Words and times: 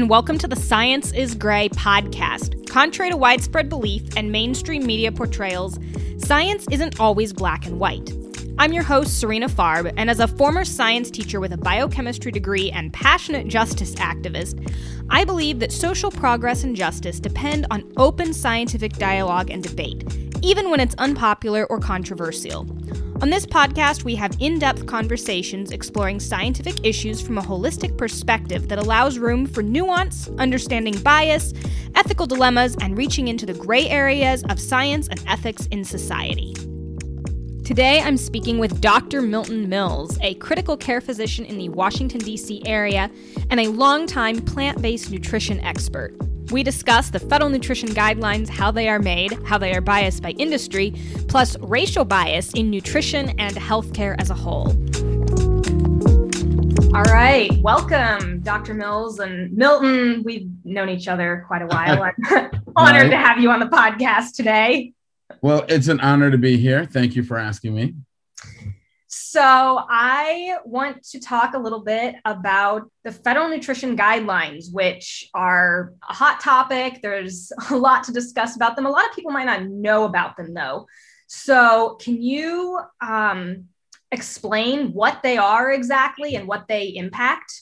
and 0.00 0.08
welcome 0.08 0.38
to 0.38 0.48
the 0.48 0.56
Science 0.56 1.12
is 1.12 1.34
Gray 1.34 1.68
podcast. 1.68 2.66
Contrary 2.66 3.10
to 3.10 3.18
widespread 3.18 3.68
belief 3.68 4.02
and 4.16 4.32
mainstream 4.32 4.86
media 4.86 5.12
portrayals, 5.12 5.78
science 6.16 6.66
isn't 6.70 6.98
always 6.98 7.34
black 7.34 7.66
and 7.66 7.78
white. 7.78 8.10
I'm 8.58 8.72
your 8.72 8.82
host, 8.82 9.20
Serena 9.20 9.46
Farb, 9.46 9.92
and 9.98 10.08
as 10.08 10.18
a 10.18 10.26
former 10.26 10.64
science 10.64 11.10
teacher 11.10 11.38
with 11.38 11.52
a 11.52 11.58
biochemistry 11.58 12.32
degree 12.32 12.70
and 12.70 12.90
passionate 12.94 13.46
justice 13.48 13.94
activist, 13.96 14.74
I 15.10 15.26
believe 15.26 15.58
that 15.58 15.70
social 15.70 16.10
progress 16.10 16.64
and 16.64 16.74
justice 16.74 17.20
depend 17.20 17.66
on 17.70 17.92
open 17.98 18.32
scientific 18.32 18.94
dialogue 18.94 19.50
and 19.50 19.62
debate, 19.62 20.02
even 20.40 20.70
when 20.70 20.80
it's 20.80 20.94
unpopular 20.94 21.66
or 21.66 21.78
controversial. 21.78 22.64
On 23.22 23.28
this 23.28 23.44
podcast, 23.44 24.02
we 24.02 24.14
have 24.14 24.34
in 24.40 24.58
depth 24.58 24.86
conversations 24.86 25.72
exploring 25.72 26.18
scientific 26.20 26.86
issues 26.86 27.20
from 27.20 27.36
a 27.36 27.42
holistic 27.42 27.98
perspective 27.98 28.68
that 28.68 28.78
allows 28.78 29.18
room 29.18 29.44
for 29.44 29.62
nuance, 29.62 30.30
understanding 30.38 30.98
bias, 31.02 31.52
ethical 31.94 32.26
dilemmas, 32.26 32.78
and 32.80 32.96
reaching 32.96 33.28
into 33.28 33.44
the 33.44 33.52
gray 33.52 33.86
areas 33.90 34.42
of 34.44 34.58
science 34.58 35.06
and 35.08 35.22
ethics 35.26 35.66
in 35.66 35.84
society. 35.84 36.54
Today, 37.62 38.00
I'm 38.00 38.16
speaking 38.16 38.58
with 38.58 38.80
Dr. 38.80 39.20
Milton 39.20 39.68
Mills, 39.68 40.16
a 40.22 40.32
critical 40.36 40.78
care 40.78 41.02
physician 41.02 41.44
in 41.44 41.58
the 41.58 41.68
Washington, 41.68 42.20
D.C. 42.20 42.62
area 42.64 43.10
and 43.50 43.60
a 43.60 43.68
longtime 43.68 44.40
plant 44.40 44.80
based 44.80 45.10
nutrition 45.10 45.60
expert. 45.60 46.16
We 46.50 46.64
discuss 46.64 47.10
the 47.10 47.20
federal 47.20 47.48
nutrition 47.48 47.90
guidelines, 47.90 48.48
how 48.48 48.72
they 48.72 48.88
are 48.88 48.98
made, 48.98 49.38
how 49.44 49.56
they 49.56 49.72
are 49.72 49.80
biased 49.80 50.20
by 50.20 50.30
industry, 50.30 50.94
plus 51.28 51.56
racial 51.60 52.04
bias 52.04 52.52
in 52.54 52.70
nutrition 52.70 53.30
and 53.38 53.54
healthcare 53.54 54.16
as 54.18 54.30
a 54.30 54.34
whole. 54.34 54.68
All 56.92 57.04
right, 57.04 57.52
welcome, 57.62 58.40
Dr. 58.40 58.74
Mills 58.74 59.20
and 59.20 59.56
Milton. 59.56 60.24
We've 60.24 60.50
known 60.64 60.88
each 60.88 61.06
other 61.06 61.44
quite 61.46 61.62
a 61.62 61.66
while. 61.66 62.02
I'm 62.24 62.50
honored 62.74 63.02
right. 63.02 63.10
to 63.10 63.16
have 63.16 63.38
you 63.38 63.48
on 63.50 63.60
the 63.60 63.66
podcast 63.66 64.34
today. 64.34 64.92
Well, 65.42 65.64
it's 65.68 65.86
an 65.86 66.00
honor 66.00 66.32
to 66.32 66.38
be 66.38 66.56
here. 66.56 66.84
Thank 66.84 67.14
you 67.14 67.22
for 67.22 67.38
asking 67.38 67.76
me. 67.76 67.94
So, 69.32 69.40
I 69.44 70.56
want 70.64 71.04
to 71.10 71.20
talk 71.20 71.54
a 71.54 71.58
little 71.58 71.84
bit 71.84 72.16
about 72.24 72.90
the 73.04 73.12
federal 73.12 73.48
nutrition 73.48 73.96
guidelines, 73.96 74.72
which 74.72 75.30
are 75.34 75.94
a 76.08 76.12
hot 76.12 76.40
topic. 76.40 76.98
There's 77.00 77.52
a 77.70 77.76
lot 77.76 78.02
to 78.04 78.12
discuss 78.12 78.56
about 78.56 78.74
them. 78.74 78.86
A 78.86 78.90
lot 78.90 79.08
of 79.08 79.14
people 79.14 79.30
might 79.30 79.44
not 79.44 79.62
know 79.66 80.02
about 80.02 80.36
them, 80.36 80.52
though. 80.52 80.88
So, 81.28 81.96
can 82.00 82.20
you 82.20 82.80
um, 83.00 83.66
explain 84.10 84.88
what 84.94 85.22
they 85.22 85.38
are 85.38 85.70
exactly 85.70 86.34
and 86.34 86.48
what 86.48 86.66
they 86.66 86.88
impact? 86.88 87.52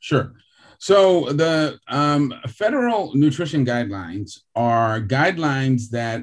Sure. 0.00 0.34
So, 0.78 1.32
the 1.32 1.80
um, 1.88 2.34
federal 2.48 3.14
nutrition 3.14 3.64
guidelines 3.64 4.40
are 4.54 5.00
guidelines 5.00 5.88
that 5.88 6.20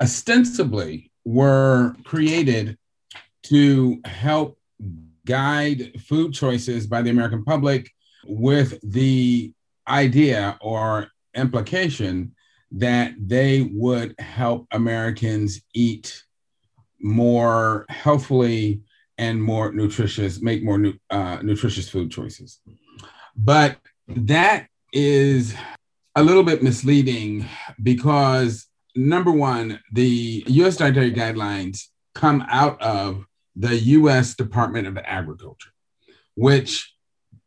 ostensibly 0.00 1.10
were 1.24 1.96
created 2.04 2.78
to 3.48 4.00
help 4.04 4.58
guide 5.24 6.00
food 6.00 6.32
choices 6.32 6.86
by 6.86 7.02
the 7.02 7.10
American 7.10 7.44
public 7.44 7.90
with 8.26 8.78
the 8.82 9.52
idea 9.88 10.56
or 10.60 11.08
implication 11.34 12.34
that 12.72 13.14
they 13.18 13.68
would 13.72 14.14
help 14.18 14.66
Americans 14.72 15.60
eat 15.74 16.22
more 17.00 17.86
healthfully 17.88 18.80
and 19.18 19.42
more 19.42 19.72
nutritious, 19.72 20.40
make 20.42 20.62
more 20.62 20.78
nu- 20.78 20.98
uh, 21.10 21.38
nutritious 21.42 21.88
food 21.88 22.10
choices. 22.10 22.60
But 23.36 23.78
that 24.08 24.68
is 24.92 25.54
a 26.14 26.22
little 26.22 26.42
bit 26.42 26.62
misleading 26.62 27.46
because 27.82 28.66
number 28.94 29.30
one, 29.30 29.80
the 29.92 30.44
US 30.46 30.76
dietary 30.76 31.12
guidelines 31.12 31.84
come 32.14 32.44
out 32.48 32.80
of 32.80 33.24
the 33.56 33.76
US 33.76 34.34
Department 34.34 34.86
of 34.86 34.98
Agriculture, 34.98 35.70
which 36.34 36.94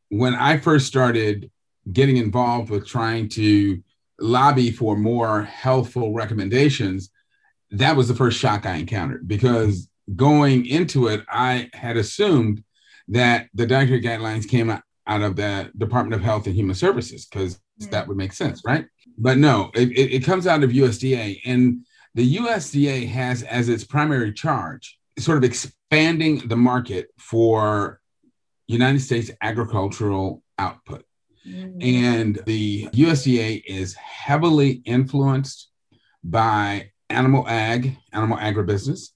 when 0.09 0.35
I 0.35 0.57
first 0.57 0.87
started 0.87 1.51
getting 1.91 2.17
involved 2.17 2.69
with 2.69 2.87
trying 2.87 3.29
to 3.29 3.81
lobby 4.19 4.71
for 4.71 4.97
more 4.97 5.43
healthful 5.43 6.13
recommendations, 6.13 7.09
that 7.71 7.95
was 7.95 8.07
the 8.07 8.15
first 8.15 8.39
shock 8.39 8.65
I 8.65 8.75
encountered 8.75 9.27
because 9.27 9.87
going 10.15 10.65
into 10.65 11.07
it, 11.07 11.23
I 11.29 11.69
had 11.73 11.97
assumed 11.97 12.63
that 13.09 13.47
the 13.53 13.67
dietary 13.67 14.01
guidelines 14.01 14.47
came 14.47 14.69
out 14.69 15.21
of 15.21 15.35
the 15.35 15.71
Department 15.77 16.15
of 16.15 16.21
Health 16.21 16.47
and 16.47 16.55
Human 16.55 16.75
Services 16.75 17.25
because 17.25 17.59
mm. 17.81 17.89
that 17.91 18.07
would 18.07 18.17
make 18.17 18.33
sense, 18.33 18.61
right? 18.65 18.85
but 19.19 19.37
no, 19.37 19.69
it, 19.75 19.89
it 19.91 20.23
comes 20.23 20.47
out 20.47 20.63
of 20.63 20.71
USDA. 20.71 21.41
And 21.45 21.85
the 22.15 22.37
USDA 22.37 23.07
has 23.09 23.43
as 23.43 23.69
its 23.69 23.83
primary 23.83 24.33
charge 24.33 24.98
sort 25.19 25.37
of 25.37 25.43
expanding 25.43 26.47
the 26.47 26.55
market 26.55 27.09
for 27.17 27.99
United 28.67 28.99
States 29.01 29.31
agricultural 29.41 30.43
output. 30.57 31.03
Mm-hmm. 31.47 31.81
And 31.81 32.39
the 32.45 32.87
USDA 32.87 33.63
is 33.65 33.95
heavily 33.95 34.81
influenced 34.85 35.69
by 36.23 36.91
animal 37.09 37.47
ag, 37.47 37.97
animal 38.13 38.37
agribusiness. 38.37 39.09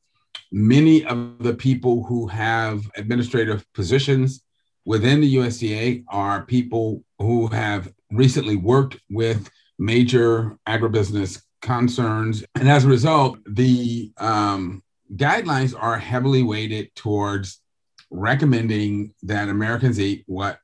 Many 0.52 1.06
of 1.06 1.40
the 1.40 1.54
people 1.54 2.04
who 2.04 2.28
have 2.28 2.90
administrative 2.96 3.66
positions 3.74 4.44
within 4.86 5.22
the 5.22 5.36
USDA 5.36 6.04
are 6.10 6.46
people 6.46 7.04
who 7.20 7.48
have 7.48 7.92
recently 8.12 8.56
worked 8.56 8.98
with 9.10 9.50
major 9.80 10.58
agribusiness 10.68 11.42
concerns. 11.62 12.44
And 12.56 12.70
as 12.70 12.86
a 12.86 12.90
result, 12.90 13.40
the 13.46 14.12
um, 14.18 14.83
guidelines 15.16 15.76
are 15.78 15.98
heavily 15.98 16.44
weighted 16.44 16.94
towards 16.96 17.62
recommending 18.10 19.14
that 19.24 19.50
Americans 19.50 20.00
eat 20.00 20.24
what 20.28 20.60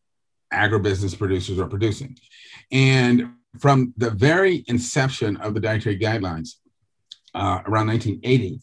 agribusiness 0.53 1.17
producers 1.17 1.59
are 1.59 1.67
producing. 1.67 2.17
And 2.71 3.33
from 3.59 3.93
the 3.97 4.11
very 4.11 4.63
inception 4.67 5.37
of 5.37 5.53
the 5.53 5.59
dietary 5.59 5.97
guidelines 5.97 6.55
uh, 7.33 7.61
around 7.65 7.87
1980, 7.87 8.61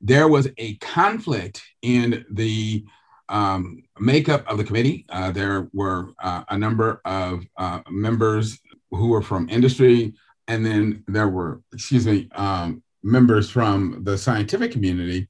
there 0.00 0.28
was 0.28 0.48
a 0.58 0.76
conflict 0.76 1.62
in 1.82 2.24
the 2.30 2.84
um, 3.28 3.82
makeup 3.98 4.48
of 4.48 4.58
the 4.58 4.64
committee. 4.64 5.04
Uh, 5.08 5.30
there 5.32 5.68
were 5.72 6.12
uh, 6.22 6.44
a 6.48 6.56
number 6.56 7.00
of 7.04 7.44
uh, 7.56 7.80
members 7.90 8.58
who 8.90 9.08
were 9.08 9.22
from 9.22 9.48
industry, 9.48 10.14
and 10.46 10.64
then 10.64 11.04
there 11.08 11.28
were, 11.28 11.60
excuse 11.72 12.06
me, 12.06 12.28
um, 12.34 12.82
members 13.08 13.50
from 13.50 14.00
the 14.04 14.16
scientific 14.16 14.72
community. 14.72 15.28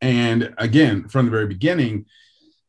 And 0.00 0.54
again, 0.58 1.08
from 1.08 1.26
the 1.26 1.30
very 1.30 1.46
beginning, 1.46 2.06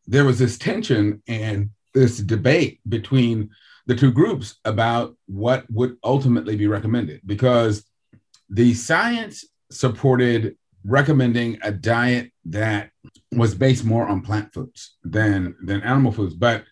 there 0.07 0.25
was 0.25 0.39
this 0.39 0.57
tension 0.57 1.21
and 1.27 1.69
this 1.93 2.17
debate 2.19 2.79
between 2.87 3.49
the 3.87 3.95
two 3.95 4.11
groups 4.11 4.55
about 4.65 5.15
what 5.25 5.65
would 5.69 5.97
ultimately 6.03 6.55
be 6.55 6.67
recommended 6.67 7.21
because 7.25 7.83
the 8.49 8.73
science 8.73 9.45
supported 9.71 10.55
recommending 10.83 11.57
a 11.63 11.71
diet 11.71 12.31
that 12.45 12.91
was 13.31 13.53
based 13.53 13.83
more 13.83 14.07
on 14.07 14.21
plant 14.21 14.53
foods 14.53 14.97
than 15.03 15.55
than 15.63 15.81
animal 15.81 16.11
foods 16.11 16.33
but 16.33 16.63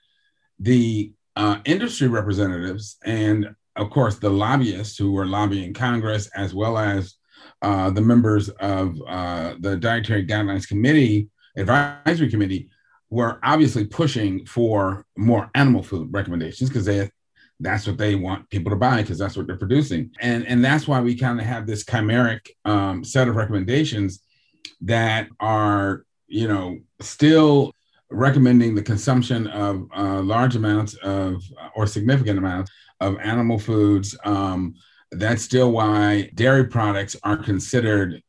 the 0.60 1.14
uh, 1.36 1.60
industry 1.66 2.08
representatives 2.08 2.98
and 3.06 3.56
of 3.80 3.90
course, 3.90 4.20
the 4.20 4.30
lobbyists 4.30 4.98
who 4.98 5.14
were 5.14 5.26
lobbying 5.26 5.74
Congress, 5.74 6.28
as 6.36 6.54
well 6.54 6.78
as 6.78 7.16
uh, 7.62 7.90
the 7.90 8.02
members 8.02 8.50
of 8.50 9.02
uh, 9.08 9.56
the 9.60 9.76
Dietary 9.76 10.26
Guidelines 10.26 10.68
Committee, 10.68 11.30
Advisory 11.58 12.30
Committee, 12.30 12.70
were 13.10 13.40
obviously 13.44 13.86
pushing 13.86 14.46
for 14.46 15.06
more 15.18 15.50
animal 15.56 15.84
food 15.84 16.10
recommendations 16.12 16.70
because 16.70 16.86
they 16.86 17.10
that's 17.62 17.86
what 17.86 17.98
they 17.98 18.16
want 18.16 18.50
people 18.50 18.70
to 18.70 18.76
buy 18.78 19.02
because 19.02 19.18
that's 19.18 19.36
what 19.36 19.46
they're 19.46 19.58
producing 19.58 20.10
and 20.22 20.48
and 20.48 20.64
that's 20.64 20.88
why 20.88 21.02
we 21.02 21.14
kind 21.14 21.40
of 21.40 21.46
have 21.46 21.68
this 21.68 21.84
chimeric 21.84 22.40
um, 22.64 23.04
set 23.04 23.28
of 23.28 23.36
recommendations 23.36 24.22
that 24.80 25.28
are 25.40 26.06
you 26.28 26.48
know 26.48 26.78
still 27.02 27.74
recommending 28.12 28.76
the 28.76 28.82
consumption 28.82 29.48
of 29.48 29.88
uh, 29.96 30.22
large 30.22 30.56
amounts 30.56 30.96
of 30.96 31.44
or 31.76 31.86
significant 31.86 32.38
amounts 32.38 32.72
of 33.00 33.18
animal 33.20 33.60
foods. 33.60 34.18
Um, 34.26 34.76
that's 35.12 35.44
still 35.44 35.72
why 35.72 36.30
dairy 36.36 36.66
products 36.66 37.16
are 37.24 37.38
considered 37.38 38.22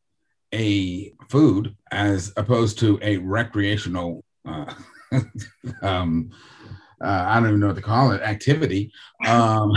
a 0.53 1.13
food 1.29 1.77
as 1.91 2.33
opposed 2.37 2.79
to 2.81 2.99
a 3.03 3.19
recreational, 3.19 4.25
uh, 4.47 4.73
um, 5.83 6.31
uh, 7.03 7.25
I 7.29 7.35
don't 7.41 7.49
even 7.49 7.61
know 7.61 7.69
what 7.69 7.77
to 7.77 7.83
call 7.83 8.13
it, 8.13 8.23
activity. 8.23 8.93
Um, 9.27 9.73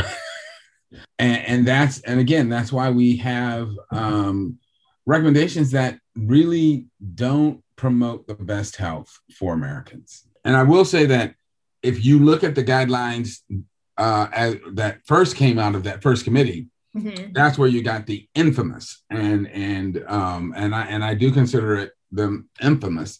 and, 1.19 1.45
and, 1.45 1.67
that's, 1.67 2.00
and 2.01 2.19
again, 2.19 2.50
that's 2.50 2.71
why 2.71 2.89
we 2.89 3.17
have 3.17 3.69
um, 3.91 4.57
recommendations 5.05 5.71
that 5.71 6.00
really 6.15 6.88
don't 7.15 7.63
promote 7.75 8.27
the 8.27 8.35
best 8.35 8.75
health 8.75 9.19
for 9.38 9.53
Americans. 9.53 10.27
And 10.44 10.55
I 10.55 10.63
will 10.63 10.85
say 10.85 11.05
that 11.07 11.35
if 11.81 12.03
you 12.03 12.19
look 12.19 12.44
at 12.44 12.55
the 12.55 12.63
guidelines 12.63 13.39
uh, 13.97 14.27
as, 14.33 14.55
that 14.73 15.00
first 15.05 15.35
came 15.35 15.59
out 15.59 15.75
of 15.75 15.83
that 15.83 16.01
first 16.01 16.23
committee, 16.23 16.67
mm-hmm. 16.95 17.31
that's 17.34 17.57
where 17.57 17.69
you 17.69 17.84
got 17.84 18.06
the 18.06 18.28
infamous 18.36 19.04
and 19.10 19.48
and 19.50 20.04
um, 20.07 20.54
and 20.56 20.74
I 20.75 20.86
and 20.86 21.04
I 21.04 21.13
do 21.13 21.31
consider 21.31 21.75
it 21.75 21.92
the 22.12 22.44
infamous 22.62 23.19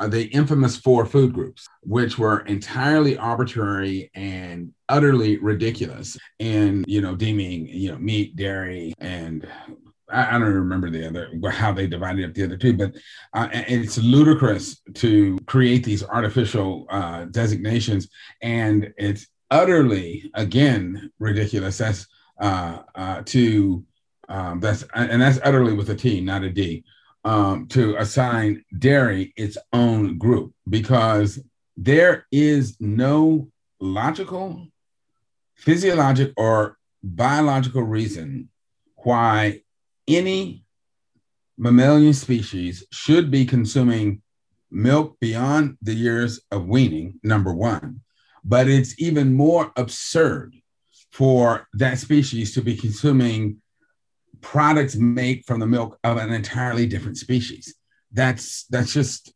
uh, 0.00 0.08
the 0.08 0.24
infamous 0.28 0.78
four 0.78 1.04
food 1.04 1.32
groups, 1.32 1.68
which 1.82 2.18
were 2.18 2.40
entirely 2.46 3.18
arbitrary 3.18 4.10
and 4.14 4.72
utterly 4.88 5.36
ridiculous 5.36 6.16
in 6.38 6.84
you 6.88 7.02
know 7.02 7.14
deeming 7.14 7.68
you 7.68 7.92
know 7.92 7.98
meat, 7.98 8.34
dairy, 8.34 8.94
and 8.98 9.46
I, 10.08 10.32
don't 10.32 10.42
remember 10.42 10.90
the 10.90 11.06
other 11.06 11.28
how 11.50 11.72
they 11.72 11.86
divided 11.86 12.24
up 12.24 12.34
the 12.34 12.44
other 12.44 12.56
two, 12.56 12.76
but 12.76 12.94
uh, 13.34 13.48
it's 13.52 13.98
ludicrous 13.98 14.80
to 14.94 15.38
create 15.46 15.84
these 15.84 16.02
artificial 16.02 16.86
uh, 16.90 17.26
designations, 17.26 18.08
and 18.40 18.92
it's 18.96 19.26
utterly 19.50 20.30
again 20.34 21.10
ridiculous. 21.18 21.78
That's 21.78 22.06
uh, 22.40 22.82
uh, 22.94 23.22
to 23.26 23.84
um, 24.28 24.60
that's 24.60 24.84
and 24.94 25.20
that's 25.20 25.40
utterly 25.42 25.72
with 25.72 25.90
a 25.90 25.94
T, 25.94 26.20
not 26.20 26.44
a 26.44 26.50
D, 26.50 26.84
um, 27.24 27.66
to 27.68 27.96
assign 27.96 28.64
dairy 28.78 29.32
its 29.36 29.58
own 29.72 30.18
group 30.18 30.54
because 30.68 31.40
there 31.76 32.26
is 32.30 32.76
no 32.80 33.48
logical, 33.80 34.68
physiologic, 35.56 36.32
or 36.36 36.78
biological 37.02 37.82
reason 37.82 38.48
why 38.96 39.62
any 40.06 40.64
mammalian 41.58 42.14
species 42.14 42.84
should 42.92 43.30
be 43.30 43.44
consuming 43.44 44.22
milk 44.70 45.18
beyond 45.20 45.76
the 45.82 45.94
years 45.94 46.40
of 46.50 46.68
weaning, 46.68 47.18
number 47.22 47.52
one. 47.52 48.00
But 48.44 48.68
it's 48.68 48.94
even 49.00 49.34
more 49.34 49.72
absurd 49.76 50.54
for 51.12 51.66
that 51.74 51.98
species 51.98 52.54
to 52.54 52.62
be 52.62 52.76
consuming 52.76 53.60
products 54.40 54.96
made 54.96 55.44
from 55.46 55.60
the 55.60 55.66
milk 55.66 55.98
of 56.04 56.16
an 56.16 56.32
entirely 56.32 56.86
different 56.86 57.18
species. 57.18 57.74
That's 58.12 58.64
that's 58.64 58.92
just 58.92 59.32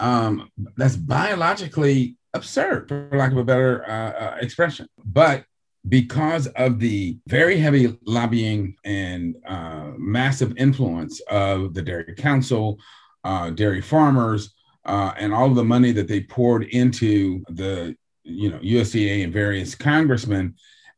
um, 0.00 0.50
that's 0.76 0.96
biologically 0.96 2.16
absurd, 2.34 2.88
for 2.88 3.08
lack 3.12 3.32
of 3.32 3.38
a 3.38 3.44
better 3.44 3.88
uh, 3.88 4.12
uh, 4.12 4.36
expression. 4.40 4.86
But 5.04 5.44
because 5.88 6.46
of 6.48 6.78
the 6.78 7.18
very 7.26 7.58
heavy 7.58 7.98
lobbying 8.06 8.76
and 8.84 9.36
uh, 9.46 9.92
massive 9.96 10.56
influence 10.56 11.20
of 11.28 11.74
the 11.74 11.82
Dairy 11.82 12.14
Council, 12.14 12.78
uh, 13.24 13.50
dairy 13.50 13.80
farmers, 13.80 14.54
uh, 14.84 15.12
and 15.16 15.32
all 15.32 15.50
the 15.50 15.64
money 15.64 15.92
that 15.92 16.08
they 16.08 16.20
poured 16.20 16.64
into 16.64 17.44
the 17.48 17.96
you 18.24 18.50
know 18.50 18.58
USDA 18.58 19.24
and 19.24 19.32
various 19.32 19.74
congressmen, 19.74 20.54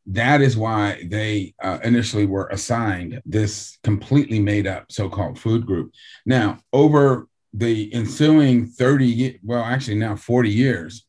that 0.06 0.40
is 0.42 0.56
why 0.56 1.02
they 1.06 1.54
uh, 1.62 1.78
initially 1.82 2.26
were 2.26 2.48
assigned 2.48 3.22
this 3.24 3.78
completely 3.82 4.38
made 4.38 4.66
up 4.66 4.90
so-called 4.90 5.38
food 5.38 5.64
group. 5.64 5.92
Now, 6.26 6.58
over 6.72 7.26
the 7.54 7.92
ensuing 7.94 8.66
30, 8.66 9.40
well, 9.42 9.62
actually 9.62 9.96
now 9.96 10.16
40 10.16 10.50
years, 10.50 11.06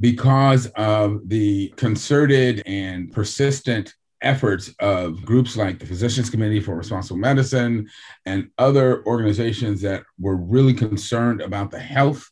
because 0.00 0.66
of 0.76 1.20
the 1.28 1.68
concerted 1.76 2.62
and 2.66 3.12
persistent 3.12 3.94
efforts 4.22 4.74
of 4.80 5.24
groups 5.24 5.56
like 5.56 5.78
the 5.78 5.86
Physicians 5.86 6.30
Committee 6.30 6.58
for 6.58 6.74
Responsible 6.74 7.18
Medicine 7.18 7.88
and 8.26 8.50
other 8.58 9.04
organizations 9.06 9.80
that 9.82 10.02
were 10.18 10.36
really 10.36 10.74
concerned 10.74 11.42
about 11.42 11.70
the 11.70 11.78
health 11.78 12.28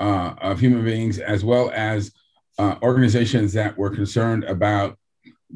uh, 0.00 0.34
of 0.38 0.60
human 0.60 0.84
beings, 0.84 1.18
as 1.18 1.44
well 1.44 1.70
as 1.74 2.12
uh, 2.58 2.76
organizations 2.82 3.52
that 3.52 3.76
were 3.76 3.90
concerned 3.90 4.44
about 4.44 4.96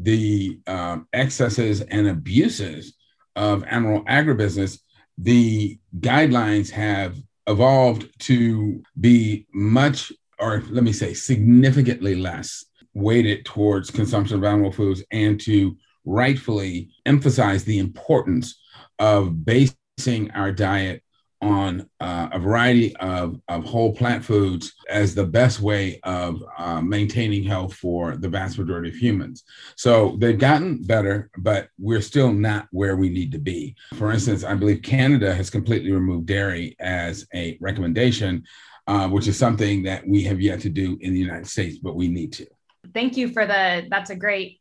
the 0.00 0.60
um, 0.66 1.06
excesses 1.12 1.80
and 1.80 2.08
abuses 2.08 2.94
of 3.34 3.64
animal 3.64 4.04
agribusiness, 4.04 4.78
the 5.18 5.78
guidelines 6.00 6.70
have 6.70 7.16
evolved 7.46 8.08
to 8.20 8.82
be 9.00 9.46
much 9.52 10.12
or 10.38 10.62
let 10.70 10.84
me 10.84 10.92
say, 10.92 11.14
significantly 11.14 12.14
less 12.14 12.64
weighted 12.94 13.44
towards 13.44 13.90
consumption 13.90 14.36
of 14.36 14.44
animal 14.44 14.72
foods 14.72 15.02
and 15.10 15.40
to 15.40 15.76
rightfully 16.04 16.90
emphasize 17.04 17.64
the 17.64 17.78
importance 17.78 18.60
of 18.98 19.44
basing 19.44 20.30
our 20.32 20.52
diet 20.52 21.02
on 21.46 21.88
uh, 22.00 22.28
a 22.32 22.38
variety 22.38 22.94
of, 22.96 23.40
of 23.48 23.64
whole 23.64 23.94
plant 23.94 24.24
foods 24.24 24.74
as 24.90 25.14
the 25.14 25.24
best 25.24 25.60
way 25.60 26.00
of 26.02 26.42
uh, 26.58 26.80
maintaining 26.80 27.44
health 27.44 27.74
for 27.74 28.16
the 28.16 28.28
vast 28.28 28.58
majority 28.58 28.88
of 28.88 28.96
humans. 28.96 29.44
So 29.76 30.16
they've 30.18 30.38
gotten 30.38 30.82
better, 30.82 31.30
but 31.38 31.68
we're 31.78 32.00
still 32.00 32.32
not 32.32 32.66
where 32.72 32.96
we 32.96 33.08
need 33.08 33.30
to 33.32 33.38
be. 33.38 33.76
For 33.94 34.10
instance, 34.10 34.42
I 34.42 34.54
believe 34.54 34.82
Canada 34.82 35.32
has 35.34 35.48
completely 35.50 35.92
removed 35.92 36.26
dairy 36.26 36.74
as 36.80 37.26
a 37.32 37.56
recommendation 37.60 38.44
uh, 38.88 39.08
which 39.08 39.26
is 39.26 39.36
something 39.36 39.82
that 39.82 40.06
we 40.06 40.22
have 40.22 40.40
yet 40.40 40.60
to 40.60 40.68
do 40.68 40.96
in 41.00 41.12
the 41.12 41.18
United 41.18 41.46
States, 41.46 41.78
but 41.78 41.96
we 41.96 42.08
need 42.08 42.32
to. 42.32 42.46
Thank 42.94 43.16
you 43.16 43.32
for 43.32 43.44
the, 43.44 43.86
that's 43.90 44.10
a 44.10 44.16
great 44.16 44.60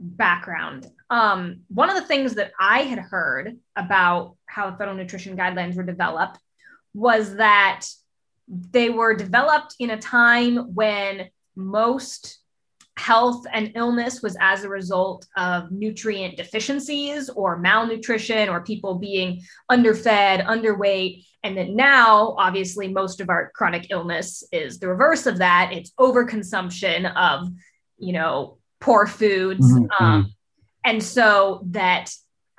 background. 0.00 0.90
Um, 1.10 1.62
one 1.68 1.90
of 1.90 1.96
the 1.96 2.06
things 2.06 2.36
that 2.36 2.52
I 2.58 2.82
had 2.82 2.98
heard 2.98 3.58
about 3.76 4.36
how 4.46 4.70
the 4.70 4.76
federal 4.76 4.96
nutrition 4.96 5.36
guidelines 5.36 5.76
were 5.76 5.82
developed 5.82 6.38
was 6.94 7.36
that 7.36 7.86
they 8.48 8.90
were 8.90 9.14
developed 9.14 9.74
in 9.78 9.90
a 9.90 9.98
time 9.98 10.74
when 10.74 11.28
most 11.56 12.38
health 12.96 13.46
and 13.52 13.72
illness 13.76 14.22
was 14.22 14.36
as 14.40 14.62
a 14.62 14.68
result 14.68 15.26
of 15.36 15.72
nutrient 15.72 16.36
deficiencies 16.36 17.30
or 17.30 17.58
malnutrition 17.58 18.48
or 18.48 18.60
people 18.60 18.96
being 18.96 19.40
underfed, 19.68 20.44
underweight. 20.44 21.24
And 21.42 21.56
that 21.56 21.70
now, 21.70 22.34
obviously, 22.36 22.88
most 22.88 23.20
of 23.20 23.30
our 23.30 23.50
chronic 23.54 23.86
illness 23.90 24.44
is 24.52 24.78
the 24.78 24.88
reverse 24.88 25.26
of 25.26 25.38
that. 25.38 25.70
It's 25.72 25.92
overconsumption 25.92 27.10
of, 27.16 27.48
you 27.98 28.12
know, 28.12 28.58
poor 28.80 29.06
foods. 29.06 29.72
Mm-hmm. 29.72 30.04
Um, 30.04 30.34
and 30.84 31.02
so 31.02 31.60
that 31.70 32.10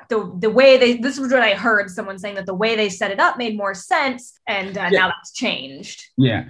the, 0.09 0.35
the 0.39 0.49
way 0.49 0.77
they 0.77 0.97
this 0.97 1.17
was 1.17 1.31
what 1.31 1.41
I 1.41 1.53
heard 1.53 1.89
someone 1.89 2.19
saying 2.19 2.35
that 2.35 2.45
the 2.45 2.53
way 2.53 2.75
they 2.75 2.89
set 2.89 3.11
it 3.11 3.19
up 3.19 3.37
made 3.37 3.55
more 3.55 3.73
sense 3.73 4.33
and 4.47 4.77
uh, 4.77 4.89
yeah. 4.91 4.99
now 4.99 5.07
that's 5.07 5.31
changed. 5.33 6.03
Yeah, 6.17 6.49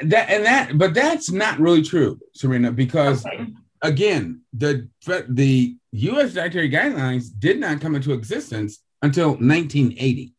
that 0.00 0.28
and 0.30 0.44
that, 0.44 0.76
but 0.76 0.94
that's 0.94 1.30
not 1.30 1.58
really 1.58 1.82
true, 1.82 2.18
Serena, 2.34 2.72
because 2.72 3.24
okay. 3.24 3.46
again, 3.82 4.42
the 4.52 4.88
the 5.28 5.76
U.S. 5.92 6.34
dietary 6.34 6.70
guidelines 6.70 7.28
did 7.38 7.60
not 7.60 7.80
come 7.80 7.94
into 7.94 8.12
existence 8.12 8.82
until 9.02 9.30
1980. 9.30 10.34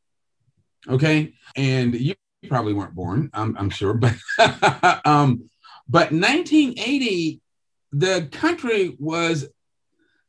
Okay, 0.89 1.33
and 1.55 1.95
you 1.95 2.15
probably 2.47 2.73
weren't 2.73 2.95
born, 2.95 3.29
I'm, 3.33 3.57
I'm 3.57 3.69
sure, 3.69 3.93
but 3.93 4.15
um, 5.05 5.49
but 5.89 6.11
1980, 6.11 7.41
the 7.91 8.27
country 8.31 8.95
was 8.99 9.47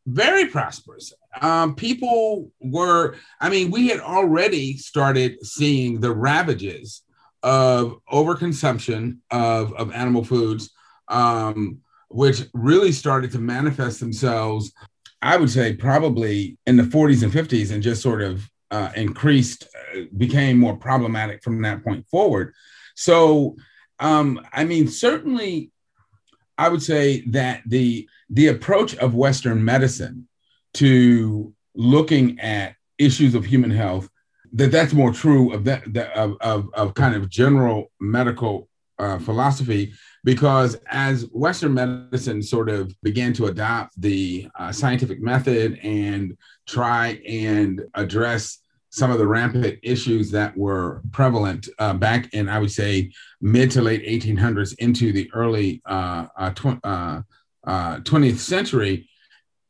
very 0.08 0.46
prosperous. 0.46 1.12
Um, 1.40 1.74
people 1.74 2.50
were, 2.60 3.16
I 3.40 3.50
mean, 3.50 3.70
we 3.70 3.88
had 3.88 4.00
already 4.00 4.76
started 4.78 5.44
seeing 5.44 6.00
the 6.00 6.12
ravages 6.12 7.02
of 7.42 8.00
overconsumption 8.10 9.18
of, 9.30 9.72
of 9.74 9.92
animal 9.92 10.24
foods, 10.24 10.70
um, 11.08 11.80
which 12.08 12.42
really 12.54 12.90
started 12.90 13.30
to 13.32 13.38
manifest 13.38 14.00
themselves, 14.00 14.72
I 15.20 15.36
would 15.36 15.50
say, 15.50 15.74
probably 15.74 16.56
in 16.66 16.76
the 16.76 16.84
40s 16.84 17.22
and 17.22 17.32
50s, 17.32 17.70
and 17.70 17.82
just 17.82 18.02
sort 18.02 18.22
of 18.22 18.48
uh, 18.70 18.90
increased, 18.96 19.64
uh, 19.94 20.00
became 20.16 20.58
more 20.58 20.76
problematic 20.76 21.42
from 21.42 21.60
that 21.62 21.84
point 21.84 22.06
forward. 22.08 22.54
So, 22.96 23.56
um, 24.00 24.40
I 24.52 24.64
mean, 24.64 24.88
certainly, 24.88 25.70
I 26.56 26.68
would 26.70 26.82
say 26.82 27.22
that 27.28 27.62
the 27.66 28.08
the 28.30 28.48
approach 28.48 28.96
of 28.96 29.14
Western 29.14 29.64
medicine 29.64 30.28
to 30.74 31.52
looking 31.74 32.38
at 32.40 32.74
issues 32.98 33.34
of 33.34 33.44
human 33.44 33.70
health 33.70 34.08
that 34.52 34.72
that's 34.72 34.92
more 34.92 35.12
true 35.12 35.52
of 35.52 35.64
that, 35.64 35.92
that 35.92 36.12
of, 36.16 36.36
of, 36.40 36.68
of 36.74 36.94
kind 36.94 37.14
of 37.14 37.28
general 37.28 37.90
medical 38.00 38.68
uh, 38.98 39.18
philosophy 39.18 39.92
because 40.24 40.76
as 40.90 41.26
western 41.30 41.72
medicine 41.72 42.42
sort 42.42 42.68
of 42.68 42.92
began 43.02 43.32
to 43.32 43.46
adopt 43.46 44.00
the 44.00 44.48
uh, 44.58 44.72
scientific 44.72 45.20
method 45.20 45.78
and 45.84 46.36
try 46.66 47.20
and 47.28 47.82
address 47.94 48.58
some 48.90 49.12
of 49.12 49.18
the 49.18 49.26
rampant 49.26 49.78
issues 49.84 50.32
that 50.32 50.56
were 50.56 51.02
prevalent 51.12 51.68
uh, 51.78 51.92
back 51.94 52.28
in 52.34 52.48
i 52.48 52.58
would 52.58 52.72
say 52.72 53.08
mid 53.40 53.70
to 53.70 53.80
late 53.80 54.04
1800s 54.04 54.74
into 54.78 55.12
the 55.12 55.30
early 55.32 55.80
uh, 55.86 56.26
uh, 56.36 56.50
tw- 56.50 57.24
uh, 57.66 57.98
20th 57.98 58.34
uh, 58.34 58.38
century, 58.38 59.08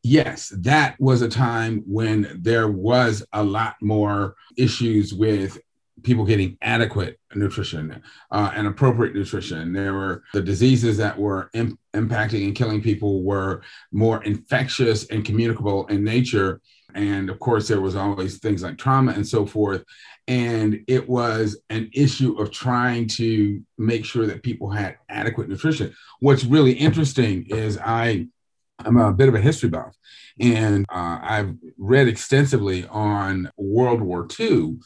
yes, 0.02 0.52
that 0.58 0.96
was 1.00 1.22
a 1.22 1.28
time 1.28 1.82
when 1.86 2.40
there 2.40 2.68
was 2.68 3.24
a 3.32 3.42
lot 3.42 3.76
more 3.80 4.36
issues 4.56 5.12
with 5.14 5.58
people 6.02 6.24
getting 6.24 6.56
adequate 6.62 7.18
nutrition 7.34 8.02
uh, 8.30 8.50
and 8.54 8.66
appropriate 8.66 9.14
nutrition. 9.14 9.72
There 9.72 9.94
were 9.94 10.22
the 10.32 10.42
diseases 10.42 10.96
that 10.98 11.18
were 11.18 11.50
Im- 11.54 11.78
impacting 11.94 12.44
and 12.44 12.54
killing 12.54 12.82
people 12.82 13.22
were 13.22 13.62
more 13.92 14.22
infectious 14.24 15.06
and 15.08 15.24
communicable 15.24 15.86
in 15.86 16.04
nature. 16.04 16.60
And 16.94 17.30
of 17.30 17.38
course, 17.38 17.68
there 17.68 17.80
was 17.80 17.96
always 17.96 18.38
things 18.38 18.62
like 18.62 18.78
trauma 18.78 19.12
and 19.12 19.26
so 19.26 19.46
forth. 19.46 19.84
And 20.26 20.84
it 20.88 21.08
was 21.08 21.58
an 21.70 21.90
issue 21.94 22.38
of 22.38 22.50
trying 22.50 23.08
to 23.08 23.62
make 23.78 24.04
sure 24.04 24.26
that 24.26 24.42
people 24.42 24.70
had 24.70 24.96
adequate 25.08 25.48
nutrition. 25.48 25.94
What's 26.20 26.44
really 26.44 26.72
interesting 26.72 27.46
is 27.48 27.78
I 27.78 28.28
I'm 28.84 28.96
a 28.96 29.12
bit 29.12 29.28
of 29.28 29.34
a 29.34 29.40
history 29.40 29.68
buff, 29.68 29.96
and 30.40 30.84
uh, 30.88 31.18
I've 31.20 31.56
read 31.78 32.08
extensively 32.08 32.86
on 32.86 33.50
World 33.56 34.00
War 34.00 34.26
II. 34.38 34.78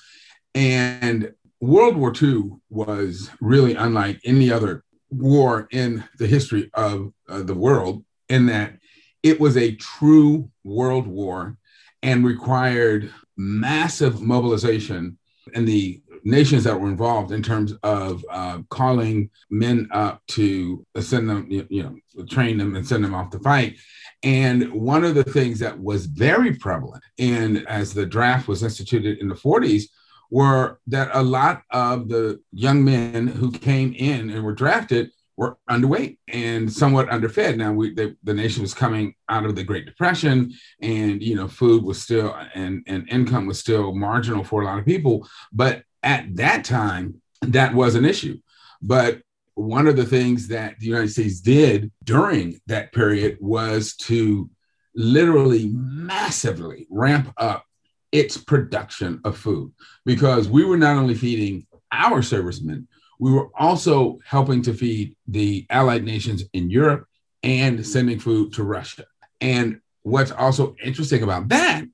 And 0.55 1.33
World 1.61 1.97
War 1.97 2.13
II 2.21 2.51
was 2.71 3.31
really 3.41 3.75
unlike 3.75 4.21
any 4.25 4.51
other 4.51 4.85
war 5.11 5.69
in 5.71 6.05
the 6.19 6.27
history 6.27 6.71
of 6.75 7.13
uh, 7.29 7.43
the 7.43 7.55
world, 7.55 8.05
in 8.29 8.47
that 8.47 8.79
it 9.23 9.39
was 9.39 9.57
a 9.57 9.77
true 9.77 10.51
world 10.65 11.07
war 11.07 11.57
and 12.03 12.25
required 12.25 13.13
massive 13.37 14.21
mobilization 14.21 15.19
in 15.55 15.65
the 15.65 16.03
nations 16.25 16.65
that 16.65 16.79
were 16.79 16.89
involved 16.89 17.33
in 17.33 17.43
terms 17.43 17.75
of 17.83 18.25
uh, 18.31 18.59
calling 18.71 19.29
men 19.51 19.89
up 19.93 20.23
to 20.29 20.85
send 21.01 21.29
them, 21.29 21.47
you, 21.51 21.83
know, 21.83 22.25
train 22.27 22.59
them 22.59 22.77
and 22.77 22.87
send 22.87 23.05
them 23.05 23.15
off 23.15 23.31
to 23.31 23.39
fight. 23.41 23.77
And 24.23 24.73
one 24.73 25.05
of 25.05 25.15
the 25.15 25.25
things 25.25 25.59
that 25.59 25.79
was 25.79 26.07
very 26.07 26.55
prevalent 26.55 27.03
in 27.19 27.67
as 27.67 27.93
the 27.93 28.07
draft 28.07 28.47
was 28.47 28.63
instituted 28.63 29.19
in 29.19 29.29
the 29.29 29.35
40s 29.35 29.85
were 30.33 30.81
that 30.87 31.11
a 31.13 31.23
lot 31.23 31.63
of 31.71 32.09
the 32.09 32.41
young 32.53 32.83
men 32.83 33.27
who 33.27 33.53
came 33.53 33.93
in 33.93 34.31
and 34.31 34.43
were 34.43 34.55
drafted 34.55 35.11
were 35.37 35.59
underweight 35.69 36.17
and 36.29 36.73
somewhat 36.73 37.11
underfed. 37.11 37.59
Now, 37.59 37.73
we, 37.73 37.93
the, 37.93 38.17
nation 38.25 38.63
was 38.63 38.73
coming 38.73 39.15
out 39.29 39.45
of 39.45 39.55
the 39.55 39.63
Great 39.63 39.85
Depression, 39.85 40.55
and 40.81 41.23
you 41.23 41.37
know, 41.37 41.49
food 41.49 41.85
was 41.85 42.01
still 42.01 42.35
and 42.55 42.83
and 42.87 43.07
income 43.11 43.47
was 43.47 43.59
still 43.59 43.95
marginal 43.95 44.43
for 44.43 44.63
a 44.63 44.65
lot 44.65 44.79
of 44.79 44.87
people. 44.87 45.29
But 45.53 45.83
at 46.03 46.35
that 46.37 46.65
time, 46.65 47.21
that 47.43 47.75
was 47.75 47.95
an 47.95 48.07
issue. 48.07 48.39
But 48.81 49.21
one 49.55 49.87
of 49.87 49.97
the 49.97 50.07
things 50.07 50.49
that 50.49 50.79
the 50.79 50.87
United 50.87 51.11
States 51.11 51.41
did 51.41 51.93
during 52.05 52.59
that 52.69 52.93
period 52.93 53.37
was 53.39 53.95
to 53.97 54.49
literally 54.95 55.71
massively 55.75 56.87
ramp 56.89 57.35
up 57.37 57.67
its 58.13 58.37
production 58.37 59.21
of 59.25 59.37
food 59.37 59.73
because 60.05 60.49
we 60.49 60.65
were 60.65 60.77
not 60.77 60.97
only 60.97 61.15
feeding 61.15 61.67
our 61.91 62.23
servicemen, 62.23 62.87
we 63.19 63.33
were 63.33 63.49
also 63.59 64.19
helping 64.25 64.63
to 64.63 64.75
feed 64.75 65.17
the 65.27 65.67
allied 65.71 66.05
nations 66.05 66.45
in 66.53 66.71
Europe 66.71 67.07
and 67.43 67.85
sending 67.85 68.19
food 68.19 68.53
to 68.53 68.63
Russia. 68.63 69.05
And 69.41 69.81
what's 70.03 70.31
also 70.31 70.77
interesting 70.83 71.23
about 71.23 71.49
that 71.49 71.85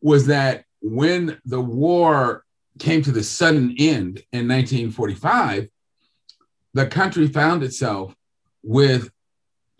was 0.00 0.26
that 0.26 0.64
when 0.80 1.38
the 1.44 1.60
war 1.60 2.44
came 2.78 3.02
to 3.02 3.12
the 3.12 3.22
sudden 3.22 3.74
end 3.78 4.22
in 4.32 4.48
1945, 4.48 5.68
the 6.74 6.86
country 6.86 7.26
found 7.26 7.62
itself 7.62 8.14
with 8.62 9.10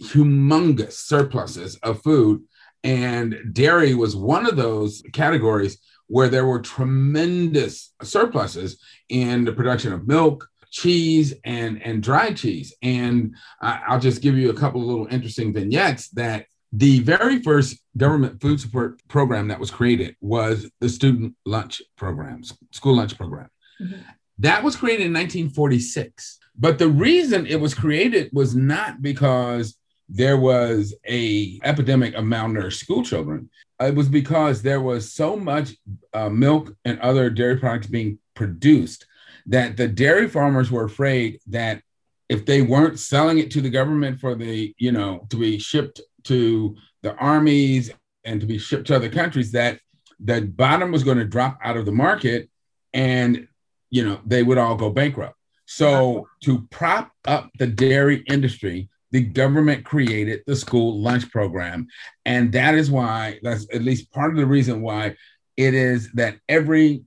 humongous 0.00 0.92
surpluses 0.92 1.76
of 1.76 2.02
food. 2.02 2.42
And 2.86 3.52
dairy 3.52 3.94
was 3.94 4.14
one 4.14 4.46
of 4.46 4.54
those 4.54 5.02
categories 5.12 5.78
where 6.06 6.28
there 6.28 6.46
were 6.46 6.60
tremendous 6.60 7.92
surpluses 8.00 8.80
in 9.08 9.44
the 9.44 9.52
production 9.52 9.92
of 9.92 10.06
milk, 10.06 10.48
cheese, 10.70 11.34
and, 11.44 11.82
and 11.82 12.00
dry 12.00 12.32
cheese. 12.32 12.72
And 12.82 13.34
I'll 13.60 13.98
just 13.98 14.22
give 14.22 14.36
you 14.38 14.50
a 14.50 14.54
couple 14.54 14.80
of 14.80 14.86
little 14.86 15.08
interesting 15.10 15.52
vignettes 15.52 16.10
that 16.10 16.46
the 16.72 17.00
very 17.00 17.42
first 17.42 17.76
government 17.96 18.40
food 18.40 18.60
support 18.60 19.00
program 19.08 19.48
that 19.48 19.58
was 19.58 19.72
created 19.72 20.14
was 20.20 20.70
the 20.80 20.88
student 20.88 21.34
lunch 21.44 21.82
program, 21.96 22.42
school 22.70 22.96
lunch 22.96 23.16
program. 23.16 23.48
Mm-hmm. 23.82 24.00
That 24.38 24.62
was 24.62 24.76
created 24.76 25.06
in 25.06 25.12
1946. 25.12 26.38
But 26.56 26.78
the 26.78 26.88
reason 26.88 27.46
it 27.46 27.60
was 27.60 27.74
created 27.74 28.30
was 28.32 28.54
not 28.54 29.02
because 29.02 29.76
there 30.08 30.36
was 30.36 30.94
a 31.08 31.58
epidemic 31.64 32.14
of 32.14 32.24
malnourished 32.24 32.78
school 32.78 33.02
children. 33.02 33.50
It 33.80 33.94
was 33.94 34.08
because 34.08 34.62
there 34.62 34.80
was 34.80 35.12
so 35.12 35.36
much 35.36 35.74
uh, 36.14 36.28
milk 36.28 36.74
and 36.84 36.98
other 37.00 37.28
dairy 37.28 37.58
products 37.58 37.88
being 37.88 38.18
produced 38.34 39.06
that 39.46 39.76
the 39.76 39.88
dairy 39.88 40.28
farmers 40.28 40.70
were 40.70 40.84
afraid 40.84 41.40
that 41.48 41.82
if 42.28 42.44
they 42.46 42.62
weren't 42.62 42.98
selling 42.98 43.38
it 43.38 43.50
to 43.52 43.60
the 43.60 43.70
government 43.70 44.18
for 44.20 44.34
the, 44.34 44.74
you 44.78 44.92
know, 44.92 45.26
to 45.30 45.36
be 45.36 45.58
shipped 45.58 46.00
to 46.24 46.76
the 47.02 47.14
armies 47.16 47.90
and 48.24 48.40
to 48.40 48.46
be 48.46 48.58
shipped 48.58 48.88
to 48.88 48.96
other 48.96 49.08
countries, 49.08 49.52
that 49.52 49.78
the 50.18 50.40
bottom 50.40 50.90
was 50.90 51.04
going 51.04 51.18
to 51.18 51.24
drop 51.24 51.58
out 51.62 51.76
of 51.76 51.84
the 51.84 51.92
market 51.92 52.48
and, 52.92 53.46
you 53.90 54.04
know, 54.04 54.20
they 54.26 54.42
would 54.42 54.58
all 54.58 54.74
go 54.74 54.90
bankrupt. 54.90 55.36
So, 55.66 56.28
to 56.44 56.66
prop 56.70 57.10
up 57.26 57.50
the 57.58 57.66
dairy 57.66 58.22
industry, 58.28 58.88
the 59.16 59.22
government 59.22 59.82
created 59.82 60.42
the 60.46 60.54
school 60.54 61.00
lunch 61.00 61.30
program. 61.30 61.86
And 62.26 62.52
that 62.52 62.74
is 62.74 62.90
why, 62.90 63.38
that's 63.42 63.66
at 63.72 63.80
least 63.80 64.12
part 64.12 64.30
of 64.30 64.36
the 64.36 64.44
reason 64.44 64.82
why 64.82 65.16
it 65.56 65.72
is 65.72 66.12
that 66.12 66.36
every 66.50 67.04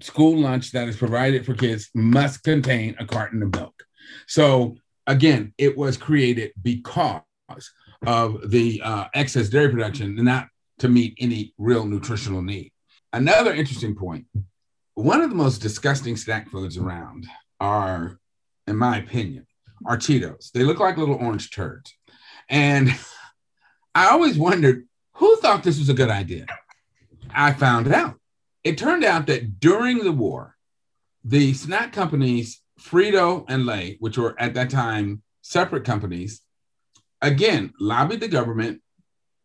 school 0.00 0.38
lunch 0.38 0.72
that 0.72 0.88
is 0.88 0.96
provided 0.96 1.44
for 1.44 1.52
kids 1.52 1.90
must 1.94 2.42
contain 2.42 2.96
a 2.98 3.04
carton 3.04 3.42
of 3.42 3.54
milk. 3.54 3.74
So, 4.26 4.76
again, 5.06 5.52
it 5.58 5.76
was 5.76 5.98
created 5.98 6.52
because 6.62 7.20
of 8.06 8.50
the 8.50 8.80
uh, 8.82 9.04
excess 9.12 9.50
dairy 9.50 9.68
production, 9.68 10.16
not 10.24 10.46
to 10.78 10.88
meet 10.88 11.18
any 11.20 11.52
real 11.58 11.84
nutritional 11.84 12.40
need. 12.40 12.72
Another 13.12 13.52
interesting 13.52 13.94
point 13.94 14.24
one 14.94 15.20
of 15.20 15.28
the 15.28 15.36
most 15.36 15.58
disgusting 15.58 16.16
snack 16.16 16.48
foods 16.48 16.78
around 16.78 17.26
are, 17.60 18.18
in 18.66 18.76
my 18.76 18.96
opinion, 18.96 19.46
are 19.86 19.96
Cheetos. 19.96 20.50
They 20.52 20.64
look 20.64 20.80
like 20.80 20.96
little 20.96 21.16
orange 21.16 21.50
turds. 21.50 21.94
And 22.48 22.90
I 23.94 24.08
always 24.08 24.38
wondered 24.38 24.86
who 25.14 25.36
thought 25.36 25.62
this 25.62 25.78
was 25.78 25.88
a 25.88 25.94
good 25.94 26.10
idea. 26.10 26.46
I 27.34 27.52
found 27.52 27.92
out. 27.92 28.18
It 28.64 28.78
turned 28.78 29.04
out 29.04 29.26
that 29.26 29.58
during 29.60 29.98
the 29.98 30.12
war, 30.12 30.56
the 31.24 31.52
snack 31.54 31.92
companies, 31.92 32.62
Frito 32.80 33.44
and 33.48 33.66
Lay, 33.66 33.96
which 34.00 34.18
were 34.18 34.40
at 34.40 34.54
that 34.54 34.70
time 34.70 35.22
separate 35.42 35.84
companies, 35.84 36.42
again 37.20 37.72
lobbied 37.80 38.20
the 38.20 38.28
government 38.28 38.80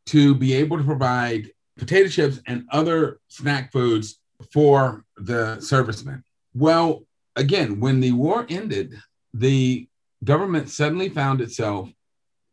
to 0.07 0.35
be 0.35 0.53
able 0.53 0.77
to 0.77 0.83
provide 0.83 1.49
potato 1.77 2.09
chips 2.09 2.39
and 2.47 2.65
other 2.71 3.19
snack 3.27 3.71
foods 3.71 4.19
for 4.51 5.03
the 5.17 5.59
servicemen. 5.59 6.23
Well, 6.53 7.03
again, 7.35 7.79
when 7.79 7.99
the 7.99 8.11
war 8.11 8.45
ended, 8.49 8.95
the 9.33 9.87
government 10.23 10.69
suddenly 10.69 11.09
found 11.09 11.41
itself 11.41 11.89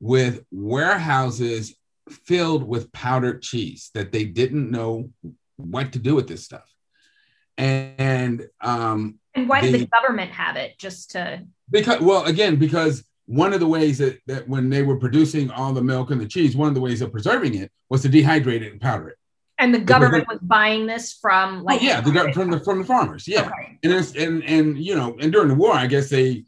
with 0.00 0.44
warehouses 0.50 1.74
filled 2.10 2.62
with 2.62 2.92
powdered 2.92 3.42
cheese 3.42 3.90
that 3.94 4.12
they 4.12 4.24
didn't 4.24 4.70
know 4.70 5.10
what 5.56 5.92
to 5.92 5.98
do 5.98 6.14
with 6.14 6.28
this 6.28 6.44
stuff. 6.44 6.68
And 7.56 8.46
um, 8.60 9.18
and 9.34 9.48
why 9.48 9.60
did 9.60 9.72
the, 9.72 9.86
government 9.86 10.32
have 10.32 10.56
it? 10.56 10.76
Just 10.78 11.12
to 11.12 11.42
because 11.70 12.00
well, 12.00 12.24
again, 12.24 12.56
because 12.56 13.04
one 13.26 13.52
of 13.52 13.60
the 13.60 13.66
ways 13.66 13.98
that, 13.98 14.18
that 14.26 14.48
when 14.48 14.68
they 14.68 14.82
were 14.82 14.98
producing 14.98 15.50
all 15.50 15.72
the 15.72 15.82
milk 15.82 16.10
and 16.10 16.20
the 16.20 16.28
cheese, 16.28 16.56
one 16.56 16.68
of 16.68 16.74
the 16.74 16.80
ways 16.80 17.00
of 17.00 17.10
preserving 17.10 17.54
it 17.54 17.70
was 17.88 18.02
to 18.02 18.08
dehydrate 18.08 18.62
it 18.62 18.72
and 18.72 18.80
powder 18.80 19.08
it. 19.08 19.16
And 19.58 19.72
the 19.72 19.78
government 19.78 20.26
was 20.28 20.40
buying 20.42 20.86
this 20.86 21.12
from 21.12 21.62
like 21.62 21.80
oh, 21.80 21.84
yeah, 21.84 22.00
the, 22.00 22.32
from 22.34 22.50
the 22.50 22.58
from 22.60 22.80
the 22.80 22.84
farmers, 22.84 23.28
yeah. 23.28 23.42
Okay. 23.42 23.78
And 23.84 23.92
it's, 23.92 24.14
and 24.16 24.42
and 24.44 24.76
you 24.76 24.96
know, 24.96 25.16
and 25.20 25.32
during 25.32 25.48
the 25.48 25.54
war, 25.54 25.72
I 25.72 25.86
guess 25.86 26.10
they, 26.10 26.44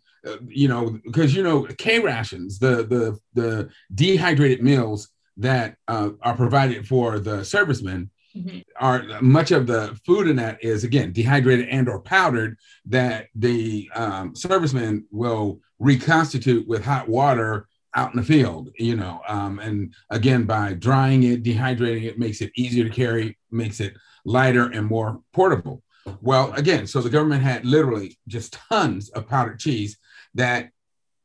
you 0.48 0.68
know, 0.68 0.98
because 1.04 1.34
you 1.34 1.42
know, 1.42 1.64
K 1.78 2.00
rations, 2.00 2.58
the 2.58 2.84
the 2.84 3.18
the 3.34 3.70
dehydrated 3.94 4.62
meals 4.62 5.08
that 5.38 5.76
uh, 5.88 6.10
are 6.22 6.36
provided 6.36 6.86
for 6.86 7.18
the 7.18 7.44
servicemen, 7.44 8.10
mm-hmm. 8.34 8.58
are 8.80 9.04
much 9.20 9.50
of 9.50 9.66
the 9.66 9.98
food 10.04 10.28
in 10.28 10.36
that 10.36 10.62
is 10.62 10.84
again 10.84 11.12
dehydrated 11.12 11.68
and 11.68 11.88
or 11.88 12.00
powdered 12.00 12.56
that 12.86 13.26
the 13.34 13.90
um, 13.94 14.34
servicemen 14.34 15.06
will 15.10 15.60
reconstitute 15.78 16.66
with 16.66 16.84
hot 16.84 17.08
water 17.08 17.68
out 17.94 18.12
in 18.12 18.20
the 18.20 18.26
field, 18.26 18.70
you 18.78 18.94
know. 18.94 19.20
Um, 19.26 19.58
and 19.58 19.94
again, 20.10 20.44
by 20.44 20.74
drying 20.74 21.22
it, 21.22 21.42
dehydrating 21.42 22.04
it 22.04 22.18
makes 22.18 22.40
it 22.42 22.52
easier 22.56 22.84
to 22.84 22.90
carry, 22.90 23.38
makes 23.50 23.80
it 23.80 23.96
lighter 24.24 24.70
and 24.70 24.86
more 24.86 25.20
portable. 25.32 25.82
Well, 26.20 26.52
again, 26.52 26.86
so 26.86 27.00
the 27.00 27.10
government 27.10 27.42
had 27.42 27.64
literally 27.64 28.18
just 28.28 28.52
tons 28.68 29.08
of 29.10 29.28
powdered 29.28 29.58
cheese 29.58 29.98
that 30.36 30.70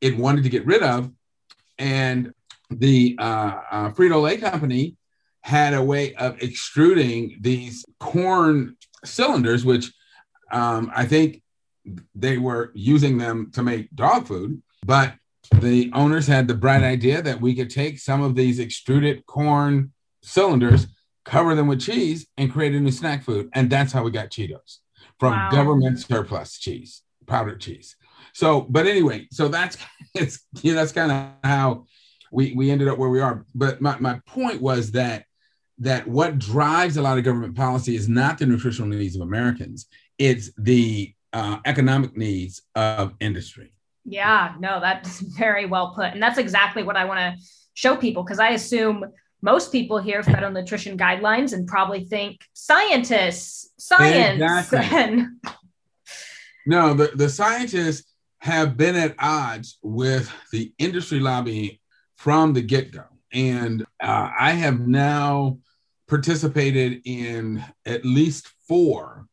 it 0.01 0.17
wanted 0.17 0.43
to 0.43 0.49
get 0.49 0.65
rid 0.65 0.83
of. 0.83 1.11
And 1.77 2.33
the 2.69 3.15
uh, 3.19 3.59
uh, 3.71 3.89
Frito 3.91 4.21
Lay 4.21 4.37
company 4.37 4.97
had 5.41 5.73
a 5.73 5.83
way 5.83 6.13
of 6.15 6.41
extruding 6.41 7.37
these 7.41 7.85
corn 7.99 8.77
cylinders, 9.03 9.65
which 9.65 9.91
um, 10.51 10.91
I 10.95 11.05
think 11.05 11.41
they 12.13 12.37
were 12.37 12.71
using 12.75 13.17
them 13.17 13.51
to 13.53 13.63
make 13.63 13.93
dog 13.95 14.27
food, 14.27 14.61
but 14.85 15.13
the 15.59 15.91
owners 15.93 16.27
had 16.27 16.47
the 16.47 16.53
bright 16.53 16.83
idea 16.83 17.21
that 17.21 17.41
we 17.41 17.55
could 17.55 17.69
take 17.69 17.99
some 17.99 18.21
of 18.21 18.35
these 18.35 18.59
extruded 18.59 19.25
corn 19.25 19.91
cylinders, 20.21 20.87
cover 21.25 21.55
them 21.55 21.67
with 21.67 21.81
cheese, 21.81 22.27
and 22.37 22.51
create 22.51 22.75
a 22.75 22.79
new 22.79 22.91
snack 22.91 23.23
food. 23.23 23.49
And 23.53 23.69
that's 23.69 23.91
how 23.91 24.03
we 24.03 24.11
got 24.11 24.29
Cheetos 24.29 24.77
from 25.19 25.33
wow. 25.33 25.49
government 25.51 25.99
surplus 25.99 26.57
cheese, 26.57 27.01
powdered 27.25 27.59
cheese. 27.59 27.95
So, 28.33 28.61
but 28.61 28.87
anyway, 28.87 29.27
so 29.31 29.47
that's 29.47 29.77
it's 30.15 30.39
you 30.61 30.73
know, 30.73 30.79
that's 30.79 30.91
kind 30.91 31.11
of 31.11 31.29
how 31.43 31.85
we 32.31 32.53
we 32.53 32.71
ended 32.71 32.87
up 32.87 32.97
where 32.97 33.09
we 33.09 33.21
are. 33.21 33.45
But 33.53 33.81
my, 33.81 33.97
my 33.99 34.19
point 34.25 34.61
was 34.61 34.91
that 34.91 35.25
that 35.79 36.07
what 36.07 36.37
drives 36.37 36.97
a 36.97 37.01
lot 37.01 37.17
of 37.17 37.23
government 37.23 37.55
policy 37.55 37.95
is 37.95 38.07
not 38.07 38.37
the 38.37 38.45
nutritional 38.45 38.87
needs 38.87 39.15
of 39.15 39.21
Americans, 39.21 39.87
it's 40.17 40.51
the 40.57 41.13
uh, 41.33 41.57
economic 41.65 42.15
needs 42.15 42.61
of 42.75 43.13
industry. 43.19 43.73
Yeah, 44.05 44.55
no, 44.59 44.79
that's 44.79 45.19
very 45.19 45.65
well 45.65 45.93
put. 45.95 46.13
And 46.13 46.21
that's 46.21 46.37
exactly 46.37 46.83
what 46.83 46.97
I 46.97 47.05
want 47.05 47.19
to 47.19 47.45
show 47.73 47.95
people 47.95 48.23
because 48.23 48.39
I 48.39 48.49
assume 48.49 49.05
most 49.41 49.71
people 49.71 49.99
hear 49.99 50.23
federal 50.23 50.51
nutrition 50.51 50.97
guidelines 50.97 51.53
and 51.53 51.67
probably 51.67 52.05
think 52.05 52.41
scientists, 52.53 53.71
science. 53.77 54.41
Exactly. 54.41 54.97
And... 54.97 55.27
no, 56.65 56.93
the, 56.93 57.11
the 57.15 57.29
scientists 57.29 58.10
have 58.41 58.75
been 58.75 58.95
at 58.95 59.15
odds 59.19 59.77
with 59.83 60.31
the 60.51 60.73
industry 60.79 61.19
lobby 61.19 61.79
from 62.17 62.53
the 62.53 62.61
get 62.61 62.91
go. 62.91 63.03
And 63.31 63.83
uh, 64.01 64.31
I 64.37 64.51
have 64.51 64.79
now 64.79 65.59
participated 66.07 67.01
in 67.05 67.63
at 67.85 68.03
least 68.03 68.49
four 68.67 69.27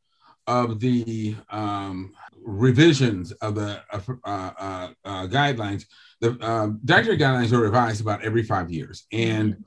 of 0.46 0.78
the 0.78 1.34
um, 1.50 2.12
revisions 2.42 3.32
of 3.32 3.54
the 3.54 3.82
uh, 3.92 4.00
uh, 4.24 4.88
uh, 5.04 5.26
guidelines. 5.26 5.84
The 6.20 6.38
uh, 6.40 6.70
dietary 6.84 7.16
guidelines 7.18 7.52
are 7.52 7.60
revised 7.60 8.02
about 8.02 8.22
every 8.22 8.42
five 8.42 8.70
years. 8.70 9.06
And 9.10 9.64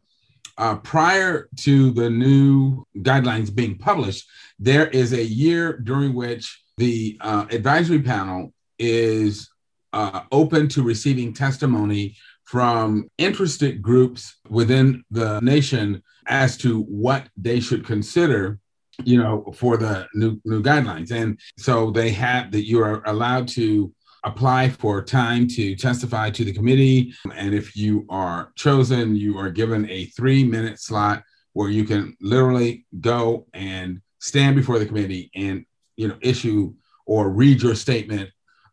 uh, 0.58 0.76
prior 0.78 1.50
to 1.58 1.92
the 1.92 2.10
new 2.10 2.86
guidelines 2.98 3.54
being 3.54 3.78
published, 3.78 4.30
there 4.60 4.88
is 4.88 5.14
a 5.14 5.24
year 5.24 5.78
during 5.80 6.14
which 6.14 6.64
the 6.78 7.18
uh, 7.22 7.48
advisory 7.50 8.02
panel 8.02 8.54
is 8.82 9.50
uh, 9.94 10.22
open 10.32 10.68
to 10.70 10.84
receiving 10.84 11.34
testimony 11.34 12.16
from 12.44 13.08
interested 13.18 13.82
groups 13.82 14.38
within 14.50 15.04
the 15.12 15.40
nation 15.42 16.02
as 16.28 16.58
to 16.58 16.82
what 16.84 17.28
they 17.38 17.60
should 17.60 17.86
consider 17.86 18.60
you 19.06 19.18
know, 19.22 19.52
for 19.56 19.78
the 19.78 20.08
new 20.14 20.40
new 20.46 20.62
guidelines. 20.62 21.12
And 21.12 21.40
so 21.58 21.92
they 21.92 22.12
have 22.12 22.52
that 22.52 22.66
you 22.66 22.84
are 22.84 23.02
allowed 23.06 23.48
to 23.50 23.94
apply 24.24 24.70
for 24.70 25.02
time 25.02 25.48
to 25.48 25.76
testify 25.76 26.30
to 26.30 26.46
the 26.46 26.54
committee. 26.54 27.14
And 27.36 27.54
if 27.54 27.76
you 27.76 28.06
are 28.10 28.52
chosen, 28.56 29.16
you 29.16 29.38
are 29.38 29.50
given 29.50 29.90
a 29.90 30.06
three 30.06 30.44
minute 30.44 30.80
slot 30.80 31.24
where 31.54 31.70
you 31.70 31.84
can 31.84 32.16
literally 32.22 32.86
go 33.00 33.48
and 33.54 34.02
stand 34.20 34.56
before 34.56 34.80
the 34.80 34.86
committee 34.86 35.32
and 35.36 35.66
you 35.96 36.08
know 36.08 36.18
issue 36.22 36.74
or 37.06 37.30
read 37.30 37.62
your 37.62 37.76
statement 37.76 38.30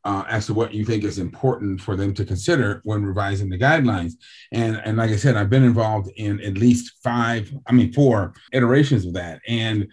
uh, 0.08 0.24
as 0.26 0.46
to 0.46 0.54
what 0.54 0.72
you 0.72 0.86
think 0.86 1.04
is 1.04 1.18
important 1.18 1.78
for 1.78 1.94
them 1.94 2.14
to 2.14 2.24
consider 2.24 2.80
when 2.82 3.04
revising 3.04 3.50
the 3.50 3.58
guidelines. 3.58 4.14
And, 4.52 4.80
and 4.86 4.96
like 4.96 5.10
I 5.10 5.16
said, 5.16 5.36
I've 5.36 5.50
been 5.50 5.64
involved 5.64 6.10
in 6.16 6.40
at 6.40 6.54
least 6.54 6.94
five, 7.04 7.52
I 7.66 7.72
mean, 7.72 7.92
four 7.92 8.32
iterations 8.50 9.04
of 9.04 9.12
that. 9.12 9.42
And 9.46 9.86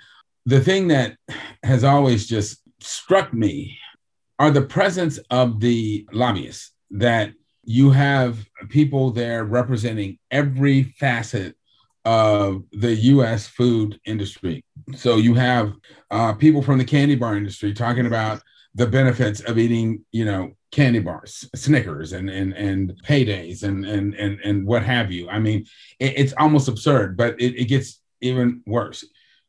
the 0.46 0.62
thing 0.62 0.88
that 0.88 1.18
has 1.64 1.84
always 1.84 2.28
just 2.28 2.62
struck 2.80 3.34
me 3.34 3.78
are 4.40 4.52
the 4.52 4.62
presence 4.62 5.18
of 5.32 5.60
the 5.60 6.08
lobbyists 6.14 6.72
that 6.92 7.34
you 7.66 7.92
have 7.92 8.38
people 8.70 9.12
there 9.12 9.44
representing 9.44 10.18
every 10.32 10.84
facet 10.84 11.58
of 12.06 12.64
the 12.72 12.96
US 12.96 13.48
food 13.48 14.00
industry. 14.06 14.64
So 14.96 15.18
you 15.18 15.34
have 15.34 15.74
uh, 16.10 16.36
people 16.36 16.62
from 16.62 16.78
the 16.78 16.86
candy 16.86 17.16
bar 17.16 17.36
industry 17.36 17.74
talking 17.74 18.06
about 18.06 18.42
the 18.76 18.86
benefits 18.86 19.40
of 19.40 19.58
eating, 19.58 20.06
you 20.12 20.26
know, 20.26 20.52
candy 20.72 21.00
bars, 21.00 21.50
Snickers 21.56 22.12
and 22.12 22.30
and 22.30 22.54
and 22.54 23.02
paydays 23.08 23.64
and 23.64 23.86
and 23.86 24.14
and 24.16 24.40
and 24.42 24.68
what 24.68 24.84
have 24.84 25.12
you. 25.12 25.30
I 25.30 25.40
mean, 25.40 25.66
it, 26.00 26.14
it's 26.18 26.34
almost 26.38 26.68
absurd, 26.68 27.18
but 27.18 27.40
it, 27.40 27.56
it 27.56 27.66
gets 27.66 28.02
even 28.22 28.62
worse. 28.66 29.06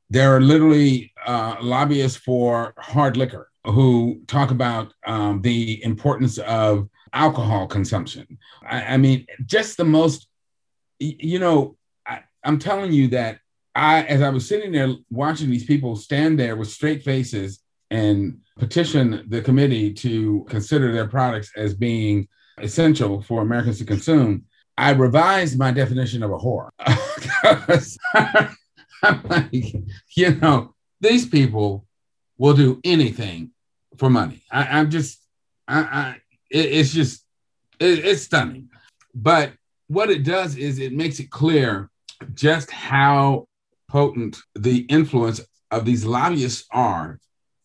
There 0.08 0.34
are 0.36 0.40
literally 0.40 1.12
uh, 1.26 1.56
lobbyists 1.60 2.18
for 2.18 2.74
hard 2.78 3.16
liquor 3.16 3.50
who 3.64 4.20
talk 4.28 4.52
about 4.52 4.94
um, 5.04 5.42
the 5.42 5.82
importance 5.82 6.38
of 6.38 6.88
alcohol 7.12 7.66
consumption. 7.66 8.38
I, 8.64 8.94
I, 8.94 8.96
mean, 8.96 9.26
just 9.44 9.76
the 9.76 9.84
most, 9.84 10.28
you 11.00 11.40
know, 11.40 11.76
I, 12.06 12.20
I'm 12.44 12.60
telling 12.60 12.92
you 12.92 13.08
that 13.08 13.40
I, 13.74 14.04
as 14.04 14.22
I 14.22 14.28
was 14.28 14.46
sitting 14.46 14.70
there 14.70 14.94
watching 15.10 15.50
these 15.50 15.64
people 15.64 15.96
stand 15.96 16.38
there 16.38 16.54
with 16.54 16.68
straight 16.68 17.02
faces 17.02 17.60
and 17.90 18.38
petition 18.58 19.24
the 19.28 19.42
committee 19.42 19.92
to 19.92 20.46
consider 20.48 20.92
their 20.92 21.08
products 21.08 21.52
as 21.56 21.74
being 21.74 22.28
essential 22.58 23.22
for 23.22 23.42
Americans 23.42 23.78
to 23.78 23.84
consume, 23.84 24.44
I 24.78 24.90
revised 24.90 25.58
my 25.58 25.70
definition 25.70 26.22
of 26.22 26.30
a 26.30 26.38
whore. 26.38 26.70
I'm 29.02 29.22
like, 29.24 29.74
you 30.16 30.34
know, 30.36 30.74
these 31.00 31.26
people 31.26 31.86
will 32.38 32.54
do 32.54 32.80
anything 32.84 33.50
for 33.96 34.10
money. 34.10 34.42
I, 34.50 34.78
am 34.80 34.90
just, 34.90 35.22
I, 35.68 35.80
I 35.80 36.16
it, 36.50 36.66
it's 36.66 36.92
just, 36.92 37.24
it, 37.78 38.04
it's 38.04 38.22
stunning. 38.22 38.68
But 39.14 39.52
what 39.88 40.10
it 40.10 40.24
does 40.24 40.56
is 40.56 40.78
it 40.78 40.92
makes 40.92 41.20
it 41.20 41.30
clear 41.30 41.90
just 42.34 42.70
how 42.70 43.46
potent 43.88 44.36
the 44.54 44.80
influence 44.88 45.40
of 45.70 45.84
these 45.84 46.04
lobbyists 46.04 46.66
are 46.70 47.18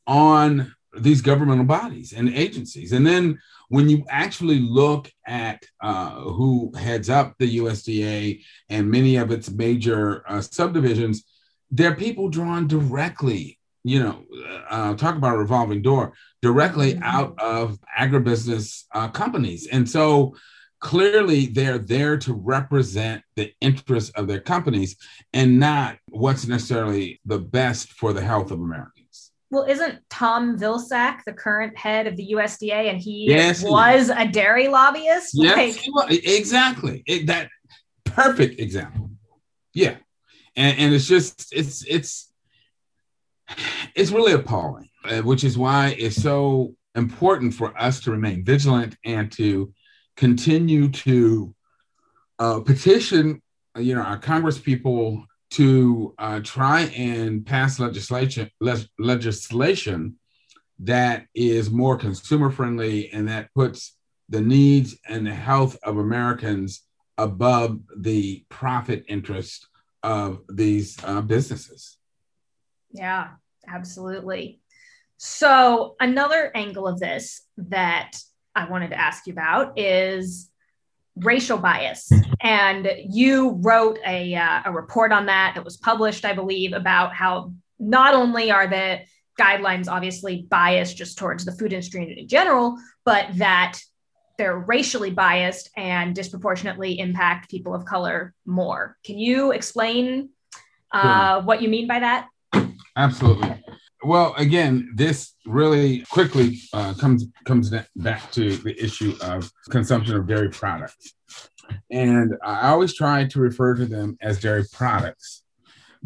on 0.08 0.74
these 0.94 1.22
governmental 1.22 1.66
bodies 1.66 2.14
and 2.14 2.30
agencies. 2.30 2.92
And 2.92 3.06
then 3.06 3.40
when 3.70 3.90
you 3.90 4.06
actually 4.10 4.60
look 4.60 5.12
at 5.26 5.64
uh, 5.82 6.20
who 6.22 6.74
heads 6.76 7.10
up 7.10 7.36
the 7.38 7.58
USDA 7.58 8.44
and 8.70 8.92
many 8.92 9.16
of 9.16 9.32
its 9.32 9.50
major 9.50 10.24
uh, 10.28 10.42
subdivisions, 10.42 11.24
they're 11.70 11.96
people 11.96 12.28
drawn 12.28 12.68
directly, 12.68 13.58
you 13.84 14.04
know, 14.04 14.24
uh, 14.70 14.94
talk 14.96 15.16
about 15.16 15.36
a 15.36 15.40
revolving 15.40 15.82
door, 15.82 16.14
directly 16.42 16.94
mm-hmm. 16.94 17.04
out 17.04 17.40
of 17.40 17.80
agribusiness 17.98 18.84
uh, 18.94 19.08
companies. 19.08 19.68
And 19.68 19.90
so 19.90 20.36
clearly 20.82 21.46
they're 21.46 21.78
there 21.78 22.18
to 22.18 22.34
represent 22.34 23.24
the 23.36 23.54
interests 23.62 24.12
of 24.16 24.28
their 24.28 24.42
companies 24.42 24.98
and 25.32 25.60
not 25.60 25.98
what's 26.10 26.48
necessarily 26.48 27.22
the 27.26 27.40
best 27.40 27.94
for 27.94 28.12
the 28.12 28.22
health 28.22 28.52
of 28.52 28.60
Americans 28.60 29.01
well, 29.52 29.66
isn't 29.66 30.00
Tom 30.10 30.58
Vilsack 30.58 31.26
the 31.26 31.34
current 31.34 31.78
head 31.78 32.08
of 32.08 32.16
the 32.16 32.34
USDA, 32.36 32.90
and 32.90 32.98
he 32.98 33.26
yes, 33.28 33.62
was 33.62 34.08
he 34.08 34.14
a 34.14 34.26
dairy 34.28 34.70
lobbyist? 34.70 35.32
Yes, 35.34 35.86
like, 35.94 36.26
exactly. 36.26 37.04
It, 37.06 37.28
that 37.28 37.50
perfect 38.06 38.62
example. 38.62 39.12
Yeah, 39.74 39.98
and, 40.56 40.80
and 40.80 40.94
it's 40.94 41.06
just 41.06 41.54
it's 41.54 41.86
it's 41.86 42.32
it's 43.94 44.12
really 44.12 44.32
appalling, 44.32 44.90
uh, 45.04 45.22
which 45.22 45.44
is 45.44 45.58
why 45.58 45.96
it's 46.00 46.16
so 46.16 46.74
important 46.96 47.54
for 47.54 47.78
us 47.80 48.00
to 48.02 48.12
remain 48.12 48.46
vigilant 48.46 48.96
and 49.04 49.30
to 49.34 49.74
continue 50.16 50.90
to 50.90 51.54
uh, 52.40 52.62
petition, 52.62 53.42
you 53.78 53.96
know, 53.96 54.02
our 54.02 54.18
Congress 54.18 54.58
people 54.58 55.26
to 55.52 56.14
uh, 56.18 56.40
try 56.44 56.84
and 56.96 57.46
pass 57.46 57.80
legislation 57.80 58.50
le- 58.60 58.86
legislation 58.98 60.18
that 60.80 61.26
is 61.36 61.70
more 61.70 61.98
consumer 61.98 62.50
friendly 62.50 63.12
and 63.12 63.28
that 63.28 63.54
puts 63.54 63.98
the 64.30 64.42
needs 64.42 64.98
and 65.08 65.28
the 65.28 65.34
health 65.34 65.78
of 65.84 65.98
Americans 65.98 66.84
above 67.18 67.80
the 67.98 68.44
profit 68.50 69.06
interest 69.08 69.68
of 70.04 70.42
these 70.50 70.98
uh, 71.04 71.22
businesses. 71.22 71.98
Yeah, 72.92 73.30
absolutely. 73.68 74.62
So, 75.18 75.96
another 76.00 76.52
angle 76.56 76.88
of 76.88 77.00
this 77.00 77.44
that 77.58 78.14
I 78.56 78.70
wanted 78.70 78.90
to 78.90 79.00
ask 79.00 79.28
you 79.28 79.34
about 79.34 79.78
is 79.78 80.51
racial 81.22 81.58
bias. 81.58 82.12
And 82.42 82.92
you 83.08 83.60
wrote 83.62 84.00
a, 84.06 84.36
uh, 84.36 84.62
a 84.66 84.72
report 84.72 85.12
on 85.12 85.26
that 85.28 85.54
that 85.56 85.64
was 85.64 85.78
published, 85.78 86.26
I 86.26 86.34
believe, 86.34 86.74
about 86.74 87.14
how 87.14 87.54
not 87.80 88.14
only 88.14 88.52
are 88.52 88.68
the 88.68 89.02
guidelines 89.40 89.88
obviously 89.88 90.48
biased 90.50 90.98
just 90.98 91.18
towards 91.18 91.46
the 91.46 91.52
food 91.52 91.74
industry 91.74 92.20
in 92.20 92.28
general, 92.28 92.78
but 93.06 93.28
that 93.38 93.80
they're 94.38 94.58
racially 94.58 95.12
biased 95.12 95.70
and 95.78 96.16
disproportionately 96.16 97.00
impact 97.00 97.50
people 97.50 97.76
of 97.76 97.86
color 97.86 98.34
more. 98.46 98.98
Can 99.06 99.18
you 99.18 99.52
explain 99.52 100.30
uh, 100.92 101.42
what 101.42 101.62
you 101.62 101.70
mean 101.70 101.88
by 101.88 102.00
that? 102.00 102.28
Absolutely. 102.96 103.61
Well, 104.04 104.34
again, 104.38 104.92
this 104.96 105.34
really 105.46 106.02
quickly 106.10 106.60
uh, 106.74 106.94
comes 106.96 107.26
comes 107.46 107.72
back 107.96 108.32
to 108.32 108.58
the 108.58 108.84
issue 108.84 109.16
of 109.22 109.52
consumption 109.70 110.16
of 110.16 110.28
dairy 110.28 110.50
products, 110.50 111.14
and 111.90 112.36
I 112.44 112.70
always 112.70 112.94
try 112.96 113.26
to 113.26 113.40
refer 113.40 113.76
to 113.76 113.86
them 113.86 114.18
as 114.22 114.40
dairy 114.40 114.66
products 114.72 115.44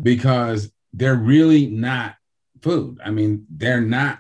because 0.01 0.71
they're 0.93 1.15
really 1.15 1.67
not 1.67 2.15
food. 2.61 2.99
I 3.03 3.11
mean, 3.11 3.45
they're 3.49 3.81
not 3.81 4.19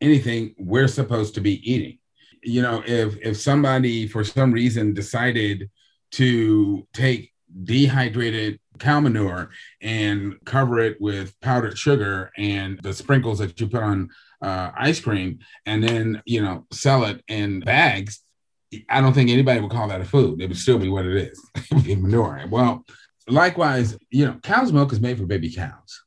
anything 0.00 0.54
we're 0.58 0.88
supposed 0.88 1.34
to 1.34 1.40
be 1.40 1.70
eating. 1.70 1.98
You 2.42 2.62
know, 2.62 2.82
if 2.86 3.16
if 3.22 3.36
somebody 3.36 4.06
for 4.06 4.22
some 4.24 4.52
reason 4.52 4.94
decided 4.94 5.70
to 6.12 6.86
take 6.92 7.32
dehydrated 7.64 8.60
cow 8.78 9.00
manure 9.00 9.50
and 9.80 10.34
cover 10.44 10.78
it 10.78 11.00
with 11.00 11.38
powdered 11.40 11.78
sugar 11.78 12.30
and 12.36 12.80
the 12.82 12.92
sprinkles 12.92 13.38
that 13.38 13.58
you 13.60 13.68
put 13.68 13.82
on 13.82 14.08
uh, 14.42 14.70
ice 14.76 15.00
cream 15.00 15.38
and 15.64 15.82
then 15.82 16.22
you 16.26 16.42
know 16.42 16.66
sell 16.72 17.04
it 17.04 17.22
in 17.28 17.60
bags 17.60 18.22
i 18.90 19.00
don't 19.00 19.12
think 19.12 19.30
anybody 19.30 19.60
would 19.60 19.70
call 19.70 19.88
that 19.88 20.00
a 20.00 20.04
food. 20.04 20.40
It 20.40 20.48
would 20.48 20.58
still 20.58 20.78
be 20.78 20.88
what 20.88 21.06
it 21.06 21.16
is 21.16 21.40
manure. 21.86 22.44
Well 22.50 22.84
likewise 23.28 23.96
you 24.10 24.26
know 24.26 24.38
cow's 24.42 24.72
milk 24.72 24.92
is 24.92 25.00
made 25.00 25.18
for 25.18 25.26
baby 25.26 25.52
cows 25.52 26.02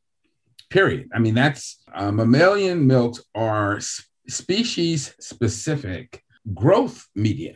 period. 0.70 1.10
I 1.14 1.20
mean 1.20 1.34
that's 1.34 1.84
uh, 1.94 2.12
mammalian 2.12 2.86
milks 2.86 3.22
are 3.34 3.80
species 4.28 5.16
specific 5.20 6.24
growth 6.54 7.08
media 7.16 7.56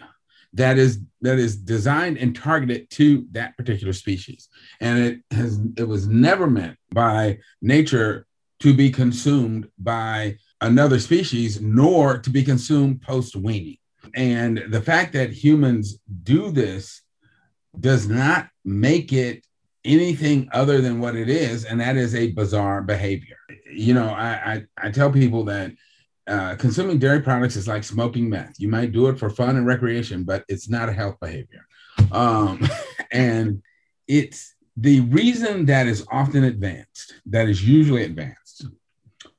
that 0.53 0.77
is 0.77 0.99
that 1.21 1.39
is 1.39 1.55
designed 1.55 2.17
and 2.17 2.35
targeted 2.35 2.89
to 2.91 3.25
that 3.31 3.57
particular 3.57 3.93
species. 3.93 4.49
And 4.79 4.99
it 4.99 5.19
has 5.31 5.59
it 5.77 5.87
was 5.87 6.07
never 6.07 6.47
meant 6.47 6.77
by 6.91 7.39
nature 7.61 8.25
to 8.59 8.73
be 8.73 8.89
consumed 8.89 9.67
by 9.77 10.37
another 10.61 10.99
species 10.99 11.59
nor 11.61 12.17
to 12.17 12.29
be 12.29 12.43
consumed 12.43 13.01
post 13.01 13.35
weaning 13.35 13.77
and 14.15 14.63
the 14.69 14.81
fact 14.81 15.13
that 15.13 15.31
humans 15.31 15.97
do 16.23 16.51
this 16.51 17.01
does 17.79 18.07
not 18.07 18.47
make 18.63 19.11
it 19.11 19.45
anything 19.85 20.47
other 20.53 20.79
than 20.79 20.99
what 20.99 21.15
it 21.15 21.29
is 21.29 21.65
and 21.65 21.81
that 21.81 21.97
is 21.97 22.15
a 22.15 22.31
bizarre 22.31 22.81
behavior. 22.81 23.37
You 23.71 23.93
know 23.93 24.07
i 24.07 24.53
i, 24.53 24.87
I 24.87 24.91
tell 24.91 25.11
people 25.11 25.43
that 25.45 25.71
uh, 26.27 26.55
consuming 26.55 26.99
dairy 26.99 27.21
products 27.21 27.55
is 27.55 27.67
like 27.67 27.83
smoking 27.83 28.29
meth. 28.29 28.55
You 28.57 28.69
might 28.69 28.91
do 28.91 29.07
it 29.07 29.19
for 29.19 29.29
fun 29.29 29.57
and 29.57 29.65
recreation, 29.65 30.23
but 30.23 30.45
it's 30.47 30.69
not 30.69 30.89
a 30.89 30.93
health 30.93 31.19
behavior. 31.19 31.65
Um, 32.11 32.67
and 33.11 33.61
it's 34.07 34.55
the 34.77 35.01
reason 35.01 35.65
that 35.65 35.87
is 35.87 36.05
often 36.11 36.45
advanced, 36.45 37.15
that 37.27 37.47
is 37.47 37.67
usually 37.67 38.03
advanced 38.03 38.67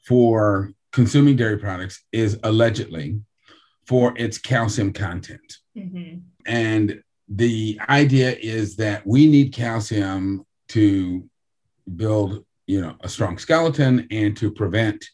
for 0.07 0.73
consuming 0.93 1.37
dairy 1.37 1.59
products 1.59 2.05
is 2.13 2.39
allegedly 2.45 3.21
for 3.87 4.17
its 4.17 4.39
calcium 4.39 4.93
content. 4.93 5.59
Mm-hmm. 5.77 6.19
And 6.47 7.03
the 7.29 7.81
idea 7.89 8.37
is 8.41 8.77
that 8.77 9.07
we 9.07 9.27
need 9.27 9.53
calcium 9.53 10.47
to 10.69 11.29
build, 11.97 12.45
you 12.67 12.81
know, 12.81 12.95
a 13.01 13.09
strong 13.09 13.39
skeleton 13.39 14.07
and 14.11 14.37
to 14.37 14.51
prevent 14.51 15.05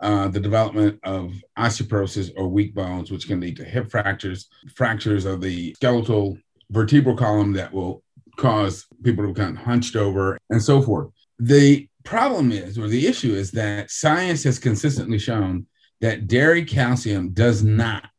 uh, 0.00 0.28
the 0.28 0.40
development 0.40 0.98
of 1.04 1.32
osteoporosis 1.58 2.30
or 2.36 2.48
weak 2.48 2.74
bones, 2.74 3.10
which 3.10 3.26
can 3.26 3.40
lead 3.40 3.56
to 3.56 3.64
hip 3.64 3.90
fractures, 3.90 4.48
fractures 4.74 5.24
of 5.24 5.40
the 5.40 5.74
skeletal 5.74 6.36
vertebral 6.70 7.16
column 7.16 7.52
that 7.52 7.72
will 7.72 8.02
cause 8.36 8.86
people 9.02 9.24
to 9.24 9.32
become 9.32 9.54
hunched 9.54 9.96
over, 9.96 10.38
and 10.50 10.62
so 10.62 10.82
forth. 10.82 11.08
The 11.38 11.88
problem 12.04 12.52
is, 12.52 12.78
or 12.78 12.88
the 12.88 13.06
issue 13.06 13.34
is, 13.34 13.50
that 13.52 13.90
science 13.90 14.42
has 14.44 14.58
consistently 14.58 15.18
shown 15.18 15.66
that 16.00 16.26
dairy 16.26 16.64
calcium 16.64 17.30
does 17.30 17.62
not 17.62 18.10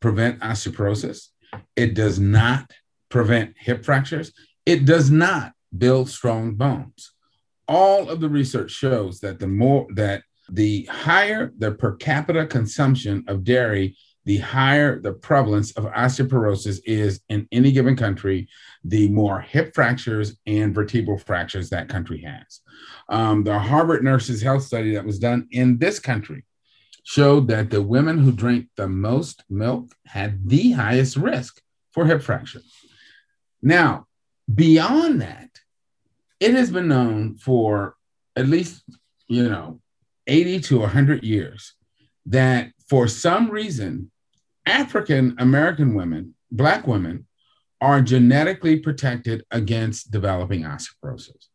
prevent 0.00 0.40
osteoporosis, 0.40 1.28
it 1.76 1.94
does 1.94 2.18
not 2.18 2.70
prevent 3.08 3.54
hip 3.58 3.84
fractures, 3.84 4.32
it 4.66 4.84
does 4.84 5.10
not 5.10 5.52
build 5.76 6.08
strong 6.08 6.54
bones. 6.54 7.12
All 7.68 8.08
of 8.08 8.20
the 8.20 8.28
research 8.28 8.70
shows 8.70 9.20
that 9.20 9.38
the 9.38 9.46
more 9.46 9.86
that 9.94 10.22
the 10.48 10.84
higher 10.84 11.52
the 11.58 11.72
per 11.72 11.96
capita 11.96 12.46
consumption 12.46 13.24
of 13.26 13.44
dairy, 13.44 13.96
the 14.24 14.38
higher 14.38 15.00
the 15.00 15.12
prevalence 15.12 15.72
of 15.72 15.84
osteoporosis 15.84 16.80
is 16.84 17.20
in 17.28 17.48
any 17.52 17.72
given 17.72 17.96
country, 17.96 18.48
the 18.84 19.08
more 19.08 19.40
hip 19.40 19.74
fractures 19.74 20.36
and 20.46 20.74
vertebral 20.74 21.18
fractures 21.18 21.70
that 21.70 21.88
country 21.88 22.20
has. 22.22 22.60
Um, 23.08 23.44
the 23.44 23.58
Harvard 23.58 24.02
Nurses 24.02 24.42
Health 24.42 24.64
Study 24.64 24.94
that 24.94 25.04
was 25.04 25.18
done 25.18 25.46
in 25.50 25.78
this 25.78 25.98
country 26.00 26.44
showed 27.04 27.46
that 27.48 27.70
the 27.70 27.82
women 27.82 28.18
who 28.18 28.32
drank 28.32 28.66
the 28.76 28.88
most 28.88 29.44
milk 29.48 29.94
had 30.06 30.48
the 30.48 30.72
highest 30.72 31.16
risk 31.16 31.62
for 31.92 32.04
hip 32.04 32.20
fracture. 32.20 32.62
Now, 33.62 34.06
beyond 34.52 35.22
that, 35.22 35.50
it 36.40 36.52
has 36.54 36.70
been 36.70 36.88
known 36.88 37.36
for 37.36 37.94
at 38.34 38.48
least, 38.48 38.82
you 39.28 39.48
know, 39.48 39.80
80 40.26 40.60
to 40.60 40.78
100 40.80 41.22
years 41.22 41.74
that 42.26 42.72
for 42.88 43.08
some 43.08 43.50
reason, 43.50 44.10
African 44.64 45.36
American 45.38 45.94
women, 45.94 46.34
Black 46.50 46.86
women, 46.86 47.26
are 47.80 48.00
genetically 48.00 48.78
protected 48.78 49.44
against 49.50 50.10
developing 50.10 50.62
osteoporosis. 50.62 51.46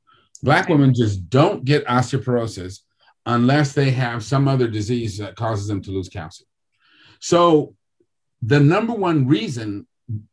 Black 0.43 0.69
women 0.69 0.93
just 0.93 1.29
don't 1.29 1.65
get 1.65 1.85
osteoporosis 1.85 2.79
unless 3.25 3.73
they 3.73 3.91
have 3.91 4.23
some 4.23 4.47
other 4.47 4.67
disease 4.67 5.17
that 5.17 5.35
causes 5.35 5.67
them 5.67 5.81
to 5.81 5.91
lose 5.91 6.09
calcium. 6.09 6.47
So, 7.19 7.75
the 8.41 8.59
number 8.59 8.93
one 8.93 9.27
reason 9.27 9.85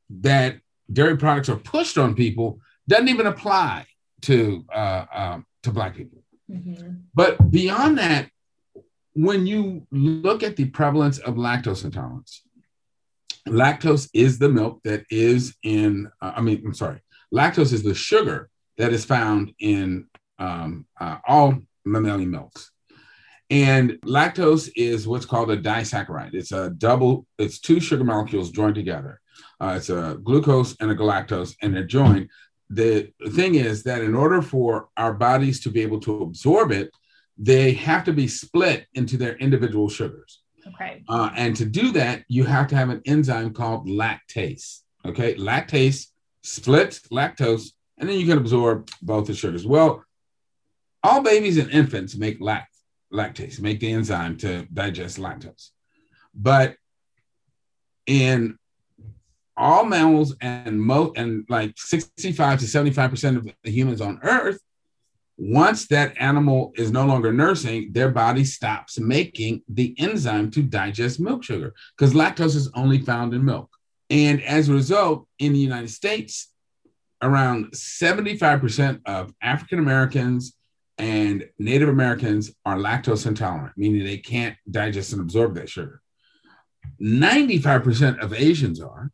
that 0.08 0.56
dairy 0.90 1.18
products 1.18 1.50
are 1.50 1.56
pushed 1.56 1.98
on 1.98 2.14
people 2.14 2.60
doesn't 2.88 3.08
even 3.08 3.26
apply 3.26 3.86
to 4.22 4.64
uh, 4.72 5.04
uh, 5.12 5.38
to 5.62 5.70
Black 5.70 5.94
people. 5.94 6.17
Mm-hmm. 6.50 6.92
But 7.14 7.50
beyond 7.50 7.98
that, 7.98 8.30
when 9.14 9.46
you 9.46 9.86
look 9.90 10.42
at 10.42 10.56
the 10.56 10.66
prevalence 10.66 11.18
of 11.18 11.34
lactose 11.34 11.84
intolerance, 11.84 12.42
lactose 13.46 14.08
is 14.14 14.38
the 14.38 14.48
milk 14.48 14.80
that 14.84 15.04
is 15.10 15.56
in, 15.62 16.10
uh, 16.20 16.32
I 16.36 16.40
mean, 16.40 16.62
I'm 16.64 16.74
sorry, 16.74 17.00
lactose 17.34 17.72
is 17.72 17.82
the 17.82 17.94
sugar 17.94 18.48
that 18.76 18.92
is 18.92 19.04
found 19.04 19.52
in 19.58 20.06
um, 20.38 20.86
uh, 21.00 21.18
all 21.26 21.58
mammalian 21.84 22.30
milks. 22.30 22.70
And 23.50 23.92
lactose 24.04 24.70
is 24.76 25.08
what's 25.08 25.24
called 25.24 25.50
a 25.50 25.56
disaccharide. 25.56 26.34
It's 26.34 26.52
a 26.52 26.70
double, 26.70 27.26
it's 27.38 27.58
two 27.58 27.80
sugar 27.80 28.04
molecules 28.04 28.50
joined 28.50 28.74
together. 28.74 29.20
Uh, 29.60 29.74
it's 29.76 29.88
a 29.88 30.18
glucose 30.22 30.76
and 30.80 30.90
a 30.90 30.94
galactose, 30.94 31.56
and 31.62 31.74
they're 31.74 31.84
joined 31.84 32.28
the 32.70 33.12
thing 33.30 33.54
is 33.54 33.82
that 33.84 34.02
in 34.02 34.14
order 34.14 34.42
for 34.42 34.88
our 34.96 35.14
bodies 35.14 35.60
to 35.60 35.70
be 35.70 35.80
able 35.82 36.00
to 36.00 36.22
absorb 36.22 36.70
it, 36.70 36.90
they 37.36 37.72
have 37.72 38.04
to 38.04 38.12
be 38.12 38.28
split 38.28 38.86
into 38.94 39.16
their 39.16 39.36
individual 39.36 39.88
sugars. 39.88 40.42
Okay. 40.66 41.02
Uh, 41.08 41.30
and 41.34 41.56
to 41.56 41.64
do 41.64 41.92
that, 41.92 42.24
you 42.28 42.44
have 42.44 42.66
to 42.68 42.76
have 42.76 42.90
an 42.90 43.00
enzyme 43.06 43.52
called 43.54 43.88
lactase. 43.88 44.80
Okay. 45.04 45.34
Lactase 45.36 46.08
splits 46.42 47.00
lactose, 47.08 47.72
and 47.98 48.08
then 48.08 48.18
you 48.18 48.26
can 48.26 48.38
absorb 48.38 48.90
both 49.00 49.26
the 49.26 49.34
sugars. 49.34 49.66
Well, 49.66 50.04
all 51.02 51.22
babies 51.22 51.58
and 51.58 51.70
infants 51.70 52.16
make 52.16 52.40
lact- 52.40 52.76
lactase, 53.12 53.60
make 53.60 53.80
the 53.80 53.92
enzyme 53.92 54.36
to 54.38 54.66
digest 54.72 55.18
lactose. 55.18 55.70
But 56.34 56.76
in 58.06 58.58
all 59.58 59.84
mammals 59.84 60.34
and 60.40 60.80
most 60.80 61.18
and 61.18 61.44
like 61.48 61.74
65 61.76 62.60
to 62.60 62.64
75% 62.64 63.36
of 63.36 63.50
the 63.64 63.70
humans 63.70 64.00
on 64.00 64.20
earth 64.22 64.60
once 65.36 65.86
that 65.86 66.16
animal 66.18 66.72
is 66.76 66.90
no 66.90 67.06
longer 67.06 67.32
nursing 67.32 67.92
their 67.92 68.08
body 68.08 68.44
stops 68.44 68.98
making 68.98 69.62
the 69.68 69.94
enzyme 69.98 70.50
to 70.50 70.62
digest 70.62 71.20
milk 71.20 71.44
sugar 71.44 71.74
because 71.96 72.14
lactose 72.14 72.56
is 72.56 72.70
only 72.74 72.98
found 72.98 73.32
in 73.32 73.44
milk. 73.44 73.70
And 74.10 74.42
as 74.42 74.68
a 74.68 74.72
result 74.72 75.26
in 75.38 75.52
the 75.52 75.58
united 75.58 75.90
states 75.90 76.52
around 77.22 77.72
75% 77.72 79.00
of 79.06 79.32
african 79.42 79.78
americans 79.78 80.54
and 80.98 81.48
native 81.58 81.88
americans 81.88 82.52
are 82.64 82.76
lactose 82.76 83.26
intolerant 83.26 83.76
meaning 83.76 84.04
they 84.04 84.18
can't 84.18 84.56
digest 84.70 85.12
and 85.12 85.20
absorb 85.20 85.54
that 85.54 85.68
sugar. 85.68 86.00
95% 87.00 88.18
of 88.18 88.32
asians 88.32 88.80
are 88.80 89.12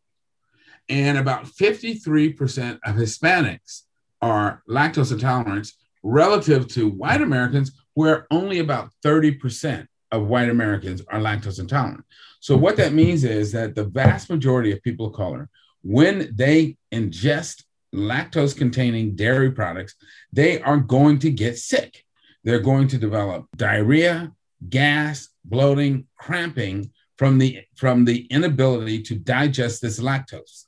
and 0.88 1.18
about 1.18 1.44
53% 1.46 2.78
of 2.84 2.96
Hispanics 2.96 3.82
are 4.20 4.62
lactose 4.68 5.12
intolerant 5.12 5.70
relative 6.02 6.68
to 6.68 6.88
white 6.88 7.22
Americans, 7.22 7.72
where 7.94 8.26
only 8.30 8.58
about 8.58 8.90
30% 9.04 9.86
of 10.12 10.26
white 10.26 10.48
Americans 10.48 11.02
are 11.08 11.18
lactose 11.18 11.58
intolerant. 11.58 12.04
So, 12.40 12.56
what 12.56 12.76
that 12.76 12.92
means 12.92 13.24
is 13.24 13.52
that 13.52 13.74
the 13.74 13.84
vast 13.84 14.30
majority 14.30 14.72
of 14.72 14.82
people 14.82 15.06
of 15.06 15.14
color, 15.14 15.48
when 15.82 16.30
they 16.34 16.76
ingest 16.92 17.64
lactose 17.94 18.56
containing 18.56 19.16
dairy 19.16 19.50
products, 19.50 19.94
they 20.32 20.60
are 20.60 20.78
going 20.78 21.18
to 21.20 21.30
get 21.30 21.58
sick. 21.58 22.04
They're 22.42 22.60
going 22.60 22.88
to 22.88 22.98
develop 22.98 23.46
diarrhea, 23.56 24.32
gas, 24.68 25.28
bloating, 25.44 26.06
cramping 26.18 26.92
from 27.16 27.38
the 27.38 27.60
from 27.76 28.04
the 28.04 28.26
inability 28.26 29.02
to 29.02 29.14
digest 29.14 29.80
this 29.80 30.00
lactose. 30.00 30.64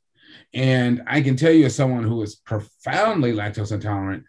And 0.57 1.03
I 1.07 1.21
can 1.21 1.37
tell 1.37 1.53
you, 1.53 1.67
as 1.67 1.77
someone 1.77 2.03
who 2.03 2.23
is 2.23 2.35
profoundly 2.35 3.35
lactose 3.35 3.73
intolerant, 3.73 4.25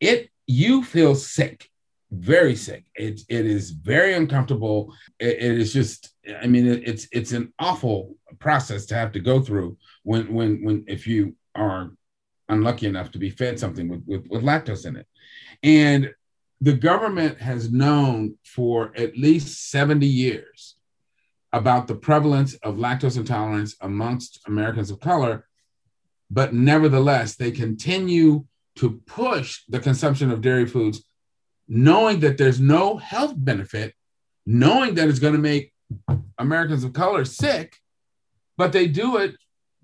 it 0.00 0.30
you 0.46 0.82
feel 0.82 1.14
sick, 1.14 1.68
very 2.10 2.56
sick. 2.56 2.86
It 2.94 3.20
it 3.28 3.44
is 3.44 3.72
very 3.72 4.14
uncomfortable. 4.14 4.94
it, 5.18 5.36
it 5.36 5.58
is 5.58 5.74
just, 5.74 6.14
I 6.42 6.46
mean, 6.46 6.66
it, 6.66 6.88
it's 6.88 7.08
it's 7.12 7.32
an 7.32 7.52
awful 7.58 8.16
process 8.38 8.86
to 8.86 8.94
have 8.94 9.12
to 9.12 9.20
go 9.20 9.42
through 9.42 9.76
when 10.02 10.32
when 10.32 10.64
when 10.64 10.84
if 10.88 11.06
you 11.06 11.36
are 11.54 11.92
unlucky 12.48 12.86
enough 12.86 13.10
to 13.10 13.18
be 13.18 13.28
fed 13.28 13.58
something 13.60 13.86
with, 13.88 14.02
with, 14.06 14.26
with 14.30 14.42
lactose 14.42 14.86
in 14.86 14.96
it. 14.96 15.06
And 15.62 16.14
the 16.62 16.72
government 16.72 17.38
has 17.38 17.70
known 17.70 18.36
for 18.44 18.92
at 18.96 19.18
least 19.18 19.70
70 19.70 20.06
years 20.06 20.76
about 21.52 21.86
the 21.86 21.96
prevalence 21.96 22.54
of 22.62 22.76
lactose 22.76 23.18
intolerance 23.18 23.76
amongst 23.82 24.40
Americans 24.46 24.90
of 24.90 25.00
color, 25.00 25.46
but 26.30 26.52
nevertheless, 26.52 27.36
they 27.36 27.50
continue 27.50 28.44
to 28.76 29.00
push 29.06 29.62
the 29.68 29.80
consumption 29.80 30.30
of 30.30 30.40
dairy 30.40 30.66
foods, 30.66 31.04
knowing 31.68 32.20
that 32.20 32.38
there's 32.38 32.60
no 32.60 32.96
health 32.96 33.34
benefit, 33.36 33.94
knowing 34.44 34.94
that 34.94 35.08
it's 35.08 35.18
going 35.18 35.32
to 35.32 35.38
make 35.38 35.72
Americans 36.38 36.84
of 36.84 36.92
color 36.92 37.24
sick, 37.24 37.76
but 38.56 38.72
they 38.72 38.86
do 38.86 39.16
it 39.16 39.36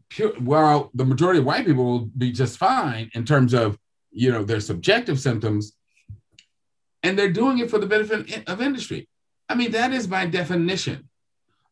pure, 0.08 0.32
while 0.38 0.90
the 0.94 1.04
majority 1.04 1.38
of 1.38 1.44
white 1.46 1.64
people 1.64 1.84
will 1.84 2.06
be 2.06 2.32
just 2.32 2.58
fine 2.58 3.10
in 3.14 3.24
terms 3.24 3.54
of 3.54 3.78
you 4.10 4.30
know 4.30 4.44
their 4.44 4.60
subjective 4.60 5.18
symptoms 5.18 5.74
and 7.02 7.18
they're 7.18 7.32
doing 7.32 7.58
it 7.58 7.70
for 7.70 7.78
the 7.78 7.86
benefit 7.86 8.48
of 8.48 8.60
industry. 8.60 9.08
I 9.48 9.54
mean, 9.54 9.72
that 9.72 9.92
is 9.92 10.06
by 10.06 10.26
definition 10.26 11.08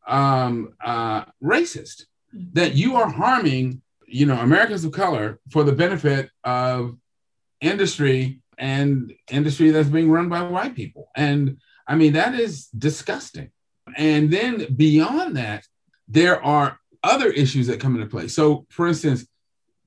um, 0.07 0.75
uh, 0.85 1.25
racist. 1.43 2.05
That 2.53 2.75
you 2.75 2.95
are 2.95 3.11
harming, 3.11 3.83
you 4.11 4.27
know, 4.27 4.39
Americans 4.39 4.85
of 4.85 4.93
color 4.93 5.39
for 5.51 5.65
the 5.65 5.73
benefit 5.73 6.31
of 6.45 6.97
industry 7.61 8.41
and 8.59 9.13
industry 9.31 9.71
that's 9.71 9.89
being 9.89 10.11
run 10.11 10.29
by 10.29 10.43
white 10.43 10.75
people. 10.75 11.09
And 11.17 11.59
I 11.87 11.95
mean, 11.97 12.13
that 12.15 12.35
is 12.35 12.67
disgusting. 12.67 13.51
And 13.97 14.31
then 14.31 14.75
beyond 14.77 15.37
that, 15.37 15.65
there 16.09 16.43
are 16.45 16.79
other 17.03 17.29
issues 17.29 17.67
that 17.69 17.81
come 17.81 17.95
into 17.95 18.07
play. 18.07 18.29
So, 18.29 18.67
for 18.69 18.87
instance, 18.87 19.27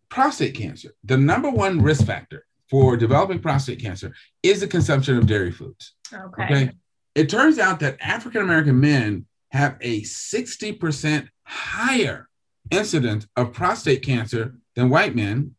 prostate 0.09 0.55
cancer, 0.55 0.89
the 1.03 1.17
number 1.17 1.49
one 1.49 1.81
risk 1.81 2.05
factor 2.05 2.45
for 2.69 2.97
developing 2.97 3.39
prostate 3.39 3.81
cancer 3.81 4.13
is 4.41 4.61
the 4.61 4.67
consumption 4.67 5.17
of 5.17 5.27
dairy 5.27 5.51
foods. 5.51 5.93
Okay. 6.13 6.43
okay? 6.43 6.71
It 7.15 7.29
turns 7.29 7.59
out 7.59 7.79
that 7.81 7.97
African 8.01 8.41
American 8.41 8.79
men 8.79 9.27
have 9.51 9.77
a 9.81 10.01
60% 10.01 11.27
higher 11.43 12.27
incidence 12.71 13.27
of 13.35 13.53
prostate 13.53 14.03
cancer 14.03 14.55
than 14.75 14.89
white 14.89 15.15
men. 15.15 15.55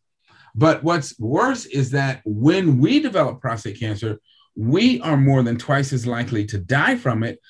But 0.54 0.84
what's 0.84 1.18
worse 1.18 1.66
is 1.66 1.90
that 1.90 2.22
when 2.24 2.78
we 2.78 3.00
develop 3.00 3.40
prostate 3.40 3.80
cancer, 3.80 4.20
we 4.56 5.00
are 5.00 5.16
more 5.16 5.42
than 5.42 5.58
twice 5.58 5.92
as 5.92 6.06
likely 6.06 6.46
to 6.46 6.58
die 6.58 6.96
from 6.96 7.24
it 7.24 7.40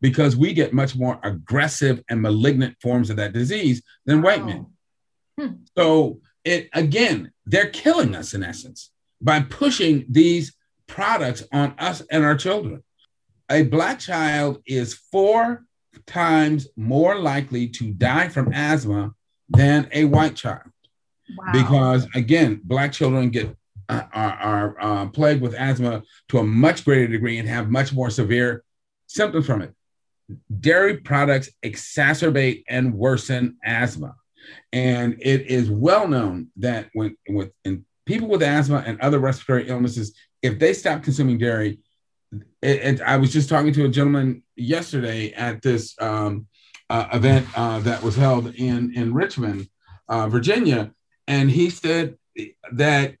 because 0.00 0.36
we 0.36 0.52
get 0.52 0.72
much 0.72 0.96
more 0.96 1.18
aggressive 1.22 2.02
and 2.08 2.20
malignant 2.20 2.76
forms 2.80 3.10
of 3.10 3.16
that 3.16 3.32
disease 3.32 3.82
than 4.06 4.22
white 4.22 4.44
men. 4.44 4.66
Hmm. 5.38 5.52
So 5.76 6.20
it 6.44 6.68
again, 6.72 7.32
they're 7.46 7.70
killing 7.70 8.14
us 8.14 8.34
in 8.34 8.42
essence 8.42 8.90
by 9.20 9.40
pushing 9.40 10.06
these 10.08 10.54
products 10.86 11.44
on 11.52 11.74
us 11.78 12.02
and 12.10 12.24
our 12.24 12.36
children. 12.36 12.82
A 13.50 13.62
Black 13.64 13.98
child 13.98 14.62
is 14.66 14.94
four 14.94 15.64
times 16.06 16.68
more 16.76 17.18
likely 17.18 17.68
to 17.68 17.92
die 17.92 18.28
from 18.28 18.52
asthma 18.52 19.14
than 19.48 19.88
a 19.92 20.04
white 20.04 20.36
child. 20.36 20.70
Wow. 21.36 21.52
Because 21.52 22.06
again, 22.14 22.60
Black 22.64 22.92
children 22.92 23.30
get 23.30 23.56
uh, 23.88 24.04
are, 24.12 24.32
are 24.32 24.76
uh, 24.80 25.06
plagued 25.08 25.42
with 25.42 25.54
asthma 25.54 26.02
to 26.28 26.38
a 26.38 26.44
much 26.44 26.84
greater 26.84 27.08
degree 27.08 27.38
and 27.38 27.48
have 27.48 27.70
much 27.70 27.92
more 27.92 28.08
severe 28.10 28.62
symptoms 29.06 29.46
from 29.46 29.62
it. 29.62 29.74
Dairy 30.60 30.98
products 30.98 31.50
exacerbate 31.64 32.62
and 32.68 32.94
worsen 32.94 33.56
asthma. 33.64 34.14
And 34.72 35.16
it 35.20 35.46
is 35.48 35.70
well 35.70 36.06
known 36.06 36.48
that 36.56 36.88
when 36.92 37.16
with 37.28 37.50
in 37.64 37.84
people 38.06 38.28
with 38.28 38.42
asthma 38.42 38.84
and 38.86 39.00
other 39.00 39.18
respiratory 39.18 39.68
illnesses, 39.68 40.14
if 40.42 40.58
they 40.58 40.72
stop 40.72 41.02
consuming 41.02 41.38
dairy, 41.38 41.80
and 42.62 43.00
I 43.02 43.16
was 43.16 43.32
just 43.32 43.48
talking 43.48 43.72
to 43.72 43.84
a 43.84 43.88
gentleman 43.88 44.42
yesterday 44.56 45.32
at 45.32 45.62
this 45.62 45.94
um, 46.00 46.46
uh, 46.88 47.08
event 47.12 47.46
uh, 47.56 47.80
that 47.80 48.02
was 48.02 48.16
held 48.16 48.54
in 48.54 48.92
in 48.94 49.14
Richmond, 49.14 49.68
uh, 50.08 50.28
Virginia, 50.28 50.92
and 51.26 51.50
he 51.50 51.70
said 51.70 52.16
that 52.72 53.14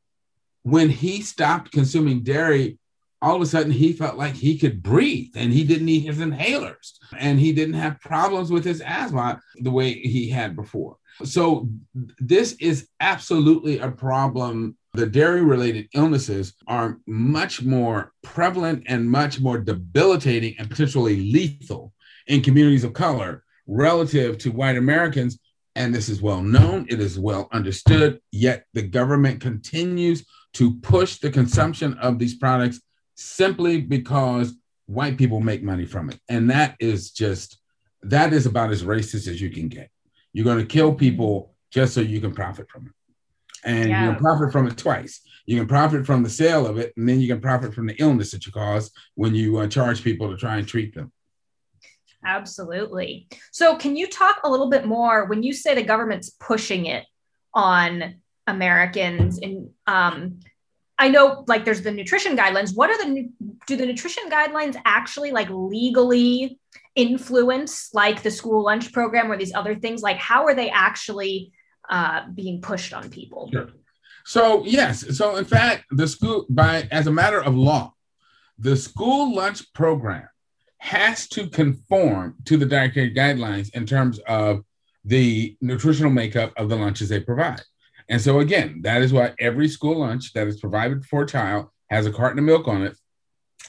when 0.62 0.88
he 0.88 1.22
stopped 1.22 1.72
consuming 1.72 2.22
dairy, 2.22 2.78
all 3.22 3.36
of 3.36 3.42
a 3.42 3.46
sudden 3.46 3.72
he 3.72 3.92
felt 3.92 4.16
like 4.16 4.34
he 4.34 4.58
could 4.58 4.82
breathe 4.82 5.32
and 5.34 5.52
he 5.52 5.64
didn't 5.64 5.86
need 5.86 6.00
his 6.00 6.18
inhalers 6.18 6.92
and 7.18 7.38
he 7.38 7.52
didn't 7.52 7.74
have 7.74 8.00
problems 8.00 8.50
with 8.50 8.64
his 8.64 8.80
asthma 8.80 9.40
the 9.56 9.70
way 9.70 9.92
he 9.92 10.28
had 10.28 10.56
before. 10.56 10.96
So 11.24 11.68
this 12.18 12.54
is 12.60 12.88
absolutely 13.00 13.78
a 13.78 13.90
problem 13.90 14.76
the 14.92 15.06
dairy 15.06 15.42
related 15.42 15.88
illnesses 15.94 16.54
are 16.66 16.98
much 17.06 17.62
more 17.62 18.12
prevalent 18.22 18.84
and 18.86 19.08
much 19.08 19.40
more 19.40 19.58
debilitating 19.58 20.56
and 20.58 20.68
potentially 20.68 21.30
lethal 21.32 21.92
in 22.26 22.42
communities 22.42 22.84
of 22.84 22.92
color 22.92 23.44
relative 23.66 24.38
to 24.38 24.50
white 24.50 24.76
Americans. 24.76 25.38
And 25.76 25.94
this 25.94 26.08
is 26.08 26.20
well 26.20 26.42
known, 26.42 26.86
it 26.88 27.00
is 27.00 27.18
well 27.18 27.48
understood, 27.52 28.20
yet 28.32 28.64
the 28.74 28.82
government 28.82 29.40
continues 29.40 30.26
to 30.54 30.74
push 30.80 31.18
the 31.18 31.30
consumption 31.30 31.94
of 31.98 32.18
these 32.18 32.34
products 32.34 32.80
simply 33.14 33.80
because 33.80 34.52
white 34.86 35.16
people 35.16 35.40
make 35.40 35.62
money 35.62 35.86
from 35.86 36.10
it. 36.10 36.18
And 36.28 36.50
that 36.50 36.74
is 36.80 37.12
just, 37.12 37.58
that 38.02 38.32
is 38.32 38.46
about 38.46 38.72
as 38.72 38.82
racist 38.82 39.28
as 39.28 39.40
you 39.40 39.50
can 39.50 39.68
get. 39.68 39.90
You're 40.32 40.44
going 40.44 40.58
to 40.58 40.64
kill 40.64 40.92
people 40.92 41.54
just 41.70 41.94
so 41.94 42.00
you 42.00 42.20
can 42.20 42.34
profit 42.34 42.68
from 42.68 42.86
it 42.86 42.92
and 43.64 43.88
yeah. 43.88 44.04
you 44.04 44.10
can 44.12 44.20
profit 44.20 44.52
from 44.52 44.66
it 44.66 44.76
twice. 44.76 45.20
You 45.46 45.58
can 45.58 45.66
profit 45.66 46.06
from 46.06 46.22
the 46.22 46.30
sale 46.30 46.66
of 46.66 46.78
it, 46.78 46.92
and 46.96 47.08
then 47.08 47.20
you 47.20 47.28
can 47.28 47.40
profit 47.40 47.74
from 47.74 47.86
the 47.86 47.96
illness 47.98 48.30
that 48.32 48.46
you 48.46 48.52
cause 48.52 48.90
when 49.14 49.34
you 49.34 49.58
uh, 49.58 49.66
charge 49.66 50.02
people 50.02 50.30
to 50.30 50.36
try 50.36 50.56
and 50.56 50.66
treat 50.66 50.94
them. 50.94 51.12
Absolutely. 52.24 53.28
So, 53.50 53.76
can 53.76 53.96
you 53.96 54.06
talk 54.06 54.40
a 54.44 54.50
little 54.50 54.68
bit 54.68 54.86
more 54.86 55.24
when 55.26 55.42
you 55.42 55.52
say 55.52 55.74
the 55.74 55.82
government's 55.82 56.30
pushing 56.30 56.86
it 56.86 57.04
on 57.54 58.16
Americans? 58.46 59.38
And 59.38 59.70
um, 59.86 60.40
I 60.98 61.08
know, 61.08 61.44
like, 61.48 61.64
there's 61.64 61.82
the 61.82 61.90
nutrition 61.90 62.36
guidelines. 62.36 62.76
What 62.76 62.90
are 62.90 62.98
the 62.98 63.28
do 63.66 63.76
the 63.76 63.86
nutrition 63.86 64.28
guidelines 64.30 64.76
actually 64.84 65.30
like 65.30 65.48
legally 65.50 66.58
influence 66.94 67.90
like 67.94 68.22
the 68.22 68.30
school 68.30 68.64
lunch 68.64 68.92
program 68.92 69.32
or 69.32 69.38
these 69.38 69.54
other 69.54 69.74
things? 69.74 70.02
Like, 70.02 70.18
how 70.18 70.44
are 70.44 70.54
they 70.54 70.68
actually 70.68 71.52
uh, 71.90 72.28
being 72.34 72.60
pushed 72.60 72.94
on 72.94 73.10
people. 73.10 73.50
Sure. 73.52 73.68
So 74.24 74.64
yes, 74.64 75.16
so 75.16 75.36
in 75.36 75.44
fact, 75.44 75.84
the 75.90 76.06
school 76.06 76.46
by 76.48 76.88
as 76.90 77.06
a 77.06 77.12
matter 77.12 77.42
of 77.42 77.54
law, 77.54 77.94
the 78.58 78.76
school 78.76 79.34
lunch 79.34 79.72
program 79.72 80.28
has 80.78 81.28
to 81.28 81.48
conform 81.48 82.36
to 82.46 82.56
the 82.56 82.66
dietary 82.66 83.12
guidelines 83.12 83.74
in 83.74 83.86
terms 83.86 84.18
of 84.20 84.64
the 85.04 85.56
nutritional 85.60 86.10
makeup 86.10 86.52
of 86.56 86.68
the 86.68 86.76
lunches 86.76 87.08
they 87.08 87.20
provide. 87.20 87.62
And 88.08 88.20
so 88.20 88.40
again, 88.40 88.80
that 88.82 89.02
is 89.02 89.12
why 89.12 89.34
every 89.38 89.68
school 89.68 90.00
lunch 90.00 90.32
that 90.32 90.46
is 90.46 90.60
provided 90.60 91.04
for 91.04 91.22
a 91.22 91.26
child 91.26 91.68
has 91.90 92.06
a 92.06 92.12
carton 92.12 92.38
of 92.38 92.44
milk 92.44 92.68
on 92.68 92.82
it. 92.82 92.96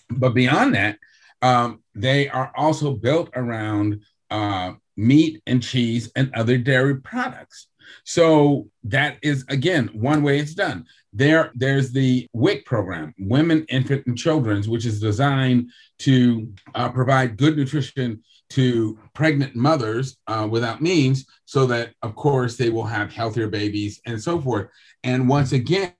But 0.09 0.33
beyond 0.33 0.75
that, 0.75 0.97
um, 1.41 1.83
they 1.95 2.29
are 2.29 2.51
also 2.55 2.93
built 2.93 3.29
around 3.35 4.01
uh, 4.29 4.73
meat 4.95 5.41
and 5.47 5.61
cheese 5.61 6.11
and 6.15 6.33
other 6.33 6.57
dairy 6.57 7.01
products. 7.01 7.67
So 8.03 8.69
that 8.83 9.17
is 9.21 9.45
again 9.49 9.89
one 9.93 10.23
way 10.23 10.39
it's 10.39 10.53
done. 10.53 10.85
There, 11.13 11.51
there's 11.55 11.91
the 11.91 12.27
WIC 12.33 12.65
program, 12.65 13.13
Women, 13.19 13.65
Infant, 13.67 14.07
and 14.07 14.17
Children's, 14.17 14.69
which 14.69 14.85
is 14.85 15.01
designed 15.01 15.69
to 15.99 16.53
uh, 16.73 16.89
provide 16.89 17.37
good 17.37 17.57
nutrition 17.57 18.23
to 18.51 18.97
pregnant 19.13 19.55
mothers 19.55 20.17
uh, 20.27 20.47
without 20.49 20.81
means, 20.81 21.25
so 21.45 21.65
that 21.65 21.93
of 22.01 22.15
course 22.15 22.55
they 22.55 22.69
will 22.69 22.85
have 22.85 23.11
healthier 23.11 23.47
babies 23.47 24.01
and 24.05 24.21
so 24.21 24.39
forth. 24.39 24.69
And 25.03 25.27
once 25.27 25.51
again, 25.51 25.93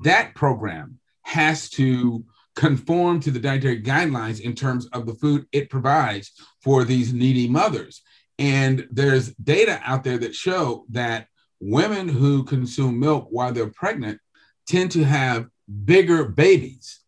that 0.00 0.34
program 0.34 0.98
has 1.22 1.68
to 1.70 2.24
conform 2.54 3.20
to 3.20 3.30
the 3.30 3.38
dietary 3.38 3.82
guidelines 3.82 4.40
in 4.40 4.54
terms 4.54 4.86
of 4.92 5.06
the 5.06 5.14
food 5.14 5.46
it 5.52 5.70
provides 5.70 6.32
for 6.62 6.84
these 6.84 7.12
needy 7.12 7.48
mothers. 7.48 8.02
And 8.38 8.86
there's 8.90 9.32
data 9.34 9.80
out 9.84 10.04
there 10.04 10.18
that 10.18 10.34
show 10.34 10.84
that 10.90 11.28
women 11.60 12.08
who 12.08 12.44
consume 12.44 13.00
milk 13.00 13.28
while 13.30 13.52
they're 13.52 13.70
pregnant 13.70 14.20
tend 14.66 14.90
to 14.92 15.04
have 15.04 15.46
bigger 15.84 16.24
babies 16.24 17.00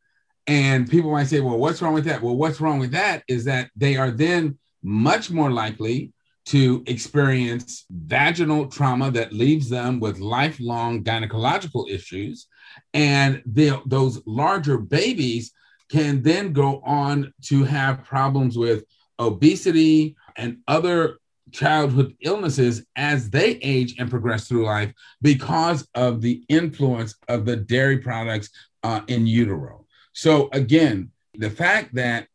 And 0.49 0.89
people 0.91 1.13
might 1.13 1.27
say, 1.29 1.41
well, 1.41 1.59
what's 1.59 1.83
wrong 1.83 1.93
with 1.93 2.07
that? 2.07 2.23
Well, 2.23 2.35
what's 2.37 2.61
wrong 2.61 2.79
with 2.79 2.93
that 2.93 3.23
is 3.29 3.45
that 3.45 3.71
they 3.77 3.97
are 3.97 4.11
then 4.11 4.59
much 4.83 5.31
more 5.31 5.51
likely 5.51 6.13
to 6.47 6.83
experience 6.87 7.85
vaginal 7.91 8.67
trauma 8.67 9.11
that 9.11 9.35
leaves 9.35 9.69
them 9.69 10.01
with 10.01 10.19
lifelong 10.21 11.05
gynecological 11.05 11.91
issues. 11.91 12.47
And 12.95 13.43
they, 13.45 13.79
those 13.85 14.23
larger 14.27 14.79
babies 14.79 15.53
can 15.91 16.23
then 16.23 16.55
go 16.55 16.81
on 16.85 17.35
to 17.43 17.65
have 17.65 18.05
problems 18.05 18.57
with 18.57 18.85
obesity 19.19 20.17
and 20.39 20.59
other 20.67 21.19
childhood 21.53 22.15
illnesses 22.21 22.85
as 22.97 23.31
they 23.31 23.53
age 23.57 23.97
and 23.99 24.11
progress 24.11 24.49
through 24.49 24.65
life 24.65 24.93
because 25.21 25.87
of 25.95 26.21
the 26.21 26.45
influence 26.49 27.15
of 27.29 27.45
the 27.45 27.57
dairy 27.57 27.99
products 27.99 28.51
uh, 28.83 29.01
in 29.09 29.27
utero. 29.27 29.85
So, 30.13 30.49
again, 30.53 31.11
the 31.35 31.51
fact 31.51 31.95
that 31.95 32.29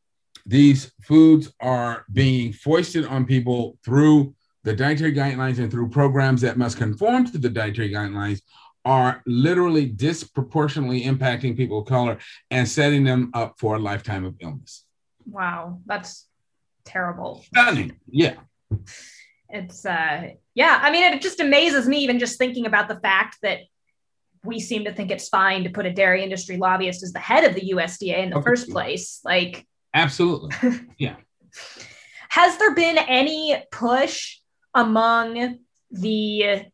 these 0.46 0.92
foods 1.04 1.54
are 1.60 2.06
being 2.12 2.54
foisted 2.54 3.06
on 3.06 3.26
people 3.26 3.78
through 3.84 4.36
the 4.64 4.74
dietary 4.74 5.14
guidelines 5.14 5.60
and 5.60 5.72
through 5.72 5.90
programs 5.90 6.42
that 6.42 6.58
must 6.58 6.78
conform 6.78 7.26
to 7.26 7.38
the 7.38 7.50
dietary 7.50 7.90
guidelines 7.90 8.42
are 8.86 9.22
literally 9.26 9.86
disproportionately 9.86 11.04
impacting 11.04 11.56
people 11.56 11.80
of 11.80 11.86
color 11.86 12.18
and 12.52 12.68
setting 12.68 13.04
them 13.04 13.32
up 13.34 13.56
for 13.58 13.76
a 13.76 13.80
lifetime 13.80 14.26
of 14.26 14.36
illness. 14.42 14.86
Wow, 15.26 15.80
that's 15.86 16.28
terrible. 16.86 17.44
Stunning. 17.48 17.94
Yeah. 18.10 18.36
It's 19.50 19.86
uh 19.86 20.30
yeah, 20.56 20.80
I 20.82 20.92
mean 20.92 21.14
it 21.14 21.22
just 21.22 21.40
amazes 21.40 21.88
me 21.88 22.00
even 22.00 22.20
just 22.20 22.38
thinking 22.38 22.66
about 22.66 22.88
the 22.88 23.00
fact 23.00 23.38
that 23.44 23.60
we 24.44 24.60
seem 24.60 24.84
to 24.86 24.94
think 24.94 25.10
it's 25.12 25.30
fine 25.30 25.64
to 25.64 25.70
put 25.70 25.86
a 25.86 25.94
dairy 25.94 26.24
industry 26.24 26.58
lobbyist 26.58 27.04
as 27.04 27.14
the 27.14 27.20
head 27.20 27.46
of 27.46 27.56
the 27.56 27.72
USDA 27.72 28.24
in 28.24 28.30
the 28.32 28.38
okay. 28.38 28.44
first 28.44 28.70
place. 28.70 29.20
Like 29.24 29.66
Absolutely. 29.94 30.56
Yeah. 30.98 31.16
Has 32.30 32.58
there 32.58 32.74
been 32.74 32.98
any 32.98 33.64
push 33.72 34.40
among 34.74 35.60
the 35.92 36.66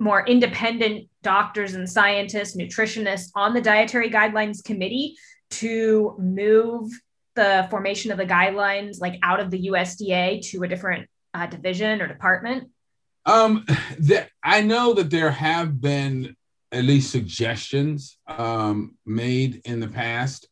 more 0.00 0.26
independent 0.26 1.08
doctors 1.22 1.74
and 1.74 1.88
scientists, 1.88 2.56
nutritionists 2.56 3.30
on 3.36 3.54
the 3.54 3.60
dietary 3.60 4.10
guidelines 4.10 4.62
committee 4.62 5.16
to 5.50 6.16
move 6.18 6.90
the 7.34 7.66
formation 7.70 8.10
of 8.10 8.18
the 8.18 8.26
guidelines 8.26 9.00
like 9.00 9.18
out 9.22 9.40
of 9.40 9.50
the 9.50 9.68
USDA 9.68 10.42
to 10.50 10.62
a 10.62 10.68
different 10.68 11.08
uh, 11.32 11.46
division 11.46 12.00
or 12.00 12.06
department? 12.06 12.70
Um, 13.26 13.64
that 13.98 14.30
I 14.42 14.60
know 14.62 14.94
that 14.94 15.10
there 15.10 15.30
have 15.30 15.80
been 15.80 16.36
at 16.72 16.84
least 16.84 17.10
suggestions 17.10 18.18
um, 18.26 18.96
made 19.06 19.62
in 19.64 19.80
the 19.80 19.88
past 19.88 20.48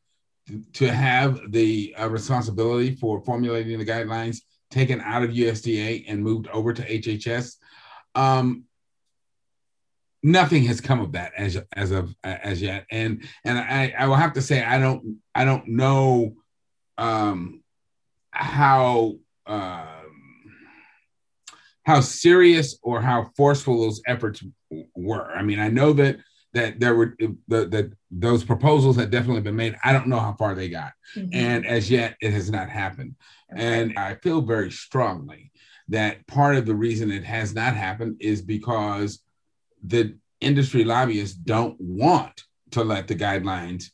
to 0.75 0.93
have 0.93 1.53
the 1.53 1.95
uh, 1.99 2.09
responsibility 2.09 2.95
for 2.95 3.21
formulating 3.25 3.79
the 3.79 3.85
guidelines 3.85 4.39
taken 4.71 5.01
out 5.01 5.23
of 5.23 5.31
USDA 5.31 6.05
and 6.09 6.23
moved 6.23 6.49
over 6.49 6.73
to 6.73 6.83
HHS. 6.83 7.57
Um, 8.15 8.65
nothing 10.23 10.65
has 10.65 10.81
come 10.81 11.01
of 11.01 11.13
that 11.13 11.33
as 11.37 11.59
as 11.73 11.91
of 11.91 12.15
as 12.23 12.63
yet, 12.63 12.87
and 12.91 13.25
and 13.45 13.59
I, 13.59 13.95
I 13.99 14.07
will 14.07 14.17
have 14.17 14.35
to 14.35 14.43
say 14.43 14.63
I 14.65 14.79
don't 14.79 15.19
I 15.35 15.45
don't 15.45 15.69
know 15.69 16.37
um, 17.03 17.63
how 18.31 19.15
um, 19.47 19.89
how 21.85 22.01
serious 22.01 22.79
or 22.83 23.01
how 23.01 23.31
forceful 23.37 23.83
those 23.83 24.01
efforts 24.07 24.43
were. 24.95 25.31
I 25.33 25.43
mean, 25.43 25.59
I 25.59 25.69
know 25.69 25.93
that 25.95 26.19
that 26.55 26.79
there 26.79 26.95
were 26.95 27.17
the, 27.19 27.37
that 27.49 27.93
those 28.11 28.45
proposals 28.45 28.97
had 28.97 29.11
definitely 29.11 29.41
been 29.41 29.57
made. 29.57 29.77
I 29.83 29.93
don't 29.93 30.07
know 30.07 30.21
how 30.21 30.35
far 30.35 30.55
they 30.55 30.69
got, 30.69 30.93
mm-hmm. 31.17 31.31
and 31.33 31.67
as 31.67 31.91
yet 31.91 32.17
it 32.21 32.33
has 32.33 32.51
not 32.51 32.69
happened. 32.69 33.17
And 33.51 33.99
I 33.99 34.15
feel 34.15 34.41
very 34.41 34.71
strongly 34.71 35.51
that 35.89 36.27
part 36.27 36.57
of 36.57 36.67
the 36.67 36.75
reason 36.75 37.11
it 37.11 37.25
has 37.25 37.55
not 37.55 37.75
happened 37.75 38.17
is 38.21 38.41
because 38.41 39.21
the 39.83 40.17
industry 40.41 40.85
lobbyists 40.85 41.37
don't 41.37 41.79
want 41.81 42.45
to 42.71 42.85
let 42.85 43.09
the 43.09 43.15
guidelines 43.15 43.87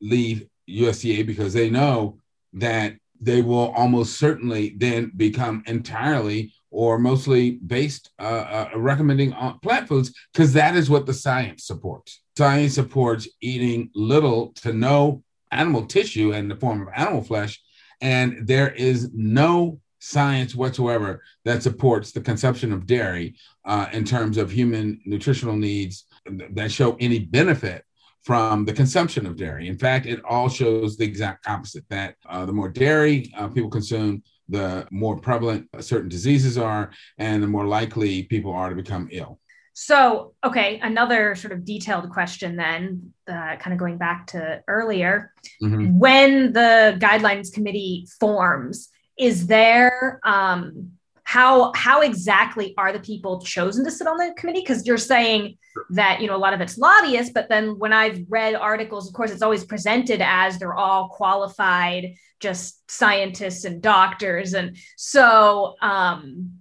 leave 0.00 0.48
USDA 0.68 1.26
because 1.26 1.52
they 1.52 1.70
know 1.70 2.18
that 2.54 2.94
they 3.20 3.42
will 3.42 3.72
almost 3.72 4.18
certainly 4.18 4.74
then 4.76 5.12
become 5.16 5.62
entirely 5.66 6.52
or 6.70 6.98
mostly 6.98 7.52
based 7.52 8.10
uh, 8.18 8.22
uh, 8.22 8.70
recommending 8.76 9.32
on 9.34 9.58
plant 9.60 9.88
foods 9.88 10.12
because 10.32 10.52
that 10.52 10.76
is 10.76 10.90
what 10.90 11.06
the 11.06 11.14
science 11.14 11.64
supports. 11.64 12.22
Science 12.36 12.74
supports 12.74 13.28
eating 13.40 13.90
little 13.94 14.48
to 14.48 14.72
no 14.72 15.22
animal 15.52 15.86
tissue 15.86 16.32
in 16.32 16.48
the 16.48 16.56
form 16.56 16.82
of 16.82 16.88
animal 16.94 17.22
flesh, 17.22 17.62
and 18.00 18.46
there 18.46 18.70
is 18.72 19.10
no 19.14 19.80
science 20.00 20.54
whatsoever 20.54 21.22
that 21.44 21.62
supports 21.62 22.12
the 22.12 22.20
consumption 22.20 22.72
of 22.72 22.86
dairy 22.86 23.36
uh, 23.64 23.86
in 23.92 24.04
terms 24.04 24.36
of 24.36 24.50
human 24.50 25.00
nutritional 25.06 25.56
needs 25.56 26.04
that 26.50 26.70
show 26.70 26.96
any 27.00 27.20
benefit 27.20 27.84
from 28.24 28.64
the 28.64 28.72
consumption 28.72 29.26
of 29.26 29.36
dairy. 29.36 29.68
In 29.68 29.78
fact, 29.78 30.06
it 30.06 30.20
all 30.24 30.48
shows 30.48 30.96
the 30.96 31.04
exact 31.04 31.46
opposite 31.46 31.84
that 31.90 32.16
uh, 32.28 32.46
the 32.46 32.52
more 32.52 32.70
dairy 32.70 33.30
uh, 33.36 33.48
people 33.48 33.70
consume, 33.70 34.22
the 34.48 34.86
more 34.90 35.18
prevalent 35.18 35.68
certain 35.80 36.08
diseases 36.08 36.56
are, 36.56 36.90
and 37.18 37.42
the 37.42 37.46
more 37.46 37.66
likely 37.66 38.22
people 38.24 38.52
are 38.52 38.70
to 38.70 38.74
become 38.74 39.08
ill. 39.12 39.38
So, 39.74 40.34
okay, 40.44 40.78
another 40.82 41.34
sort 41.34 41.52
of 41.52 41.64
detailed 41.64 42.08
question 42.10 42.56
then, 42.56 43.12
uh, 43.28 43.56
kind 43.56 43.72
of 43.72 43.78
going 43.78 43.98
back 43.98 44.28
to 44.28 44.62
earlier. 44.68 45.32
Mm-hmm. 45.62 45.98
When 45.98 46.52
the 46.52 46.96
guidelines 47.00 47.52
committee 47.52 48.06
forms, 48.20 48.88
is 49.18 49.48
there 49.48 50.20
um, 50.24 50.92
how 51.24 51.72
how 51.74 52.02
exactly 52.02 52.74
are 52.76 52.92
the 52.92 53.00
people 53.00 53.40
chosen 53.40 53.84
to 53.84 53.90
sit 53.90 54.06
on 54.06 54.18
the 54.18 54.34
committee? 54.36 54.60
Because 54.60 54.86
you're 54.86 54.98
saying 54.98 55.56
that 55.90 56.20
you 56.20 56.26
know 56.26 56.36
a 56.36 56.38
lot 56.38 56.52
of 56.52 56.60
it's 56.60 56.78
lobbyists, 56.78 57.32
but 57.32 57.48
then 57.48 57.78
when 57.78 57.92
I've 57.92 58.24
read 58.28 58.54
articles, 58.54 59.08
of 59.08 59.14
course, 59.14 59.30
it's 59.30 59.42
always 59.42 59.64
presented 59.64 60.20
as 60.22 60.58
they're 60.58 60.74
all 60.74 61.08
qualified, 61.08 62.14
just 62.40 62.88
scientists 62.90 63.64
and 63.64 63.82
doctors, 63.82 64.52
and 64.52 64.76
so 64.96 65.76
um, 65.80 66.58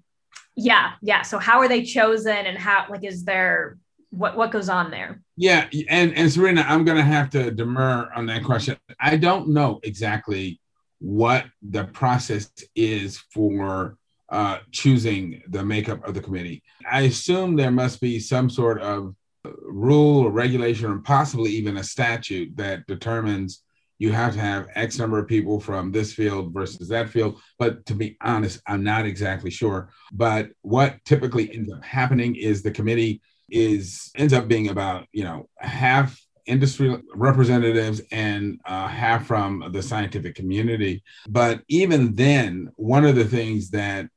yeah, 0.56 0.93
yeah. 1.02 1.23
So 1.23 1.39
how 1.39 1.60
are 1.60 1.67
they 1.67 1.84
chosen, 1.84 2.36
and 2.36 2.58
how 2.58 2.86
like 2.89 3.04
is 3.04 3.26
there 3.26 3.78
what 4.12 4.38
what 4.38 4.52
goes 4.52 4.69
on 4.69 4.91
there? 4.91 5.21
Yeah, 5.36 5.67
and 5.89 6.15
and 6.15 6.32
Serena, 6.32 6.65
I'm 6.67 6.86
to 6.86 7.04
have 7.04 7.30
to 7.32 7.52
demur 7.52 8.10
on 8.15 8.28
that 8.28 8.45
question. 8.45 8.78
I 8.99 9.17
don't 9.17 9.49
know 9.49 9.82
exactly 9.84 10.62
what 10.99 11.45
the 11.62 11.84
process 11.84 12.49
is 12.76 13.17
for 13.17 13.97
uh, 14.34 14.58
choosing 14.72 15.43
the 15.50 15.63
makeup 15.63 16.04
of 16.08 16.15
the 16.15 16.22
committee. 16.22 16.63
I 16.89 17.02
assume 17.02 17.56
there 17.56 17.69
must 17.69 18.02
be 18.02 18.19
some 18.19 18.50
sort 18.50 18.82
of 18.82 19.15
rule 19.62 20.26
or 20.26 20.32
regulation, 20.32 20.89
or 20.89 20.98
possibly 21.00 21.52
even 21.52 21.78
a 21.78 21.84
statute 21.84 22.58
that 22.58 22.88
determines 22.88 23.62
you 24.00 24.12
have 24.12 24.34
to 24.34 24.39
have 24.39 24.69
X 24.74 24.98
number 24.98 25.19
of 25.19 25.28
people 25.28 25.60
from 25.60 25.91
this 25.91 26.13
field 26.13 26.52
versus 26.52 26.89
that 26.89 27.10
field. 27.10 27.39
But 27.60 27.86
to 27.86 27.93
be 27.93 28.17
honest, 28.22 28.60
I'm 28.65 28.84
not 28.84 29.06
exactly 29.06 29.52
sure. 29.52 29.89
But 30.12 30.50
what 30.63 30.98
typically 31.06 31.54
ends 31.54 31.72
up 31.72 31.84
happening 31.84 32.36
is 32.36 32.63
the 32.63 32.72
committee 32.72 33.22
is 33.52 34.12
ends 34.15 34.34
up 34.34 34.48
being 34.48 34.69
about 34.69 35.06
you 35.12 35.24
know 35.24 35.48
half 35.60 36.19
industry 36.48 37.00
representatives 37.13 38.02
and 38.12 38.60
uh, 38.65 38.88
half 38.88 39.28
from 39.28 39.69
the 39.72 39.84
scientific 39.84 40.34
community. 40.34 41.04
But 41.30 41.62
even 41.67 42.15
then, 42.15 42.72
one 42.78 43.06
of 43.06 43.15
the 43.15 43.26
things 43.26 43.69
that 43.69 44.08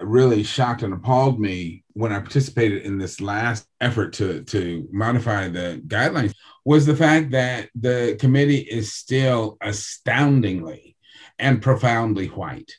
really 0.00 0.42
shocked 0.42 0.82
and 0.82 0.92
appalled 0.92 1.40
me 1.40 1.84
when 1.92 2.12
I 2.12 2.18
participated 2.18 2.82
in 2.82 2.98
this 2.98 3.20
last 3.20 3.66
effort 3.80 4.12
to, 4.14 4.42
to 4.44 4.88
modify 4.90 5.48
the 5.48 5.80
guidelines 5.86 6.34
was 6.64 6.86
the 6.86 6.96
fact 6.96 7.30
that 7.30 7.68
the 7.74 8.16
committee 8.18 8.58
is 8.58 8.92
still 8.92 9.56
astoundingly 9.60 10.96
and 11.38 11.62
profoundly 11.62 12.28
white. 12.28 12.72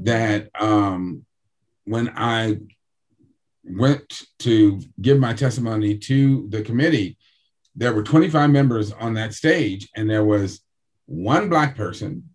That 0.00 0.50
um, 0.60 1.24
when 1.84 2.12
I 2.14 2.58
went 3.64 4.22
to 4.40 4.80
give 5.00 5.18
my 5.18 5.32
testimony 5.32 5.96
to 5.98 6.46
the 6.50 6.62
committee, 6.62 7.16
there 7.74 7.94
were 7.94 8.02
25 8.02 8.50
members 8.50 8.92
on 8.92 9.14
that 9.14 9.32
stage, 9.32 9.88
and 9.96 10.10
there 10.10 10.24
was 10.24 10.60
one 11.06 11.48
Black 11.48 11.76
person 11.76 12.28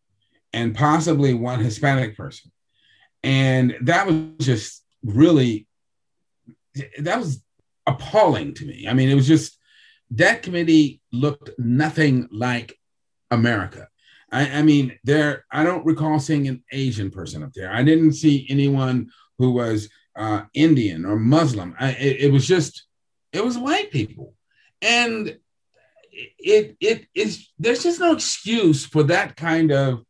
and 0.53 0.73
possibly 0.75 1.33
one 1.33 1.59
Hispanic 1.59 2.15
person. 2.15 2.51
And 3.23 3.75
that 3.81 4.07
was 4.07 4.15
just 4.39 4.83
really, 5.03 5.67
that 6.99 7.19
was 7.19 7.41
appalling 7.85 8.53
to 8.55 8.65
me. 8.65 8.87
I 8.87 8.93
mean, 8.93 9.09
it 9.09 9.15
was 9.15 9.27
just, 9.27 9.57
that 10.11 10.43
committee 10.43 11.01
looked 11.11 11.51
nothing 11.57 12.27
like 12.31 12.77
America. 13.31 13.87
I, 14.31 14.59
I, 14.59 14.61
mean, 14.63 14.97
there. 15.03 15.45
I 15.51 15.63
don't 15.63 15.85
recall 15.85 16.19
seeing 16.19 16.47
an 16.47 16.63
Asian 16.71 17.11
person 17.11 17.43
up 17.43 17.53
there. 17.53 17.71
I 17.71 17.83
didn't 17.83 18.13
see 18.13 18.47
anyone 18.49 19.09
who 19.37 19.51
was 19.51 19.89
uh, 20.15 20.43
Indian 20.53 21.05
or 21.05 21.17
Muslim. 21.17 21.75
I, 21.79 21.91
it, 21.91 22.21
it, 22.21 22.31
was 22.31 22.47
just, 22.47 22.85
it 23.31 23.43
was 23.43 23.57
white 23.57 23.91
people, 23.91 24.33
and 24.81 25.37
it 26.11 26.75
it 26.79 27.07
is 27.15 27.49
there's 27.57 27.83
just 27.83 27.99
no 27.99 28.13
excuse 28.13 28.85
for 28.85 29.03
that 29.03 29.35
kind 29.35 29.71
of 29.71 30.03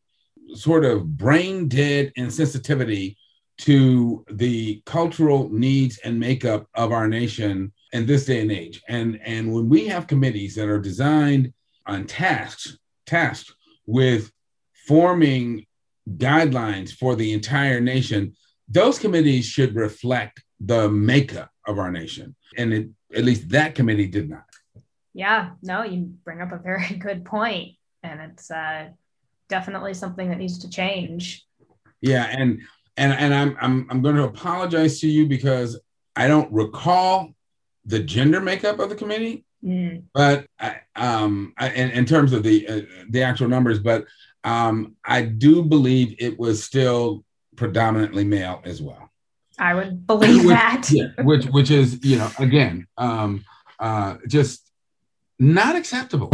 sort 0.55 0.85
of 0.85 1.17
brain 1.17 1.67
dead 1.67 2.11
insensitivity 2.17 3.15
to 3.59 4.25
the 4.31 4.81
cultural 4.85 5.49
needs 5.49 5.99
and 5.99 6.19
makeup 6.19 6.67
of 6.75 6.91
our 6.91 7.07
nation 7.07 7.71
in 7.91 8.05
this 8.05 8.25
day 8.25 8.41
and 8.41 8.51
age. 8.51 8.81
And 8.87 9.19
and 9.23 9.53
when 9.53 9.69
we 9.69 9.87
have 9.87 10.07
committees 10.07 10.55
that 10.55 10.67
are 10.67 10.79
designed 10.79 11.53
on 11.85 12.05
tasks 12.05 12.77
tasked 13.05 13.53
with 13.85 14.31
forming 14.87 15.65
guidelines 16.17 16.91
for 16.91 17.15
the 17.15 17.31
entire 17.33 17.79
nation, 17.79 18.35
those 18.67 18.99
committees 18.99 19.45
should 19.45 19.75
reflect 19.75 20.43
the 20.59 20.89
makeup 20.89 21.51
of 21.67 21.77
our 21.79 21.91
nation. 21.91 22.35
And 22.57 22.73
it, 22.73 22.89
at 23.13 23.23
least 23.23 23.49
that 23.49 23.75
committee 23.75 24.07
did 24.07 24.29
not. 24.29 24.45
Yeah, 25.13 25.51
no, 25.61 25.83
you 25.83 26.13
bring 26.23 26.41
up 26.41 26.51
a 26.51 26.57
very 26.57 26.95
good 26.99 27.23
point, 27.23 27.75
and 28.01 28.19
it's 28.21 28.49
uh, 28.49 28.89
definitely 29.53 29.93
something 29.93 30.29
that 30.29 30.39
needs 30.39 30.57
to 30.57 30.67
change. 30.67 31.45
Yeah, 32.01 32.25
and 32.27 32.61
and 32.97 33.13
and 33.13 33.31
I'm 33.35 33.55
I'm 33.61 33.87
I'm 33.91 34.01
going 34.01 34.15
to 34.15 34.23
apologize 34.23 34.99
to 35.01 35.07
you 35.07 35.27
because 35.27 35.79
I 36.15 36.27
don't 36.27 36.51
recall 36.51 37.29
the 37.85 37.99
gender 37.99 38.41
makeup 38.41 38.79
of 38.79 38.89
the 38.89 38.95
committee, 38.95 39.45
mm. 39.63 40.01
but 40.11 40.47
I, 40.59 40.77
um, 40.95 41.53
I, 41.55 41.69
in, 41.69 41.91
in 41.91 42.05
terms 42.05 42.33
of 42.33 42.41
the 42.41 42.67
uh, 42.67 42.81
the 43.09 43.21
actual 43.21 43.47
numbers, 43.47 43.77
but 43.77 44.05
um, 44.43 44.95
I 45.05 45.21
do 45.21 45.63
believe 45.63 46.15
it 46.17 46.39
was 46.39 46.63
still 46.63 47.23
predominantly 47.55 48.23
male 48.23 48.59
as 48.65 48.81
well. 48.81 49.11
I 49.59 49.75
would 49.75 50.07
believe 50.07 50.45
which, 50.45 50.57
that. 50.57 50.89
yeah, 50.89 51.09
which 51.19 51.45
which 51.45 51.69
is 51.69 52.03
you 52.03 52.17
know 52.17 52.31
again 52.39 52.87
um, 52.97 53.45
uh, 53.79 54.17
just 54.27 54.67
not 55.37 55.75
acceptable. 55.75 56.31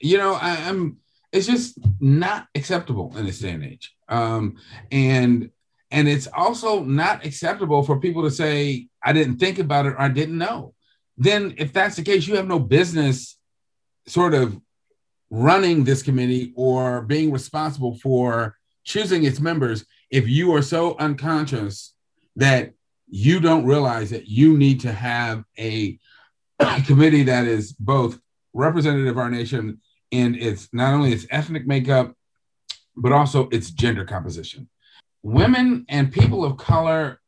You 0.00 0.16
know 0.16 0.32
I, 0.34 0.54
am 0.70 1.00
it's 1.34 1.46
just 1.46 1.78
not 2.00 2.46
acceptable 2.54 3.12
in 3.18 3.26
this 3.26 3.40
day 3.40 3.50
and 3.50 3.64
age. 3.64 3.92
Um, 4.08 4.56
and 4.92 5.50
and 5.90 6.08
it's 6.08 6.28
also 6.28 6.82
not 6.82 7.26
acceptable 7.26 7.82
for 7.82 8.00
people 8.00 8.22
to 8.22 8.30
say 8.30 8.86
I 9.02 9.12
didn't 9.12 9.38
think 9.38 9.58
about 9.58 9.86
it 9.86 9.90
or 9.90 10.00
I 10.00 10.08
didn't 10.08 10.38
know. 10.38 10.74
Then 11.18 11.54
if 11.58 11.72
that's 11.72 11.96
the 11.96 12.02
case, 12.02 12.26
you 12.26 12.36
have 12.36 12.46
no 12.46 12.58
business 12.58 13.36
sort 14.06 14.32
of 14.32 14.58
running 15.28 15.82
this 15.82 16.02
committee 16.02 16.52
or 16.56 17.02
being 17.02 17.32
responsible 17.32 17.98
for 17.98 18.56
choosing 18.84 19.24
its 19.24 19.40
members 19.40 19.84
if 20.10 20.28
you 20.28 20.54
are 20.54 20.62
so 20.62 20.96
unconscious 20.98 21.94
that 22.36 22.72
you 23.08 23.40
don't 23.40 23.66
realize 23.66 24.10
that 24.10 24.28
you 24.28 24.56
need 24.56 24.80
to 24.80 24.92
have 24.92 25.44
a, 25.58 25.98
a 26.60 26.82
committee 26.86 27.24
that 27.24 27.46
is 27.46 27.72
both 27.72 28.18
representative 28.52 29.08
of 29.08 29.18
our 29.18 29.30
nation 29.30 29.80
in 30.14 30.34
its 30.34 30.68
not 30.72 30.94
only 30.94 31.12
its 31.12 31.26
ethnic 31.30 31.66
makeup 31.66 32.14
but 32.96 33.12
also 33.12 33.48
its 33.50 33.70
gender 33.70 34.04
composition 34.04 34.68
women 35.22 35.84
and 35.88 36.12
people 36.12 36.44
of 36.44 36.56
color 36.56 37.20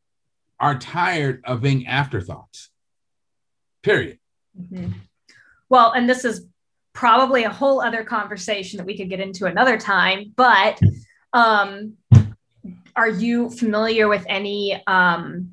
are 0.59 0.77
tired 0.77 1.41
of 1.45 1.61
being 1.61 1.85
afterthoughts 1.87 2.69
period 3.83 4.17
mm-hmm. 4.59 4.91
well 5.69 5.91
and 5.91 6.09
this 6.09 6.25
is 6.25 6.47
probably 6.93 7.43
a 7.43 7.49
whole 7.49 7.79
other 7.79 8.03
conversation 8.03 8.77
that 8.77 8.85
we 8.85 8.97
could 8.97 9.09
get 9.09 9.19
into 9.19 9.45
another 9.45 9.77
time 9.77 10.33
but 10.35 10.79
um 11.33 11.95
are 12.97 13.09
you 13.09 13.49
familiar 13.51 14.07
with 14.07 14.25
any 14.27 14.81
um, 14.87 15.51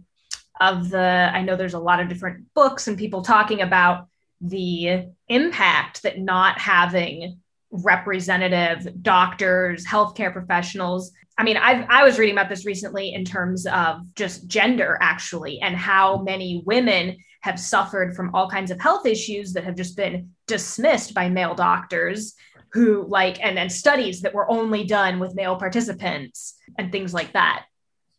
of 0.61 0.89
the? 0.89 1.30
I 1.32 1.43
know 1.43 1.57
there's 1.57 1.74
a 1.74 1.78
lot 1.78 2.01
of 2.01 2.09
different 2.09 2.47
books 2.55 2.89
and 2.89 2.97
people 2.97 3.22
talking 3.22 3.61
about 3.61 4.09
the 4.41 5.09
impact 5.28 6.02
that 6.02 6.18
not 6.18 6.58
having 6.58 7.40
representative 7.70 9.02
doctors, 9.02 9.84
healthcare 9.84 10.32
professionals. 10.32 11.12
I 11.36 11.42
mean, 11.42 11.56
i 11.56 11.84
I 11.88 12.04
was 12.04 12.18
reading 12.18 12.34
about 12.34 12.48
this 12.48 12.64
recently 12.64 13.12
in 13.12 13.24
terms 13.24 13.66
of 13.66 14.02
just 14.14 14.46
gender, 14.46 14.96
actually, 15.00 15.60
and 15.60 15.76
how 15.76 16.18
many 16.22 16.62
women 16.66 17.16
have 17.40 17.60
suffered 17.60 18.16
from 18.16 18.34
all 18.34 18.48
kinds 18.48 18.70
of 18.70 18.80
health 18.80 19.04
issues 19.04 19.52
that 19.52 19.64
have 19.64 19.76
just 19.76 19.96
been 19.96 20.30
dismissed 20.46 21.12
by 21.12 21.28
male 21.28 21.54
doctors 21.54 22.34
who 22.72 23.06
like 23.06 23.42
and 23.44 23.56
then 23.56 23.68
studies 23.68 24.22
that 24.22 24.34
were 24.34 24.50
only 24.50 24.84
done 24.84 25.20
with 25.20 25.34
male 25.34 25.56
participants 25.56 26.54
and 26.78 26.90
things 26.90 27.12
like 27.12 27.32
that 27.34 27.64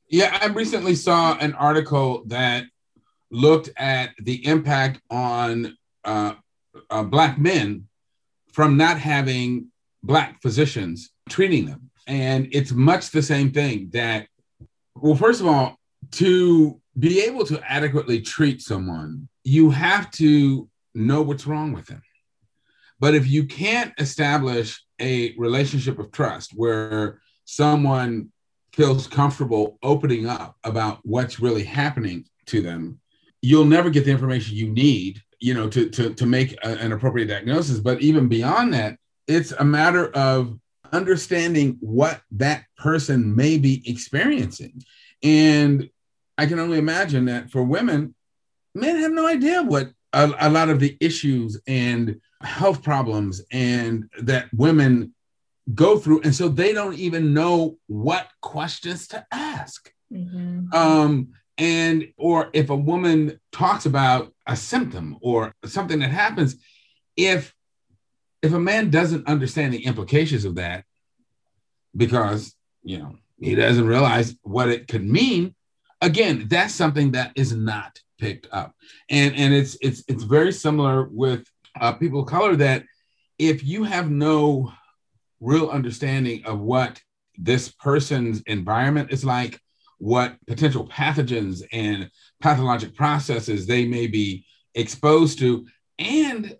yeah 0.10 0.38
i 0.42 0.46
recently 0.46 0.94
saw 0.94 1.36
an 1.40 1.54
article 1.54 2.24
that 2.28 2.66
looked 3.32 3.70
at 3.78 4.12
the 4.20 4.46
impact 4.46 5.02
on 5.10 5.76
uh, 6.06 6.34
uh, 6.90 7.04
black 7.04 7.38
men 7.38 7.88
from 8.52 8.78
not 8.78 8.98
having 8.98 9.68
black 10.04 10.42
physicians 10.42 11.12
treating 11.30 11.66
them. 11.66 11.90
And 12.08 12.48
it's 12.52 12.72
much 12.72 13.10
the 13.10 13.24
same 13.24 13.52
thing 13.52 13.90
that 13.94 14.28
well 14.96 15.16
first 15.16 15.42
of 15.42 15.48
all 15.48 15.78
to 16.12 16.80
be 16.98 17.22
able 17.22 17.46
to 17.46 17.62
adequately 17.70 18.22
treat 18.22 18.62
someone 18.62 19.28
you 19.46 19.70
have 19.70 20.10
to 20.12 20.68
know 20.94 21.22
what's 21.22 21.48
wrong 21.48 21.72
with 21.72 21.86
them. 21.86 22.02
But 23.00 23.14
if 23.14 23.28
you 23.28 23.46
can't 23.46 23.94
establish 24.00 24.84
a 25.00 25.36
relationship 25.38 26.00
of 26.00 26.12
trust 26.12 26.52
where 26.56 27.22
someone 27.46 28.30
feels 28.74 29.08
comfortable 29.08 29.78
opening 29.84 30.28
up 30.28 30.58
about 30.64 31.00
what's 31.04 31.40
really 31.40 31.64
happening 31.64 32.26
to 32.48 32.62
them, 32.62 33.00
you'll 33.42 33.66
never 33.66 33.90
get 33.90 34.06
the 34.06 34.12
information 34.12 34.58
you 34.58 34.70
need, 34.70 35.22
you 35.46 35.54
know, 35.54 35.70
to 35.70 35.90
to 35.92 36.12
to 36.16 36.26
make 36.26 36.54
a, 36.64 36.70
an 36.80 36.92
appropriate 36.92 37.28
diagnosis. 37.28 37.80
But 37.80 38.02
even 38.02 38.28
beyond 38.28 38.74
that, 38.74 38.98
it's 39.28 39.52
a 39.52 39.64
matter 39.64 40.10
of 40.14 40.60
understanding 40.92 41.78
what 41.82 42.20
that 42.32 42.64
person 42.78 43.36
may 43.36 43.60
be 43.60 43.84
experiencing. 43.86 44.84
And 45.22 45.88
I 46.36 46.48
can 46.48 46.58
only 46.58 46.80
imagine 46.80 47.26
that 47.26 47.52
for 47.52 47.62
women, 47.62 48.16
men 48.74 48.98
have 48.98 49.12
no 49.12 49.28
idea 49.28 49.62
what 49.62 49.92
a, 50.14 50.34
a 50.40 50.50
lot 50.50 50.70
of 50.70 50.80
the 50.80 50.98
issues 51.00 51.62
and 51.68 52.20
health 52.42 52.82
problems 52.82 53.44
and 53.52 54.10
that 54.22 54.48
women 54.52 55.14
go 55.74 55.98
through 55.98 56.22
and 56.22 56.36
so 56.36 56.48
they 56.48 56.74
don't 56.74 56.94
even 56.96 57.34
know 57.34 57.78
what 57.88 58.30
questions 58.42 59.08
to 59.08 59.26
ask 59.32 59.92
mm-hmm. 60.14 60.72
um, 60.74 61.30
and 61.58 62.08
or 62.18 62.50
if 62.54 62.70
a 62.70 62.76
woman 62.76 63.40
talks 63.52 63.86
about 63.86 64.34
a 64.48 64.56
symptom 64.56 65.18
or 65.22 65.54
something 65.66 66.00
that 66.00 66.12
happens 66.12 66.56
if 67.16 67.54
if 68.42 68.54
a 68.54 68.60
man 68.60 68.90
doesn't 68.90 69.28
understand 69.28 69.74
the 69.74 69.86
implications 69.86 70.46
of 70.46 70.56
that 70.56 70.84
because 71.96 72.56
you 72.84 72.98
know 72.98 73.16
he 73.40 73.56
doesn't 73.56 73.88
realize 73.88 74.36
what 74.42 74.70
it 74.70 74.88
could 74.88 75.04
mean 75.04 75.56
again 76.02 76.46
that's 76.50 76.74
something 76.74 77.12
that 77.12 77.32
is 77.36 77.54
not 77.54 78.00
picked 78.18 78.48
up. 78.52 78.74
And 79.10 79.36
and 79.36 79.54
it's 79.54 79.78
it's 79.82 80.04
it's 80.08 80.24
very 80.24 80.52
similar 80.52 81.08
with 81.12 81.46
uh, 81.80 81.94
people 81.94 82.22
of 82.22 82.28
color 82.28 82.56
that 82.58 82.84
if 83.38 83.64
you 83.64 83.84
have 83.84 84.10
no 84.10 84.72
real 85.40 85.70
understanding 85.70 86.46
of 86.46 86.60
what 86.60 87.02
this 87.38 87.70
person's 87.70 88.42
environment 88.44 89.12
is 89.12 89.26
like, 89.26 89.60
what 89.98 90.36
potential 90.48 90.88
pathogens 90.88 91.64
and 91.72 92.10
pathologic 92.42 92.96
processes 92.96 93.66
they 93.66 93.86
may 93.86 94.08
be 94.08 94.46
exposed 94.74 95.40
to, 95.40 95.66
and 96.00 96.58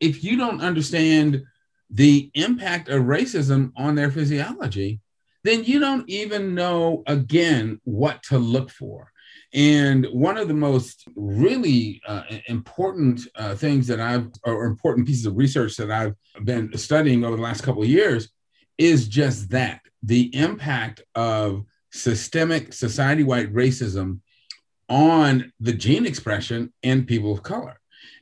if 0.00 0.24
you 0.24 0.36
don't 0.36 0.60
understand 0.60 1.42
the 1.90 2.30
impact 2.34 2.88
of 2.88 3.04
racism 3.04 3.72
on 3.76 3.94
their 3.94 4.10
physiology, 4.10 5.00
then 5.44 5.62
you 5.64 5.78
don't 5.78 6.08
even 6.08 6.54
know 6.54 7.02
again 7.06 7.80
what 7.84 8.22
to 8.24 8.38
look 8.38 8.70
for. 8.70 9.12
And 9.52 10.06
one 10.06 10.36
of 10.36 10.48
the 10.48 10.54
most 10.54 11.06
really 11.14 12.02
uh, 12.08 12.22
important 12.48 13.20
uh, 13.36 13.54
things 13.54 13.86
that 13.86 14.00
I've, 14.00 14.28
or 14.44 14.64
important 14.64 15.06
pieces 15.06 15.26
of 15.26 15.36
research 15.36 15.76
that 15.76 15.92
I've 15.92 16.14
been 16.44 16.76
studying 16.76 17.24
over 17.24 17.36
the 17.36 17.42
last 17.42 17.62
couple 17.62 17.82
of 17.82 17.88
years 17.88 18.30
is 18.78 19.06
just 19.06 19.50
that 19.50 19.80
the 20.02 20.34
impact 20.34 21.02
of 21.14 21.64
systemic 21.94 22.72
society 22.72 23.22
wide 23.22 23.54
racism 23.54 24.18
on 24.88 25.52
the 25.60 25.72
gene 25.72 26.04
expression 26.04 26.72
in 26.82 27.06
people 27.06 27.32
of 27.32 27.42
color. 27.42 27.80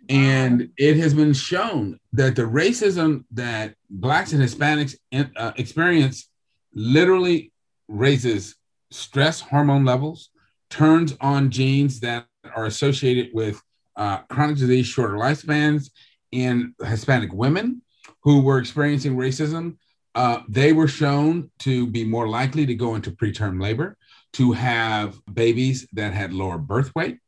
And 0.08 0.68
it 0.76 0.96
has 0.98 1.14
been 1.14 1.32
shown 1.32 1.98
that 2.12 2.36
the 2.36 2.42
racism 2.42 3.24
that 3.32 3.74
Blacks 3.88 4.32
and 4.32 4.42
Hispanics 4.42 4.96
uh, 5.36 5.52
experience 5.56 6.28
literally 6.74 7.52
raises 7.88 8.56
stress 8.90 9.40
hormone 9.40 9.84
levels, 9.86 10.30
turns 10.68 11.16
on 11.20 11.50
genes 11.50 12.00
that 12.00 12.26
are 12.54 12.66
associated 12.66 13.30
with 13.32 13.60
uh, 13.96 14.18
chronic 14.28 14.56
disease, 14.56 14.86
shorter 14.86 15.14
lifespans 15.14 15.90
in 16.30 16.74
Hispanic 16.84 17.32
women 17.32 17.80
who 18.22 18.42
were 18.42 18.58
experiencing 18.58 19.16
racism. 19.16 19.76
Uh, 20.14 20.40
they 20.48 20.72
were 20.72 20.88
shown 20.88 21.50
to 21.58 21.86
be 21.86 22.04
more 22.04 22.28
likely 22.28 22.66
to 22.66 22.74
go 22.74 22.94
into 22.94 23.10
preterm 23.10 23.60
labor, 23.60 23.96
to 24.34 24.52
have 24.52 25.18
babies 25.32 25.86
that 25.92 26.12
had 26.12 26.32
lower 26.32 26.58
birth 26.58 26.94
weight. 26.94 27.18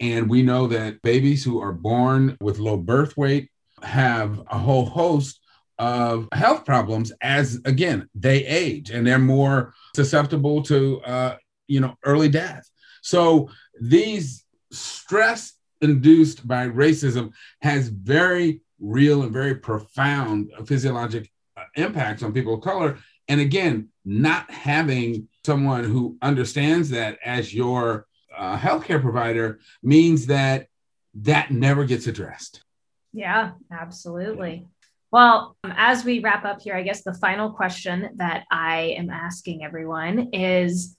And 0.00 0.28
we 0.28 0.42
know 0.42 0.66
that 0.68 1.02
babies 1.02 1.44
who 1.44 1.60
are 1.60 1.72
born 1.72 2.36
with 2.40 2.58
low 2.58 2.76
birth 2.76 3.16
weight 3.16 3.50
have 3.82 4.40
a 4.50 4.58
whole 4.58 4.86
host 4.86 5.40
of 5.78 6.28
health 6.32 6.64
problems 6.64 7.12
as 7.22 7.60
again 7.64 8.08
they 8.14 8.44
age 8.44 8.90
and 8.90 9.06
they're 9.06 9.18
more 9.18 9.72
susceptible 9.94 10.60
to 10.60 11.00
uh, 11.02 11.36
you 11.68 11.78
know 11.78 11.94
early 12.04 12.28
death 12.28 12.68
so 13.00 13.48
these 13.80 14.44
stress 14.72 15.54
induced 15.80 16.46
by 16.48 16.66
racism 16.66 17.30
has 17.62 17.88
very 17.88 18.60
real 18.80 19.22
and 19.22 19.32
very 19.32 19.54
profound 19.54 20.50
physiologic 20.66 21.30
impacts 21.78 22.22
on 22.22 22.32
people 22.32 22.54
of 22.54 22.60
color. 22.60 22.98
And 23.28 23.40
again 23.40 23.88
not 24.04 24.50
having 24.50 25.28
someone 25.44 25.84
who 25.84 26.16
understands 26.22 26.90
that 26.90 27.18
as 27.24 27.52
your 27.52 28.06
uh, 28.36 28.58
healthcare 28.58 29.00
provider 29.00 29.60
means 29.82 30.26
that 30.26 30.68
that 31.14 31.50
never 31.50 31.84
gets 31.84 32.06
addressed. 32.06 32.62
Yeah 33.12 33.52
absolutely. 33.70 34.66
Well, 35.10 35.56
um, 35.64 35.72
as 35.76 36.04
we 36.04 36.20
wrap 36.20 36.44
up 36.44 36.60
here, 36.60 36.74
I 36.74 36.82
guess 36.82 37.02
the 37.02 37.14
final 37.14 37.50
question 37.50 38.10
that 38.16 38.44
I 38.50 38.94
am 38.98 39.08
asking 39.08 39.64
everyone 39.64 40.30
is 40.34 40.96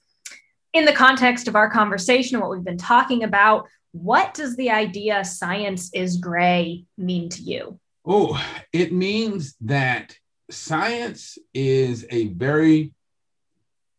in 0.74 0.86
the 0.86 0.94
context 0.94 1.48
of 1.48 1.56
our 1.56 1.70
conversation, 1.70 2.40
what 2.40 2.50
we've 2.50 2.64
been 2.64 2.78
talking 2.78 3.24
about, 3.24 3.68
what 3.92 4.34
does 4.34 4.56
the 4.56 4.70
idea 4.72 5.24
science 5.26 5.92
is 5.94 6.18
gray 6.18 6.86
mean 6.98 7.30
to 7.30 7.42
you? 7.42 7.80
Oh, 8.06 8.42
it 8.72 8.94
means 8.94 9.56
that 9.62 10.16
science 10.50 11.38
is 11.54 12.06
a 12.10 12.28
very 12.28 12.94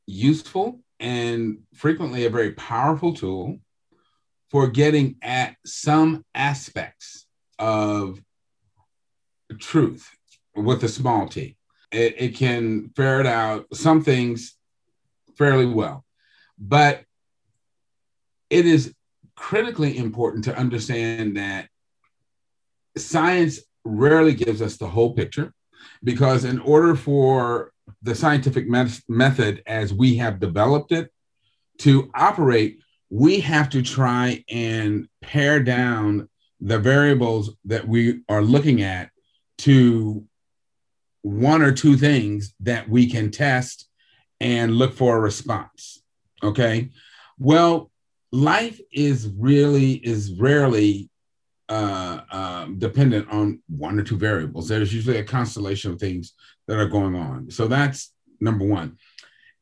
useful 0.06 0.80
and 0.98 1.58
frequently 1.74 2.26
a 2.26 2.30
very 2.30 2.52
powerful 2.52 3.14
tool 3.14 3.58
for 4.50 4.68
getting 4.68 5.16
at 5.22 5.56
some 5.64 6.24
aspects 6.34 7.26
of 7.58 8.20
truth 9.58 10.10
with 10.54 10.82
a 10.82 10.88
small 10.88 11.28
t. 11.28 11.56
It, 11.92 12.14
it 12.18 12.36
can 12.36 12.90
ferret 12.96 13.26
out 13.26 13.66
some 13.72 14.02
things 14.02 14.56
fairly 15.36 15.66
well, 15.66 16.04
but 16.58 17.04
it 18.48 18.66
is 18.66 18.94
critically 19.36 19.96
important 19.96 20.44
to 20.44 20.56
understand 20.56 21.36
that 21.36 21.68
science 22.96 23.60
rarely 23.84 24.34
gives 24.34 24.60
us 24.60 24.76
the 24.76 24.88
whole 24.88 25.14
picture 25.14 25.54
because 26.02 26.44
in 26.44 26.58
order 26.60 26.94
for 26.94 27.72
the 28.02 28.14
scientific 28.14 28.68
met- 28.68 29.00
method 29.08 29.62
as 29.66 29.92
we 29.92 30.16
have 30.16 30.40
developed 30.40 30.92
it 30.92 31.12
to 31.78 32.10
operate 32.14 32.78
we 33.10 33.40
have 33.40 33.68
to 33.68 33.82
try 33.82 34.42
and 34.48 35.08
pare 35.20 35.60
down 35.60 36.28
the 36.60 36.78
variables 36.78 37.50
that 37.64 37.86
we 37.86 38.20
are 38.28 38.42
looking 38.42 38.82
at 38.82 39.10
to 39.58 40.24
one 41.22 41.60
or 41.60 41.72
two 41.72 41.96
things 41.96 42.54
that 42.60 42.88
we 42.88 43.10
can 43.10 43.30
test 43.30 43.88
and 44.40 44.76
look 44.76 44.94
for 44.94 45.16
a 45.16 45.20
response. 45.20 46.02
Okay. 46.42 46.90
Well, 47.38 47.90
life 48.32 48.80
is 48.92 49.28
really, 49.36 49.92
is 49.92 50.32
rarely 50.34 51.09
uh, 51.70 52.20
um, 52.32 52.78
dependent 52.78 53.30
on 53.30 53.62
one 53.68 53.98
or 53.98 54.02
two 54.02 54.18
variables. 54.18 54.68
There's 54.68 54.92
usually 54.92 55.18
a 55.18 55.24
constellation 55.24 55.92
of 55.92 56.00
things 56.00 56.34
that 56.66 56.78
are 56.78 56.88
going 56.88 57.14
on. 57.14 57.50
So 57.50 57.68
that's 57.68 58.12
number 58.40 58.66
one. 58.66 58.98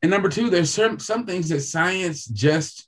And 0.01 0.09
number 0.09 0.27
two, 0.27 0.49
there's 0.49 0.71
some, 0.71 0.97
some 0.97 1.25
things 1.25 1.49
that 1.49 1.61
science 1.61 2.25
just 2.25 2.87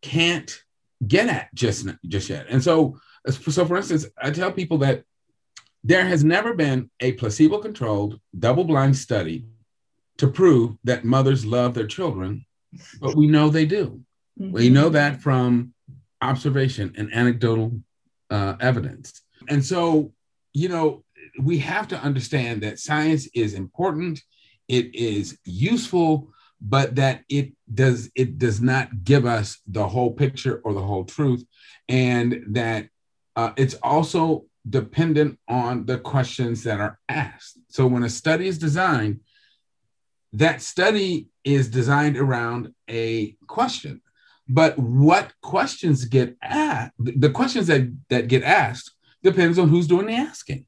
can't 0.00 0.58
get 1.06 1.28
at 1.28 1.54
just, 1.54 1.86
just 2.06 2.30
yet. 2.30 2.46
And 2.48 2.62
so, 2.62 2.98
so 3.28 3.66
for 3.66 3.76
instance, 3.76 4.06
I 4.16 4.30
tell 4.30 4.50
people 4.50 4.78
that 4.78 5.04
there 5.82 6.06
has 6.06 6.24
never 6.24 6.54
been 6.54 6.90
a 7.00 7.12
placebo 7.12 7.58
controlled, 7.58 8.18
double 8.38 8.64
blind 8.64 8.96
study 8.96 9.44
to 10.16 10.28
prove 10.28 10.76
that 10.84 11.04
mothers 11.04 11.44
love 11.44 11.74
their 11.74 11.86
children, 11.86 12.46
but 12.98 13.14
we 13.14 13.26
know 13.26 13.50
they 13.50 13.66
do. 13.66 14.00
Mm-hmm. 14.40 14.52
We 14.52 14.70
know 14.70 14.88
that 14.88 15.20
from 15.20 15.74
observation 16.22 16.94
and 16.96 17.12
anecdotal 17.12 17.80
uh, 18.34 18.56
evidence. 18.60 19.22
And 19.48 19.64
so, 19.64 20.12
you 20.52 20.68
know, 20.68 21.04
we 21.48 21.56
have 21.58 21.86
to 21.88 21.98
understand 22.08 22.62
that 22.62 22.78
science 22.88 23.24
is 23.34 23.54
important, 23.54 24.16
it 24.68 24.86
is 24.94 25.38
useful, 25.44 26.10
but 26.60 26.94
that 26.96 27.16
it 27.28 27.52
does 27.72 28.10
it 28.22 28.38
does 28.38 28.58
not 28.60 28.86
give 29.04 29.24
us 29.26 29.58
the 29.76 29.86
whole 29.86 30.12
picture 30.24 30.56
or 30.64 30.72
the 30.74 30.86
whole 30.90 31.04
truth, 31.04 31.42
and 31.88 32.28
that 32.58 32.88
uh, 33.36 33.52
it's 33.56 33.76
also 33.82 34.46
dependent 34.68 35.38
on 35.48 35.84
the 35.90 35.98
questions 35.98 36.56
that 36.64 36.80
are 36.80 36.98
asked. 37.08 37.58
So 37.68 37.86
when 37.86 38.02
a 38.02 38.08
study 38.08 38.46
is 38.48 38.58
designed, 38.58 39.20
that 40.32 40.62
study 40.62 41.28
is 41.44 41.68
designed 41.68 42.16
around 42.16 42.72
a 42.88 43.36
question. 43.46 44.00
But 44.48 44.78
what 44.78 45.32
questions 45.40 46.04
get 46.04 46.36
asked, 46.42 46.92
the 46.98 47.30
questions 47.30 47.66
that, 47.68 47.90
that 48.10 48.28
get 48.28 48.42
asked 48.42 48.90
depends 49.22 49.58
on 49.58 49.68
who's 49.68 49.86
doing 49.86 50.06
the 50.06 50.14
asking. 50.14 50.66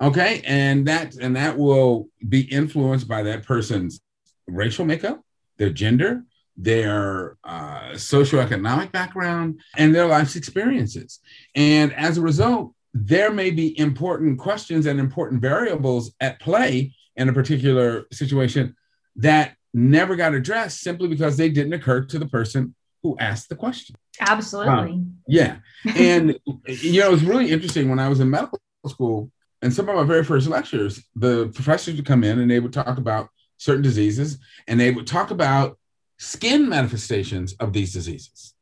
Okay. 0.00 0.42
And 0.44 0.86
that 0.86 1.16
and 1.16 1.34
that 1.36 1.56
will 1.56 2.08
be 2.28 2.42
influenced 2.42 3.08
by 3.08 3.22
that 3.24 3.44
person's 3.44 4.00
racial 4.46 4.84
makeup, 4.84 5.22
their 5.56 5.70
gender, 5.70 6.22
their 6.56 7.36
uh, 7.44 7.92
socioeconomic 7.92 8.92
background, 8.92 9.60
and 9.76 9.94
their 9.94 10.06
life's 10.06 10.36
experiences. 10.36 11.20
And 11.54 11.92
as 11.94 12.18
a 12.18 12.22
result, 12.22 12.72
there 12.94 13.32
may 13.32 13.50
be 13.50 13.78
important 13.78 14.38
questions 14.38 14.86
and 14.86 15.00
important 15.00 15.42
variables 15.42 16.12
at 16.20 16.40
play 16.40 16.94
in 17.16 17.28
a 17.28 17.32
particular 17.32 18.06
situation 18.12 18.76
that 19.16 19.56
never 19.76 20.16
got 20.16 20.34
addressed 20.34 20.80
simply 20.80 21.06
because 21.06 21.36
they 21.36 21.50
didn't 21.50 21.74
occur 21.74 22.00
to 22.00 22.18
the 22.18 22.26
person 22.26 22.74
who 23.02 23.16
asked 23.18 23.50
the 23.50 23.54
question. 23.54 23.94
Absolutely. 24.18 24.72
Um, 24.72 25.18
yeah. 25.28 25.58
And, 25.84 26.38
you 26.66 27.00
know, 27.00 27.12
it's 27.12 27.22
really 27.22 27.50
interesting 27.50 27.90
when 27.90 27.98
I 27.98 28.08
was 28.08 28.20
in 28.20 28.30
medical 28.30 28.58
school 28.86 29.30
and 29.62 29.72
some 29.72 29.88
of 29.88 29.94
my 29.94 30.04
very 30.04 30.24
first 30.24 30.48
lectures, 30.48 31.02
the 31.14 31.48
professors 31.48 31.96
would 31.96 32.06
come 32.06 32.24
in 32.24 32.40
and 32.40 32.50
they 32.50 32.58
would 32.58 32.72
talk 32.72 32.98
about 32.98 33.28
certain 33.58 33.82
diseases 33.82 34.38
and 34.66 34.80
they 34.80 34.90
would 34.90 35.06
talk 35.06 35.30
about 35.30 35.78
skin 36.18 36.68
manifestations 36.68 37.52
of 37.60 37.72
these 37.74 37.92
diseases. 37.92 38.54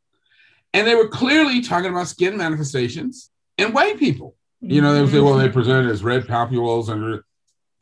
And 0.73 0.87
they 0.87 0.97
were 0.97 1.09
clearly 1.09 1.61
talking 1.61 1.91
about 1.91 2.09
skin 2.09 2.37
manifestations 2.37 3.31
in 3.57 3.73
white 3.73 3.99
people. 3.99 4.35
You 4.61 4.81
know, 4.81 4.95
they 4.95 5.03
would 5.03 5.11
say, 5.11 5.21
well, 5.21 5.35
they 5.35 5.45
mm-hmm. 5.45 5.53
present 5.53 5.91
as 5.91 6.03
red 6.03 6.25
papules 6.25 6.89
and 6.89 7.21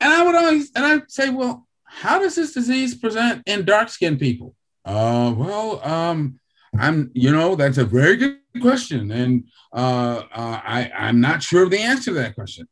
and 0.01 0.13
I 0.13 0.21
would 0.23 0.35
always 0.35 0.71
and 0.75 0.85
I'd 0.85 1.09
say, 1.09 1.29
well, 1.29 1.65
how 2.01 2.19
does 2.19 2.35
this 2.35 2.53
disease 2.53 2.95
present 2.95 3.43
in 3.45 3.65
dark 3.65 3.89
skinned 3.89 4.19
people? 4.19 4.55
Uh, 4.85 5.33
well, 5.37 5.85
um, 5.85 6.39
I'm, 6.77 7.11
you 7.13 7.31
know, 7.31 7.55
that's 7.55 7.77
a 7.77 7.85
very 7.85 8.17
good 8.17 8.39
question, 8.61 9.11
and 9.11 9.45
uh, 9.71 10.23
uh, 10.33 10.61
I 10.63 10.91
I'm 10.97 11.21
not 11.21 11.43
sure 11.43 11.63
of 11.63 11.71
the 11.71 11.79
answer 11.79 12.11
to 12.11 12.19
that 12.19 12.35
question. 12.35 12.67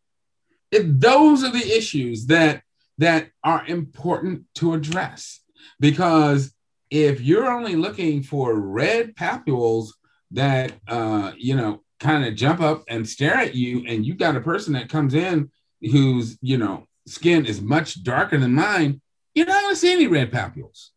If 0.72 0.86
those 0.86 1.44
are 1.44 1.52
the 1.52 1.78
issues 1.78 2.26
that 2.28 2.64
that 2.98 3.30
are 3.44 3.66
important 3.66 4.46
to 4.56 4.74
address, 4.74 5.42
because 5.80 6.54
if 6.90 7.22
you're 7.22 7.50
only 7.50 7.76
looking 7.76 8.24
for 8.24 8.56
red 8.56 9.16
papules 9.16 9.90
that 10.32 10.74
uh, 10.88 11.32
you 11.38 11.56
know 11.56 11.84
kind 12.00 12.26
of 12.26 12.36
jump 12.36 12.60
up 12.60 12.84
and 12.90 13.08
stare 13.08 13.36
at 13.36 13.54
you 13.54 13.86
and 13.88 14.06
you've 14.06 14.18
got 14.18 14.36
a 14.36 14.42
person 14.42 14.74
that 14.74 14.90
comes 14.90 15.14
in 15.14 15.52
whose 15.82 16.38
you 16.42 16.58
know 16.58 16.88
skin 17.06 17.46
is 17.46 17.62
much 17.62 18.04
darker 18.04 18.38
than 18.38 18.54
mine 18.54 19.00
you're 19.34 19.46
not 19.46 19.62
going 19.62 19.74
to 19.74 19.80
see 19.80 19.94
any 19.94 20.08
red 20.08 20.32
papules. 20.32 20.90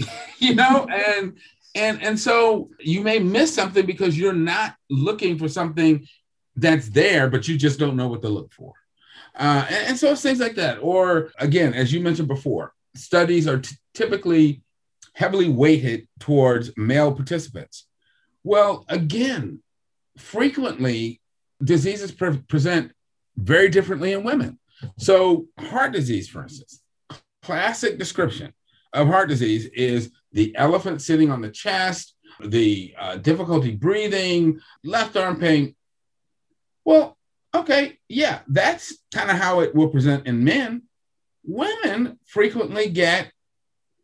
You 0.40 0.54
know 0.54 0.86
and 0.86 1.36
and 1.74 2.00
and 2.00 2.16
so 2.16 2.70
you 2.78 3.00
may 3.00 3.18
miss 3.18 3.52
something 3.52 3.84
because 3.84 4.16
you're 4.16 4.32
not 4.32 4.76
looking 4.88 5.36
for 5.36 5.48
something 5.48 6.06
that's 6.54 6.88
there 6.90 7.28
but 7.28 7.48
you 7.48 7.58
just 7.58 7.80
don't 7.80 7.96
know 7.96 8.06
what 8.06 8.22
to 8.22 8.28
look 8.28 8.52
for. 8.52 8.74
Uh, 9.36 9.66
and, 9.68 9.88
and, 9.88 9.98
so 9.98 10.12
it's 10.12 10.22
things 10.22 10.38
like 10.38 10.54
that. 10.54 10.78
Or 10.80 11.32
again 11.40 11.74
as 11.74 11.92
you 11.92 11.98
mentioned 12.00 12.28
before 12.28 12.72
studies 12.94 13.48
are 13.48 13.58
t- 13.58 13.74
typically 13.94 14.62
heavily 15.14 15.48
weighted 15.48 16.06
towards 16.20 16.70
male 16.76 17.12
participants. 17.12 17.88
Well 18.44 18.84
again 18.88 19.60
frequently 20.16 21.20
diseases 21.62 22.12
pre- 22.12 22.38
present 22.38 22.92
very 23.36 23.68
differently 23.68 24.12
in 24.12 24.24
women. 24.24 24.58
So, 24.98 25.46
heart 25.58 25.92
disease, 25.92 26.28
for 26.28 26.42
instance, 26.42 26.82
classic 27.48 27.96
description 27.96 28.52
of 28.92 29.06
heart 29.06 29.26
disease 29.26 29.64
is 29.72 30.12
the 30.32 30.54
elephant 30.54 31.00
sitting 31.00 31.30
on 31.30 31.40
the 31.40 31.48
chest, 31.48 32.14
the 32.44 32.94
uh, 32.98 33.16
difficulty 33.16 33.74
breathing, 33.74 34.60
left 34.84 35.16
arm 35.16 35.40
pain. 35.40 35.74
Well, 36.84 37.16
okay, 37.54 38.00
yeah, 38.06 38.40
that's 38.48 38.98
kind 39.14 39.30
of 39.30 39.38
how 39.38 39.60
it 39.60 39.74
will 39.74 39.88
present 39.88 40.26
in 40.26 40.44
men. 40.44 40.82
Women 41.42 42.18
frequently 42.26 42.90
get 42.90 43.32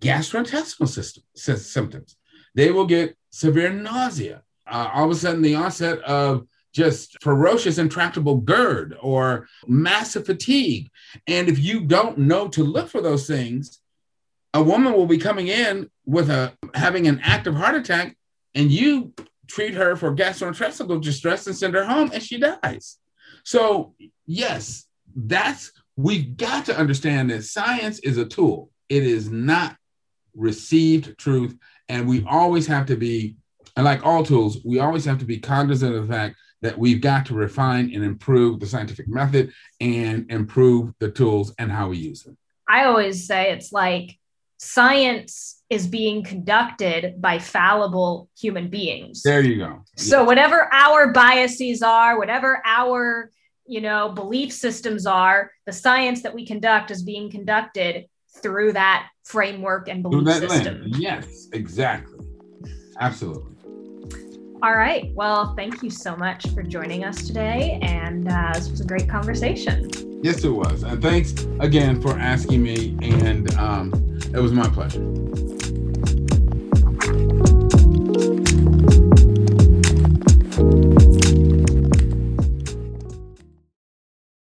gastrointestinal 0.01 0.88
system, 0.88 1.24
symptoms. 1.34 2.16
They 2.55 2.70
will 2.70 2.86
get 2.86 3.14
severe 3.28 3.74
nausea, 3.74 4.42
uh, 4.66 4.88
all 4.95 5.05
of 5.05 5.11
a 5.11 5.14
sudden 5.16 5.42
the 5.42 5.57
onset 5.57 5.99
of 5.99 6.47
just 6.75 7.16
ferocious, 7.22 7.79
intractable 7.79 8.37
GERD 8.37 8.97
or 9.01 9.49
massive 9.66 10.27
fatigue. 10.27 10.91
And 11.27 11.49
if 11.49 11.59
you 11.59 11.81
don't 11.81 12.18
know 12.18 12.49
to 12.49 12.64
look 12.64 12.89
for 12.89 13.01
those 13.01 13.27
things, 13.27 13.81
a 14.53 14.62
woman 14.62 14.93
will 14.93 15.07
be 15.07 15.18
coming 15.18 15.49
in 15.49 15.91
with 16.05 16.31
a 16.31 16.53
having 16.75 17.07
an 17.07 17.20
active 17.22 17.55
heart 17.55 17.75
attack, 17.75 18.16
and 18.55 18.70
you 18.70 19.12
treat 19.47 19.75
her 19.75 19.97
for 19.97 20.14
gastrointestinal 20.14 21.03
distress 21.03 21.47
and 21.47 21.57
send 21.57 21.75
her 21.75 21.85
home, 21.85 22.11
and 22.12 22.22
she 22.22 22.39
dies. 22.39 22.99
So, 23.45 23.95
yes, 24.27 24.87
that's 25.14 25.72
we've 25.97 26.37
got 26.37 26.66
to 26.66 26.77
understand 26.77 27.31
that 27.31 27.45
science 27.45 27.99
is 28.01 28.18
a 28.18 28.25
tool. 28.25 28.70
It 28.89 29.05
is 29.05 29.31
not 29.31 29.77
received 30.35 31.16
truth. 31.18 31.57
And 31.89 32.09
we 32.09 32.25
always 32.29 32.66
have 32.66 32.87
to 32.87 32.97
be, 32.97 33.37
and 33.77 33.85
like 33.85 34.05
all 34.05 34.25
tools, 34.25 34.59
we 34.64 34.79
always 34.81 35.05
have 35.05 35.18
to 35.18 35.25
be 35.25 35.39
cognizant 35.39 35.95
of 35.95 36.07
the 36.07 36.12
fact 36.12 36.37
that 36.63 36.79
we've 36.79 37.01
got 37.01 37.27
to 37.27 37.35
refine 37.35 37.93
and 37.95 38.03
improve 38.03 38.61
the 38.61 38.67
scientific 38.67 39.07
method 39.09 39.53
and 39.81 40.31
improve 40.31 40.93
the 40.99 41.11
tools 41.11 41.55
and 41.59 41.71
how 41.71 41.89
we 41.89 41.99
use 41.99 42.23
them. 42.23 42.37
I 42.69 42.85
always 42.85 43.27
say 43.27 43.53
it's 43.53 43.73
like 43.73 44.19
science 44.59 45.63
is 45.69 45.87
being 45.87 46.25
conducted 46.25 47.21
by 47.21 47.39
fallible 47.39 48.31
human 48.39 48.69
beings. 48.69 49.23
There 49.23 49.43
you 49.43 49.59
go. 49.59 49.85
So 49.97 50.21
yes. 50.21 50.27
whatever 50.27 50.73
our 50.73 51.13
biases 51.13 51.83
are, 51.83 52.19
whatever 52.19 52.63
our 52.65 53.31
you 53.67 53.81
know 53.81 54.11
belief 54.11 54.53
systems 54.53 55.07
are, 55.07 55.51
the 55.67 55.73
science 55.73 56.23
that 56.23 56.35
we 56.35 56.47
conduct 56.47 56.91
is 56.91 57.03
being 57.03 57.31
conducted 57.31 58.07
through 58.43 58.73
that 58.73 59.09
framework 59.25 59.89
and 59.89 60.03
belief 60.03 60.29
system. 60.37 60.83
Lens. 60.83 60.99
Yes, 60.99 61.49
exactly. 61.53 62.19
Absolutely. 63.01 63.54
All 64.63 64.75
right. 64.75 65.13
Well, 65.15 65.55
thank 65.57 65.83
you 65.83 65.91
so 65.91 66.17
much 66.17 66.47
for 66.49 66.63
joining 66.63 67.05
us 67.05 67.27
today. 67.27 67.79
And 67.83 68.29
uh, 68.29 68.53
this 68.55 68.71
was 68.71 68.81
a 68.81 68.85
great 68.85 69.09
conversation. 69.09 69.91
Yes, 70.23 70.43
it 70.45 70.49
was. 70.49 70.85
And 70.85 71.03
thanks 71.03 71.33
again 71.61 72.01
for 72.01 72.19
asking 72.19 72.63
me. 72.63 72.97
And 73.03 73.53
um, 73.55 73.93
it 74.33 74.41
was 74.41 74.53
my 74.53 74.69
pleasure. 74.69 75.03